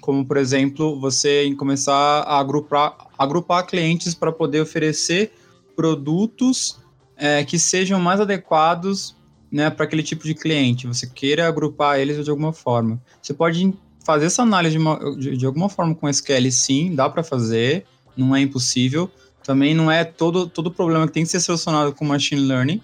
como 0.00 0.26
por 0.26 0.36
exemplo, 0.36 1.00
você 1.00 1.52
começar 1.56 1.94
a 1.94 2.38
agrupar, 2.38 2.96
agrupar 3.18 3.66
clientes 3.66 4.14
para 4.14 4.30
poder 4.30 4.60
oferecer 4.60 5.32
produtos 5.74 6.78
é, 7.16 7.42
que 7.44 7.58
sejam 7.58 7.98
mais 7.98 8.20
adequados 8.20 9.16
né, 9.50 9.70
para 9.70 9.84
aquele 9.84 10.02
tipo 10.02 10.24
de 10.24 10.34
cliente. 10.34 10.86
Você 10.86 11.06
queira 11.06 11.48
agrupar 11.48 11.98
eles 11.98 12.22
de 12.22 12.30
alguma 12.30 12.52
forma. 12.52 13.00
Você 13.22 13.32
pode 13.32 13.72
fazer 14.06 14.26
essa 14.26 14.42
análise 14.42 14.76
de, 14.76 14.80
uma, 14.80 15.16
de, 15.16 15.36
de 15.36 15.44
alguma 15.44 15.68
forma 15.68 15.92
com 15.92 16.08
SQL, 16.08 16.48
sim, 16.52 16.94
dá 16.94 17.10
para 17.10 17.24
fazer, 17.24 17.84
não 18.16 18.34
é 18.36 18.40
impossível. 18.40 19.10
Também 19.42 19.74
não 19.74 19.90
é 19.90 20.04
todo, 20.04 20.46
todo 20.48 20.70
problema 20.70 21.08
que 21.08 21.12
tem 21.12 21.24
que 21.24 21.28
ser 21.28 21.40
solucionado 21.40 21.92
com 21.92 22.04
machine 22.04 22.40
learning, 22.40 22.80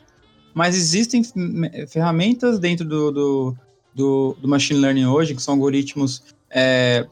mas 0.53 0.77
existem 0.77 1.23
ferramentas 1.89 2.59
dentro 2.59 2.85
do, 2.85 3.13
do, 3.13 3.57
do, 3.95 4.37
do 4.43 4.49
machine 4.49 4.81
learning 4.81 5.07
hoje, 5.07 5.35
que 5.35 5.43
são 5.43 5.55
algoritmos 5.55 6.25
é, 6.51 7.07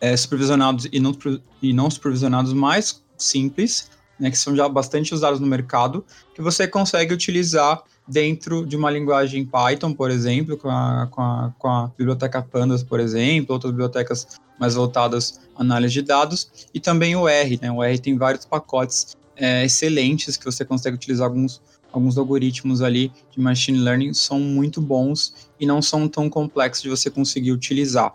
é, 0.00 0.16
supervisionados 0.16 0.88
e 0.90 1.00
não, 1.00 1.12
e 1.60 1.72
não 1.72 1.90
supervisionados 1.90 2.52
mais 2.52 3.02
simples, 3.16 3.90
né, 4.18 4.30
que 4.30 4.38
são 4.38 4.54
já 4.54 4.68
bastante 4.68 5.14
usados 5.14 5.40
no 5.40 5.46
mercado, 5.46 6.04
que 6.34 6.42
você 6.42 6.66
consegue 6.66 7.14
utilizar 7.14 7.82
dentro 8.06 8.66
de 8.66 8.76
uma 8.76 8.90
linguagem 8.90 9.44
Python, 9.44 9.92
por 9.92 10.10
exemplo, 10.10 10.56
com 10.56 10.70
a, 10.70 11.06
com 11.10 11.20
a, 11.20 11.52
com 11.58 11.68
a 11.68 11.90
biblioteca 11.96 12.42
Pandas, 12.42 12.82
por 12.82 12.98
exemplo, 12.98 13.52
outras 13.52 13.70
bibliotecas 13.70 14.26
mais 14.58 14.74
voltadas 14.74 15.40
à 15.54 15.60
análise 15.60 15.94
de 15.94 16.02
dados, 16.02 16.68
e 16.72 16.80
também 16.80 17.14
o 17.14 17.28
R. 17.28 17.58
Né? 17.60 17.70
O 17.70 17.82
R 17.82 17.98
tem 17.98 18.16
vários 18.16 18.44
pacotes 18.44 19.16
é, 19.36 19.64
excelentes 19.64 20.36
que 20.36 20.44
você 20.44 20.64
consegue 20.64 20.96
utilizar 20.96 21.28
alguns, 21.28 21.60
alguns 21.92 22.18
algoritmos 22.18 22.82
ali 22.82 23.12
de 23.30 23.40
machine 23.40 23.78
learning, 23.78 24.12
são 24.14 24.40
muito 24.40 24.80
bons 24.80 25.34
e 25.60 25.66
não 25.66 25.80
são 25.80 26.08
tão 26.08 26.28
complexos 26.28 26.82
de 26.82 26.88
você 26.88 27.10
conseguir 27.10 27.52
utilizar. 27.52 28.14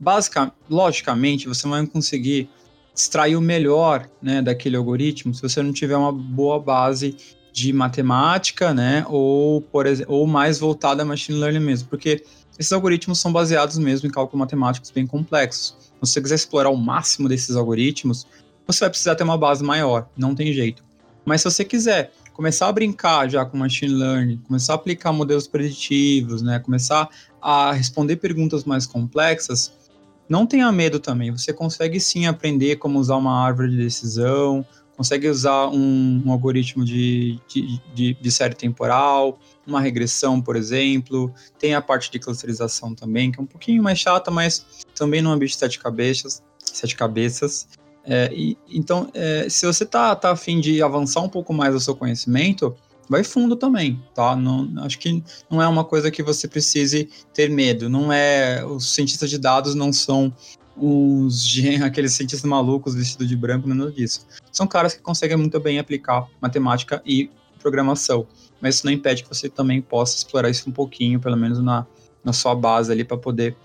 Basicamente, 0.00 0.54
logicamente, 0.70 1.48
você 1.48 1.66
vai 1.68 1.86
conseguir 1.86 2.48
extrair 2.98 3.36
o 3.36 3.40
melhor 3.40 4.10
né, 4.20 4.42
daquele 4.42 4.76
algoritmo 4.76 5.32
se 5.32 5.40
você 5.40 5.62
não 5.62 5.72
tiver 5.72 5.96
uma 5.96 6.12
boa 6.12 6.58
base 6.58 7.16
de 7.52 7.72
matemática, 7.72 8.74
né, 8.74 9.04
ou, 9.08 9.62
por, 9.62 9.86
ou 10.08 10.26
mais 10.26 10.58
voltada 10.58 11.02
a 11.02 11.06
machine 11.06 11.38
learning 11.38 11.60
mesmo, 11.60 11.88
porque 11.88 12.24
esses 12.58 12.72
algoritmos 12.72 13.20
são 13.20 13.32
baseados 13.32 13.78
mesmo 13.78 14.08
em 14.08 14.10
cálculos 14.10 14.40
matemáticos 14.40 14.90
bem 14.90 15.06
complexos. 15.06 15.76
Se 15.78 16.12
você 16.12 16.20
quiser 16.20 16.34
explorar 16.34 16.70
o 16.70 16.76
máximo 16.76 17.28
desses 17.28 17.54
algoritmos, 17.54 18.26
você 18.66 18.80
vai 18.80 18.90
precisar 18.90 19.14
ter 19.14 19.22
uma 19.22 19.38
base 19.38 19.62
maior, 19.62 20.08
não 20.16 20.34
tem 20.34 20.52
jeito. 20.52 20.84
Mas 21.24 21.40
se 21.40 21.50
você 21.50 21.64
quiser 21.64 22.12
começar 22.32 22.66
a 22.66 22.72
brincar 22.72 23.28
já 23.30 23.44
com 23.44 23.56
machine 23.56 23.94
learning, 23.94 24.38
começar 24.38 24.72
a 24.72 24.76
aplicar 24.76 25.12
modelos 25.12 25.46
preditivos, 25.46 26.42
né, 26.42 26.58
começar 26.58 27.08
a 27.40 27.72
responder 27.72 28.16
perguntas 28.16 28.64
mais 28.64 28.86
complexas, 28.86 29.72
não 30.28 30.46
tenha 30.46 30.70
medo 30.70 31.00
também, 31.00 31.30
você 31.30 31.52
consegue 31.52 31.98
sim 31.98 32.26
aprender 32.26 32.76
como 32.76 32.98
usar 32.98 33.16
uma 33.16 33.44
árvore 33.44 33.70
de 33.70 33.76
decisão, 33.76 34.64
consegue 34.98 35.28
usar 35.28 35.68
um, 35.68 36.22
um 36.26 36.32
algoritmo 36.32 36.84
de, 36.84 37.38
de, 37.46 37.80
de, 37.94 38.14
de, 38.14 38.30
série 38.32 38.56
temporal, 38.56 39.38
uma 39.64 39.80
regressão, 39.80 40.42
por 40.42 40.56
exemplo. 40.56 41.32
Tem 41.56 41.72
a 41.72 41.80
parte 41.80 42.10
de 42.10 42.18
clusterização 42.18 42.96
também, 42.96 43.30
que 43.30 43.38
é 43.38 43.42
um 43.42 43.46
pouquinho 43.46 43.80
mais 43.80 44.00
chata, 44.00 44.28
mas 44.28 44.66
também 44.96 45.22
não 45.22 45.32
é 45.32 45.36
bicho 45.36 45.54
de 45.54 45.60
sete 45.60 45.78
cabeças. 45.78 46.42
Sete 46.58 46.96
cabeças. 46.96 47.68
É, 48.04 48.28
e, 48.32 48.58
então, 48.68 49.08
é, 49.14 49.48
se 49.48 49.66
você 49.66 49.86
tá, 49.86 50.16
tá 50.16 50.32
afim 50.32 50.60
de 50.60 50.82
avançar 50.82 51.20
um 51.20 51.28
pouco 51.28 51.52
mais 51.52 51.76
o 51.76 51.80
seu 51.80 51.94
conhecimento, 51.94 52.74
vai 53.08 53.24
fundo 53.24 53.56
também, 53.56 54.02
tá? 54.14 54.36
Não, 54.36 54.68
acho 54.84 54.98
que 54.98 55.22
não 55.50 55.62
é 55.62 55.66
uma 55.66 55.84
coisa 55.84 56.10
que 56.10 56.22
você 56.22 56.46
precise 56.46 57.08
ter 57.32 57.50
medo. 57.50 57.88
Não 57.88 58.12
é, 58.12 58.64
os 58.64 58.94
cientistas 58.94 59.30
de 59.30 59.38
dados 59.38 59.74
não 59.74 59.92
são 59.92 60.32
os 60.76 61.58
aqueles 61.82 62.12
cientistas 62.12 62.48
malucos 62.48 62.94
vestidos 62.94 63.28
de 63.28 63.36
branco, 63.36 63.68
nada 63.68 63.90
disso. 63.90 64.26
São 64.52 64.66
caras 64.66 64.94
que 64.94 65.00
conseguem 65.00 65.36
muito 65.36 65.58
bem 65.58 65.78
aplicar 65.78 66.26
matemática 66.40 67.02
e 67.04 67.30
programação, 67.60 68.26
mas 68.60 68.76
isso 68.76 68.86
não 68.86 68.92
impede 68.92 69.22
que 69.22 69.28
você 69.28 69.48
também 69.48 69.82
possa 69.82 70.16
explorar 70.16 70.48
isso 70.48 70.68
um 70.68 70.72
pouquinho, 70.72 71.18
pelo 71.18 71.36
menos 71.36 71.58
na, 71.58 71.86
na 72.22 72.32
sua 72.32 72.54
base 72.54 72.92
ali, 72.92 73.04
para 73.04 73.16
poder 73.16 73.56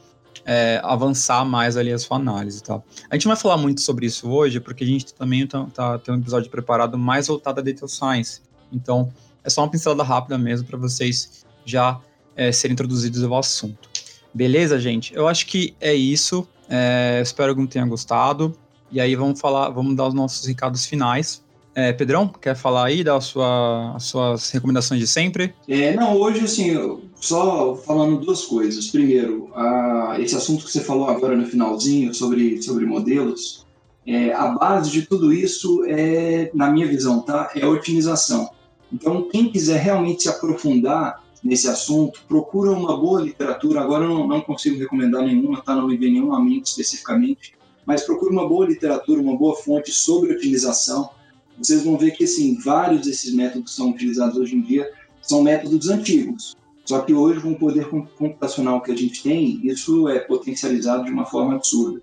é, 0.46 0.82
avançar 0.84 1.46
mais 1.46 1.78
ali 1.78 1.92
a 1.92 2.00
sua 2.00 2.18
análise, 2.18 2.62
tá? 2.62 2.82
A 3.10 3.16
gente 3.16 3.26
não 3.26 3.34
vai 3.34 3.42
falar 3.42 3.58
muito 3.58 3.82
sobre 3.82 4.06
isso 4.06 4.30
hoje, 4.30 4.60
porque 4.60 4.84
a 4.84 4.88
gente 4.88 5.14
também 5.14 5.46
tá, 5.46 5.66
tá 5.74 6.00
tem 6.00 6.14
um 6.14 6.18
episódio 6.18 6.50
preparado 6.50 6.98
mais 6.98 7.28
voltado 7.28 7.60
a 7.60 7.64
Data 7.64 7.88
Science. 7.88 8.42
Então, 8.72 9.14
é 9.44 9.50
só 9.50 9.62
uma 9.62 9.70
pincelada 9.70 10.04
rápida 10.04 10.38
mesmo 10.38 10.68
para 10.68 10.78
vocês 10.78 11.46
já 11.66 12.00
é, 12.36 12.52
serem 12.52 12.74
introduzidos 12.74 13.24
ao 13.24 13.38
assunto. 13.38 13.90
Beleza, 14.34 14.80
gente? 14.80 15.14
Eu 15.14 15.28
acho 15.28 15.46
que 15.46 15.76
é 15.80 15.94
isso. 15.94 16.48
É, 16.70 17.20
espero 17.22 17.54
que 17.54 17.62
não 17.62 17.68
tenha 17.68 17.86
gostado. 17.86 18.56
E 18.92 19.00
aí 19.00 19.16
vamos 19.16 19.40
falar, 19.40 19.70
vamos 19.70 19.96
dar 19.96 20.08
os 20.08 20.14
nossos 20.14 20.46
recados 20.46 20.86
finais. 20.86 21.44
É, 21.76 21.92
Pedrão, 21.92 22.28
quer 22.28 22.56
falar 22.56 22.86
aí, 22.86 23.04
dar 23.04 23.20
sua, 23.20 23.96
as 23.96 24.04
suas 24.04 24.52
recomendações 24.52 25.00
de 25.00 25.08
sempre? 25.08 25.56
É, 25.68 25.96
não, 25.96 26.16
hoje, 26.16 26.42
assim, 26.42 27.00
só 27.16 27.76
falando 27.76 28.20
duas 28.20 28.46
coisas. 28.46 28.88
Primeiro, 28.88 29.50
a, 29.56 30.18
esse 30.20 30.36
assunto 30.36 30.66
que 30.66 30.72
você 30.72 30.82
falou 30.82 31.08
agora 31.08 31.36
no 31.36 31.48
finalzinho 31.48 32.14
sobre, 32.14 32.62
sobre 32.62 32.86
modelos, 32.86 33.66
é, 34.06 34.32
a 34.34 34.50
base 34.50 34.92
de 34.92 35.04
tudo 35.04 35.34
isso 35.34 35.84
é, 35.86 36.52
na 36.54 36.70
minha 36.70 36.86
visão, 36.86 37.22
tá? 37.22 37.52
É 37.56 37.64
a 37.64 37.70
otimização. 37.70 38.50
Então, 38.94 39.28
quem 39.30 39.52
quiser 39.52 39.80
realmente 39.82 40.24
se 40.24 40.30
aprofundar 40.30 41.24
nesse 41.44 41.68
assunto, 41.68 42.22
procura 42.28 42.72
uma 42.72 42.96
boa 42.96 43.22
literatura. 43.22 43.82
Agora 43.82 44.06
eu 44.06 44.28
não, 44.28 44.40
consigo 44.40 44.78
recomendar 44.80 45.24
nenhuma, 45.24 45.62
tá? 45.62 45.76
Não 45.76 45.88
me 45.88 45.98
vem 45.98 46.14
nenhum 46.14 46.34
amigo 46.34 46.64
especificamente, 46.64 47.56
mas 47.86 48.04
procure 48.04 48.32
uma 48.32 48.48
boa 48.48 48.66
literatura, 48.66 49.20
uma 49.20 49.36
boa 49.36 49.56
fonte 49.56 49.92
sobre 49.92 50.32
otimização. 50.32 51.10
Vocês 51.58 51.84
vão 51.84 51.98
ver 51.98 52.12
que 52.12 52.24
assim, 52.24 52.58
vários 52.64 53.06
desses 53.06 53.34
métodos 53.34 53.72
que 53.72 53.76
são 53.76 53.90
utilizados 53.90 54.38
hoje 54.38 54.56
em 54.56 54.62
dia 54.62 54.90
são 55.22 55.42
métodos 55.42 55.90
antigos. 55.90 56.56
Só 56.86 57.00
que 57.00 57.14
hoje, 57.14 57.40
com 57.40 57.52
o 57.52 57.58
poder 57.58 57.88
computacional 57.88 58.82
que 58.82 58.92
a 58.92 58.96
gente 58.96 59.24
tem, 59.24 59.60
isso 59.64 60.08
é 60.10 60.20
potencializado 60.20 61.06
de 61.06 61.12
uma 61.12 61.26
forma 61.26 61.56
absurda. 61.56 62.02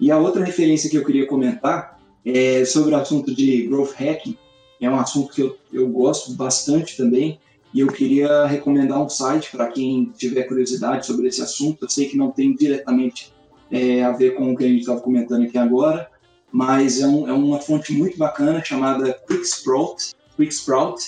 E 0.00 0.10
a 0.10 0.18
outra 0.18 0.44
referência 0.44 0.88
que 0.88 0.96
eu 0.96 1.04
queria 1.04 1.26
comentar 1.26 2.00
é 2.24 2.64
sobre 2.64 2.94
o 2.94 2.96
assunto 2.96 3.34
de 3.34 3.66
growth 3.66 3.92
hacking, 3.92 4.36
é 4.82 4.90
um 4.90 4.98
assunto 4.98 5.32
que 5.32 5.40
eu, 5.40 5.56
eu 5.72 5.88
gosto 5.88 6.32
bastante 6.34 6.96
também, 6.96 7.38
e 7.72 7.80
eu 7.80 7.86
queria 7.86 8.44
recomendar 8.46 9.02
um 9.02 9.08
site 9.08 9.50
para 9.50 9.68
quem 9.68 10.12
tiver 10.16 10.42
curiosidade 10.42 11.06
sobre 11.06 11.28
esse 11.28 11.40
assunto. 11.40 11.84
Eu 11.84 11.88
sei 11.88 12.06
que 12.06 12.18
não 12.18 12.30
tem 12.30 12.54
diretamente 12.54 13.32
é, 13.70 14.04
a 14.04 14.12
ver 14.12 14.34
com 14.34 14.52
o 14.52 14.56
que 14.56 14.64
a 14.64 14.68
gente 14.68 14.80
estava 14.80 15.00
comentando 15.00 15.44
aqui 15.44 15.56
agora, 15.56 16.10
mas 16.50 17.00
é, 17.00 17.06
um, 17.06 17.26
é, 17.26 17.32
uma 17.32 17.58
fonte 17.60 17.92
muito 17.94 18.18
bacana 18.18 18.62
chamada 18.62 19.14
QuickSprout, 19.26 20.14
QuickSprout, 20.36 21.02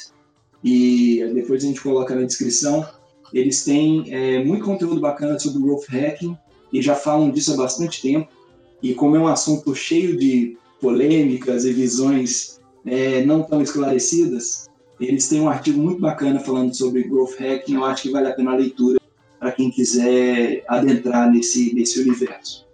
e 0.62 1.31
depois 1.35 1.62
a 1.62 1.66
gente 1.66 1.83
coloca 1.83 2.14
na 2.14 2.22
descrição. 2.22 2.89
Eles 3.33 3.64
têm 3.64 4.07
é, 4.14 4.43
muito 4.43 4.64
conteúdo 4.64 5.01
bacana 5.01 5.39
sobre 5.39 5.61
growth 5.61 5.87
hacking 5.89 6.39
e 6.72 6.81
já 6.81 6.95
falam 6.95 7.31
disso 7.31 7.53
há 7.53 7.57
bastante 7.57 8.01
tempo. 8.01 8.29
E 8.83 8.95
como 8.95 9.16
é 9.16 9.18
um 9.18 9.29
assunto 9.29 9.75
cheio 9.75 10.16
de 10.16 10.57
polêmicas 10.81 11.64
e 11.64 11.72
visões 11.72 12.61
é, 12.87 13.24
não 13.24 13.43
tão 13.43 13.62
esclarecidas, 13.62 14.68
eles 15.01 15.28
têm 15.28 15.41
um 15.41 15.49
artigo 15.49 15.80
muito 15.80 16.01
bacana 16.01 16.41
falando 16.41 16.74
sobre 16.74 17.03
growth 17.03 17.39
hacking. 17.39 17.74
Eu 17.74 17.85
acho 17.85 18.03
que 18.03 18.11
vale 18.11 18.28
a 18.28 18.32
pena 18.32 18.53
a 18.53 18.57
leitura 18.57 19.01
para 19.39 19.53
quem 19.53 19.70
quiser 19.70 20.64
adentrar 20.68 21.30
nesse, 21.30 21.74
nesse 21.74 22.01
universo. 22.01 22.64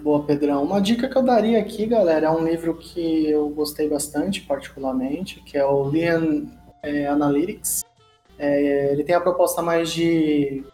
Boa, 0.00 0.24
Pedrão. 0.24 0.62
Uma 0.62 0.80
dica 0.80 1.08
que 1.08 1.16
eu 1.16 1.22
daria 1.22 1.58
aqui, 1.58 1.84
galera, 1.84 2.28
é 2.28 2.30
um 2.30 2.44
livro 2.44 2.74
que 2.74 3.28
eu 3.28 3.48
gostei 3.50 3.88
bastante, 3.88 4.40
particularmente, 4.40 5.42
que 5.44 5.58
é 5.58 5.64
o 5.64 5.84
Lean 5.84 6.46
é, 6.82 7.06
Analytics. 7.06 7.84
É, 8.38 8.92
ele 8.92 9.04
tem 9.04 9.14
a 9.14 9.20
proposta 9.20 9.60
mais 9.60 9.92
de, 9.92 10.64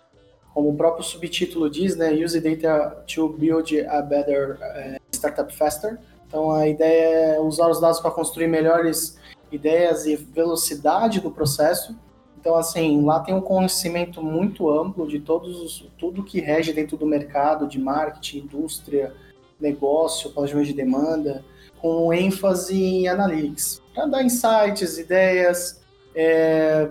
como 0.53 0.69
o 0.69 0.77
próprio 0.77 1.03
subtítulo 1.03 1.69
diz, 1.69 1.97
né, 1.97 2.13
Use 2.13 2.39
Data 2.41 3.05
to 3.13 3.29
Build 3.29 3.81
a 3.87 4.01
Better 4.01 4.57
é, 4.61 5.01
Startup 5.13 5.53
Faster. 5.53 5.99
Então 6.35 6.51
a 6.51 6.67
ideia 6.67 7.37
é 7.37 7.41
usar 7.41 7.69
os 7.69 7.81
dados 7.81 8.01
para 8.01 8.11
construir 8.11 8.49
melhores 8.49 9.17
ideias 9.53 10.05
e 10.05 10.17
velocidade 10.17 11.21
do 11.21 11.31
processo. 11.31 11.97
Então, 12.37 12.57
assim, 12.57 13.05
lá 13.05 13.21
tem 13.21 13.33
um 13.33 13.41
conhecimento 13.41 14.21
muito 14.21 14.69
amplo 14.69 15.07
de 15.07 15.21
todos 15.21 15.89
tudo 15.97 16.25
que 16.25 16.41
rege 16.41 16.73
dentro 16.73 16.97
do 16.97 17.07
mercado, 17.07 17.69
de 17.69 17.79
marketing, 17.79 18.39
indústria, 18.39 19.15
negócio, 19.61 20.29
planejamento 20.31 20.67
de 20.67 20.73
demanda, 20.73 21.45
com 21.81 22.13
ênfase 22.13 22.83
em 22.83 23.07
analytics, 23.07 23.81
para 23.95 24.07
dar 24.07 24.25
insights, 24.25 24.99
ideias, 24.99 25.81
é, 26.17 26.91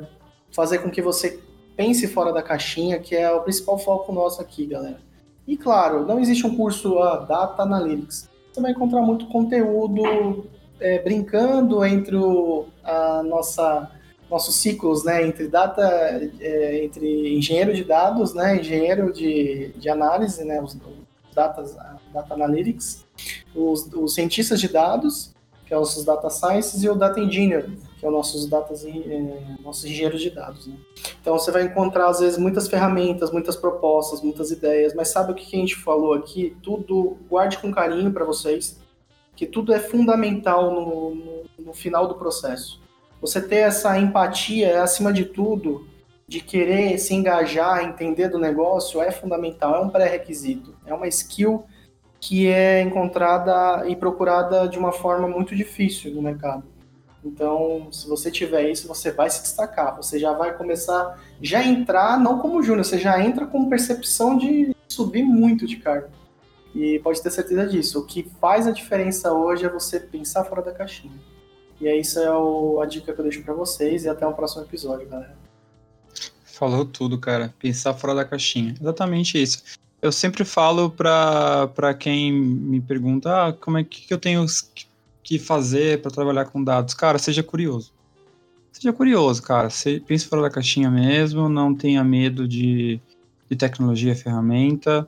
fazer 0.52 0.78
com 0.78 0.90
que 0.90 1.02
você 1.02 1.44
pense 1.76 2.08
fora 2.08 2.32
da 2.32 2.42
caixinha, 2.42 2.98
que 2.98 3.14
é 3.14 3.30
o 3.30 3.42
principal 3.42 3.78
foco 3.78 4.14
nosso 4.14 4.42
aqui, 4.42 4.68
galera. 4.68 5.02
E 5.46 5.58
claro, 5.58 6.06
não 6.06 6.18
existe 6.18 6.48
um 6.48 6.56
curso 6.56 6.98
ah, 7.00 7.18
Data 7.18 7.64
Analytics. 7.64 8.32
Você 8.54 8.62
vai 8.62 8.70
encontrar 8.70 9.02
muito 9.02 9.26
conteúdo 9.30 10.46
é, 10.80 11.00
brincando 11.00 11.84
entre 11.84 12.16
o, 12.16 12.68
a 12.84 13.24
nossa 13.24 13.92
nossos 14.30 14.56
ciclos, 14.56 15.04
né, 15.04 15.28
entre 15.28 15.48
data, 15.48 15.82
é, 16.40 16.84
entre 16.84 17.36
engenheiro 17.36 17.74
de 17.74 17.84
dados, 17.84 18.34
né, 18.34 18.58
engenheiro 18.58 19.14
de, 19.14 19.74
de 19.76 19.90
análise, 19.90 20.44
né, 20.44 20.60
os, 20.62 20.76
data, 21.36 21.64
data 22.12 22.34
analytics, 22.34 23.06
os, 23.56 23.86
os 23.94 24.16
cientistas 24.16 24.60
de 24.60 24.68
dados, 24.68 25.34
que 25.68 25.74
é 25.74 25.78
os 25.78 26.04
data 26.04 26.30
sciences, 26.32 26.84
e 26.84 26.90
o 26.90 26.96
data 26.96 27.20
engineer, 27.20 27.70
que 28.04 28.08
é 28.08 28.10
os 28.10 28.14
nossos 28.14 28.46
datas, 28.50 28.86
é, 28.86 28.92
nossos 29.64 29.86
engenheiros 29.86 30.22
de 30.22 30.30
dados. 30.30 30.68
Né. 30.68 30.76
Então 31.22 31.40
você 31.40 31.52
vai 31.52 31.64
encontrar 31.64 32.10
às 32.10 32.20
vezes 32.20 32.38
muitas 32.38 32.68
ferramentas, 32.68 33.32
muitas 33.32 33.56
propostas, 33.56 34.22
muitas 34.22 34.52
ideias, 34.52 34.94
mas 34.94 35.08
sabe 35.08 35.32
o 35.32 35.36
que 35.36 35.56
a 35.56 35.60
gente 35.60 35.76
falou 35.76 36.14
aqui? 36.14 36.56
Tudo 36.62 37.18
guarde 37.30 37.58
com 37.60 37.72
carinho 37.72 38.12
para 38.12 38.26
vocês 38.26 38.78
que 39.38 39.48
tudo 39.48 39.74
é 39.74 39.80
fundamental 39.80 40.70
no, 40.70 41.16
no, 41.16 41.44
no 41.68 41.74
final 41.74 42.08
do 42.08 42.16
processo. 42.16 42.82
Você 43.22 43.42
ter 43.42 43.58
essa 43.58 43.98
empatia, 43.98 44.68
é, 44.68 44.80
acima 44.80 45.14
de 45.14 45.24
tudo, 45.24 45.88
de 46.28 46.42
querer 46.42 46.98
se 46.98 47.14
engajar, 47.14 47.86
entender 47.86 48.28
do 48.28 48.38
negócio, 48.38 49.02
é 49.02 49.12
fundamental, 49.12 49.76
é 49.76 49.80
um 49.80 49.90
pré-requisito. 49.90 50.76
É 50.86 50.94
uma 50.94 51.08
skill 51.08 51.64
que 52.20 52.48
é 52.48 52.82
encontrada 52.82 53.88
e 53.88 53.96
procurada 53.96 54.68
de 54.68 54.78
uma 54.78 54.92
forma 54.92 55.28
muito 55.28 55.56
difícil 55.56 56.14
no 56.14 56.22
mercado. 56.22 56.73
Então, 57.26 57.88
se 57.92 58.08
você 58.08 58.30
tiver 58.30 58.70
isso, 58.70 58.88
você 58.88 59.12
vai 59.12 59.30
se 59.30 59.42
destacar. 59.42 59.96
Você 59.96 60.20
já 60.20 60.34
vai 60.34 60.58
começar, 60.58 61.20
já 61.42 61.64
entrar 61.64 62.20
não 62.20 62.40
como 62.40 62.62
júnior, 62.62 62.84
você 62.84 62.98
já 62.98 63.24
entra 63.24 63.48
com 63.48 63.70
percepção 63.70 64.38
de 64.38 64.76
subir 64.90 65.24
muito 65.24 65.66
de 65.66 65.78
cargo. 65.78 66.10
E 66.76 67.00
pode 67.00 67.22
ter 67.22 67.32
certeza 67.32 67.66
disso. 67.68 68.00
O 68.00 68.06
que 68.06 68.30
faz 68.42 68.68
a 68.68 68.72
diferença 68.72 69.32
hoje 69.32 69.66
é 69.66 69.70
você 69.70 70.00
pensar 70.00 70.44
fora 70.44 70.62
da 70.62 70.72
caixinha. 70.72 71.14
E 71.80 71.88
é 71.88 71.98
isso 71.98 72.20
é 72.20 72.32
o, 72.32 72.82
a 72.82 72.86
dica 72.86 73.14
que 73.14 73.20
eu 73.20 73.24
deixo 73.24 73.44
para 73.44 73.54
vocês 73.54 74.06
e 74.06 74.10
até 74.10 74.26
o 74.26 74.34
próximo 74.34 74.64
episódio, 74.64 75.08
galera. 75.08 75.36
Falou 76.44 76.86
tudo, 76.86 77.18
cara. 77.18 77.54
Pensar 77.60 77.94
fora 77.94 78.16
da 78.16 78.26
caixinha. 78.26 78.76
Exatamente 78.80 79.42
isso. 79.42 79.64
Eu 80.02 80.12
sempre 80.12 80.44
falo 80.44 80.90
para 80.90 81.94
quem 81.98 82.32
me 82.32 82.82
pergunta 82.82 83.48
ah, 83.48 83.54
como 83.54 83.78
é 83.78 83.84
que, 83.84 84.08
que 84.08 84.14
eu 84.14 84.18
tenho 84.18 84.46
que 85.24 85.40
fazer 85.40 86.02
para 86.02 86.12
trabalhar 86.12 86.46
com 86.46 86.64
dados. 86.64 86.94
Cara, 86.94 87.18
seja 87.18 87.42
curioso. 87.42 87.94
Seja 88.72 88.92
curioso, 88.92 89.42
cara. 89.42 89.70
pense 90.06 90.26
fora 90.26 90.42
da 90.42 90.50
caixinha 90.50 90.90
mesmo, 90.90 91.48
não 91.48 91.74
tenha 91.74 92.04
medo 92.04 92.48
de, 92.48 93.00
de 93.50 93.56
tecnologia, 93.56 94.16
ferramenta 94.16 95.08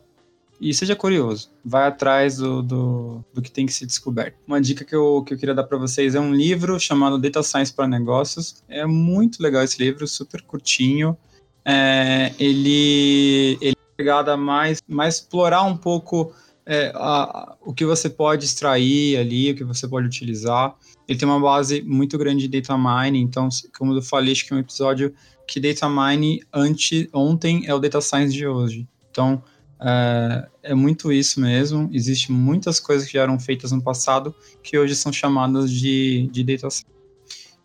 e 0.59 0.73
seja 0.73 0.95
curioso, 0.95 1.51
vai 1.63 1.87
atrás 1.87 2.37
do, 2.37 2.61
do, 2.61 3.25
do, 3.33 3.41
que 3.41 3.51
tem 3.51 3.65
que 3.65 3.73
ser 3.73 3.85
descoberto. 3.85 4.37
Uma 4.47 4.61
dica 4.61 4.85
que 4.85 4.95
eu, 4.95 5.23
que 5.25 5.33
eu 5.33 5.37
queria 5.37 5.53
dar 5.53 5.63
para 5.63 5.77
vocês 5.77 6.15
é 6.15 6.19
um 6.19 6.33
livro 6.33 6.79
chamado 6.79 7.17
Data 7.17 7.43
Science 7.43 7.73
para 7.73 7.87
Negócios. 7.87 8.63
É 8.69 8.85
muito 8.85 9.41
legal 9.43 9.63
esse 9.63 9.81
livro, 9.81 10.07
super 10.07 10.41
curtinho. 10.41 11.17
É, 11.65 12.31
ele, 12.39 13.57
ele 13.59 13.75
é 13.75 14.01
ligado 14.01 14.29
a 14.29 14.37
mais, 14.37 14.81
mais 14.87 15.15
explorar 15.15 15.63
um 15.63 15.75
pouco 15.75 16.33
é, 16.65 16.91
a, 16.95 17.55
o 17.61 17.73
que 17.73 17.85
você 17.85 18.09
pode 18.09 18.45
extrair 18.45 19.17
ali, 19.17 19.51
o 19.51 19.55
que 19.55 19.63
você 19.63 19.87
pode 19.87 20.07
utilizar. 20.07 20.75
Ele 21.07 21.17
tem 21.19 21.27
uma 21.27 21.39
base 21.39 21.81
muito 21.83 22.17
grande 22.17 22.47
de 22.47 22.59
data 22.59 22.77
mining, 22.77 23.21
então, 23.21 23.47
como 23.77 23.93
eu 23.93 24.01
falei, 24.01 24.31
acho 24.31 24.45
que 24.45 24.53
é 24.53 24.55
um 24.55 24.59
episódio 24.59 25.13
que 25.47 25.59
data 25.59 25.87
mining 25.87 26.39
ante, 26.51 27.07
ontem 27.13 27.63
é 27.67 27.73
o 27.73 27.79
data 27.79 28.01
science 28.01 28.33
de 28.33 28.47
hoje. 28.47 28.87
Então, 29.11 29.43
é, 29.79 30.47
é, 30.63 30.73
muito 30.73 31.11
isso 31.11 31.39
mesmo. 31.39 31.89
Existem 31.93 32.35
muitas 32.35 32.79
coisas 32.79 33.07
que 33.07 33.13
já 33.13 33.21
eram 33.21 33.39
feitas 33.39 33.71
no 33.71 33.81
passado 33.81 34.33
que 34.63 34.77
hoje 34.77 34.95
são 34.95 35.13
chamadas 35.13 35.71
de, 35.71 36.27
de 36.31 36.43
data 36.43 36.69
science. 36.69 36.95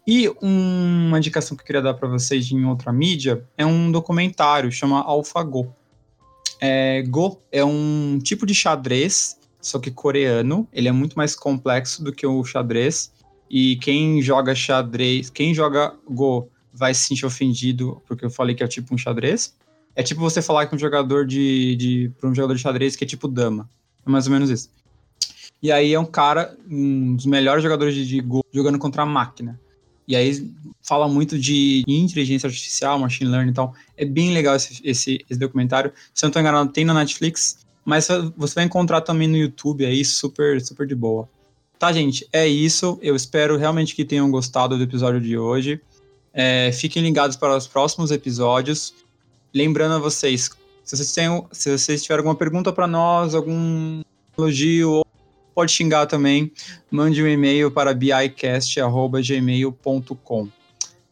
E 0.06 0.28
uma 0.42 1.18
indicação 1.18 1.56
que 1.56 1.62
eu 1.62 1.66
queria 1.66 1.82
dar 1.82 1.94
para 1.94 2.08
vocês 2.08 2.50
em 2.50 2.64
outra 2.64 2.92
mídia 2.92 3.46
é 3.56 3.64
um 3.64 3.92
documentário 3.92 4.72
chama 4.72 5.00
AlphaGo. 5.00 5.74
É, 6.60 7.02
Go 7.02 7.40
é 7.50 7.64
um 7.64 8.18
tipo 8.22 8.44
de 8.44 8.54
xadrez, 8.54 9.38
só 9.60 9.78
que 9.78 9.90
coreano. 9.90 10.68
Ele 10.72 10.88
é 10.88 10.92
muito 10.92 11.14
mais 11.16 11.34
complexo 11.34 12.04
do 12.04 12.12
que 12.12 12.26
o 12.26 12.44
xadrez. 12.44 13.12
E 13.48 13.76
quem 13.76 14.22
joga 14.22 14.54
xadrez, 14.54 15.30
quem 15.30 15.54
joga 15.54 15.94
Go 16.08 16.48
vai 16.72 16.94
se 16.94 17.08
sentir 17.08 17.26
ofendido 17.26 18.00
porque 18.06 18.24
eu 18.24 18.30
falei 18.30 18.54
que 18.54 18.62
é 18.62 18.68
tipo 18.68 18.94
um 18.94 18.98
xadrez. 18.98 19.56
É 19.96 20.02
tipo 20.02 20.20
você 20.20 20.40
falar 20.40 20.66
que 20.66 20.74
um 20.74 20.78
jogador 20.78 21.26
de, 21.26 21.74
de 21.76 22.12
para 22.20 22.28
um 22.28 22.34
jogador 22.34 22.54
de 22.54 22.60
xadrez 22.60 22.94
que 22.94 23.04
é 23.04 23.06
tipo 23.06 23.26
dama. 23.26 23.68
É 24.06 24.10
mais 24.10 24.26
ou 24.26 24.32
menos 24.32 24.50
isso. 24.50 24.70
E 25.62 25.70
aí 25.70 25.92
é 25.92 26.00
um 26.00 26.06
cara, 26.06 26.56
um 26.70 27.14
dos 27.14 27.26
melhores 27.26 27.62
jogadores 27.62 27.94
de, 27.94 28.06
de 28.06 28.20
Go 28.20 28.44
jogando 28.52 28.78
contra 28.78 29.02
a 29.02 29.06
máquina. 29.06 29.60
E 30.10 30.16
aí 30.16 30.52
fala 30.82 31.06
muito 31.06 31.38
de 31.38 31.84
inteligência 31.86 32.48
artificial, 32.48 32.98
machine 32.98 33.30
learning 33.30 33.52
e 33.52 33.54
tal. 33.54 33.72
É 33.96 34.04
bem 34.04 34.32
legal 34.32 34.56
esse, 34.56 34.80
esse, 34.82 35.24
esse 35.30 35.38
documentário. 35.38 35.92
Se 36.12 36.24
eu 36.24 36.26
não 36.26 36.30
estou 36.30 36.42
enganado, 36.42 36.72
tem 36.72 36.84
na 36.84 36.92
Netflix, 36.92 37.58
mas 37.84 38.08
você 38.36 38.56
vai 38.56 38.64
encontrar 38.64 39.02
também 39.02 39.28
no 39.28 39.36
YouTube 39.36 39.86
aí, 39.86 40.04
super, 40.04 40.60
super 40.60 40.84
de 40.84 40.96
boa. 40.96 41.28
Tá, 41.78 41.92
gente? 41.92 42.26
É 42.32 42.44
isso. 42.44 42.98
Eu 43.00 43.14
espero 43.14 43.56
realmente 43.56 43.94
que 43.94 44.04
tenham 44.04 44.28
gostado 44.32 44.76
do 44.76 44.82
episódio 44.82 45.20
de 45.20 45.38
hoje. 45.38 45.80
É, 46.34 46.72
fiquem 46.72 47.04
ligados 47.04 47.36
para 47.36 47.56
os 47.56 47.68
próximos 47.68 48.10
episódios. 48.10 48.92
Lembrando 49.54 49.94
a 49.94 49.98
vocês, 50.00 50.50
se 50.82 50.96
vocês, 50.96 51.12
têm, 51.12 51.46
se 51.52 51.78
vocês 51.78 52.02
tiverem 52.02 52.18
alguma 52.18 52.34
pergunta 52.34 52.72
para 52.72 52.88
nós, 52.88 53.32
algum 53.32 54.00
elogio, 54.36 55.04
pode 55.60 55.72
xingar 55.72 56.06
também, 56.06 56.50
mande 56.90 57.22
um 57.22 57.26
e-mail 57.26 57.70
para 57.70 57.92
bicast.gmail.com. 57.92 60.48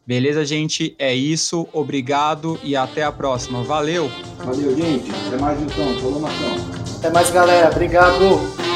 Beleza, 0.07 0.43
gente? 0.43 0.95
É 0.97 1.13
isso. 1.13 1.69
Obrigado 1.71 2.59
e 2.63 2.75
até 2.75 3.03
a 3.03 3.11
próxima. 3.11 3.61
Valeu! 3.61 4.09
Valeu, 4.39 4.75
gente. 4.75 5.11
Até 5.27 5.37
mais 5.37 5.61
então. 5.61 5.99
Falou, 5.99 6.19
Marcão. 6.19 6.55
Até 6.97 7.11
mais, 7.11 7.29
galera. 7.29 7.69
Obrigado. 7.69 8.68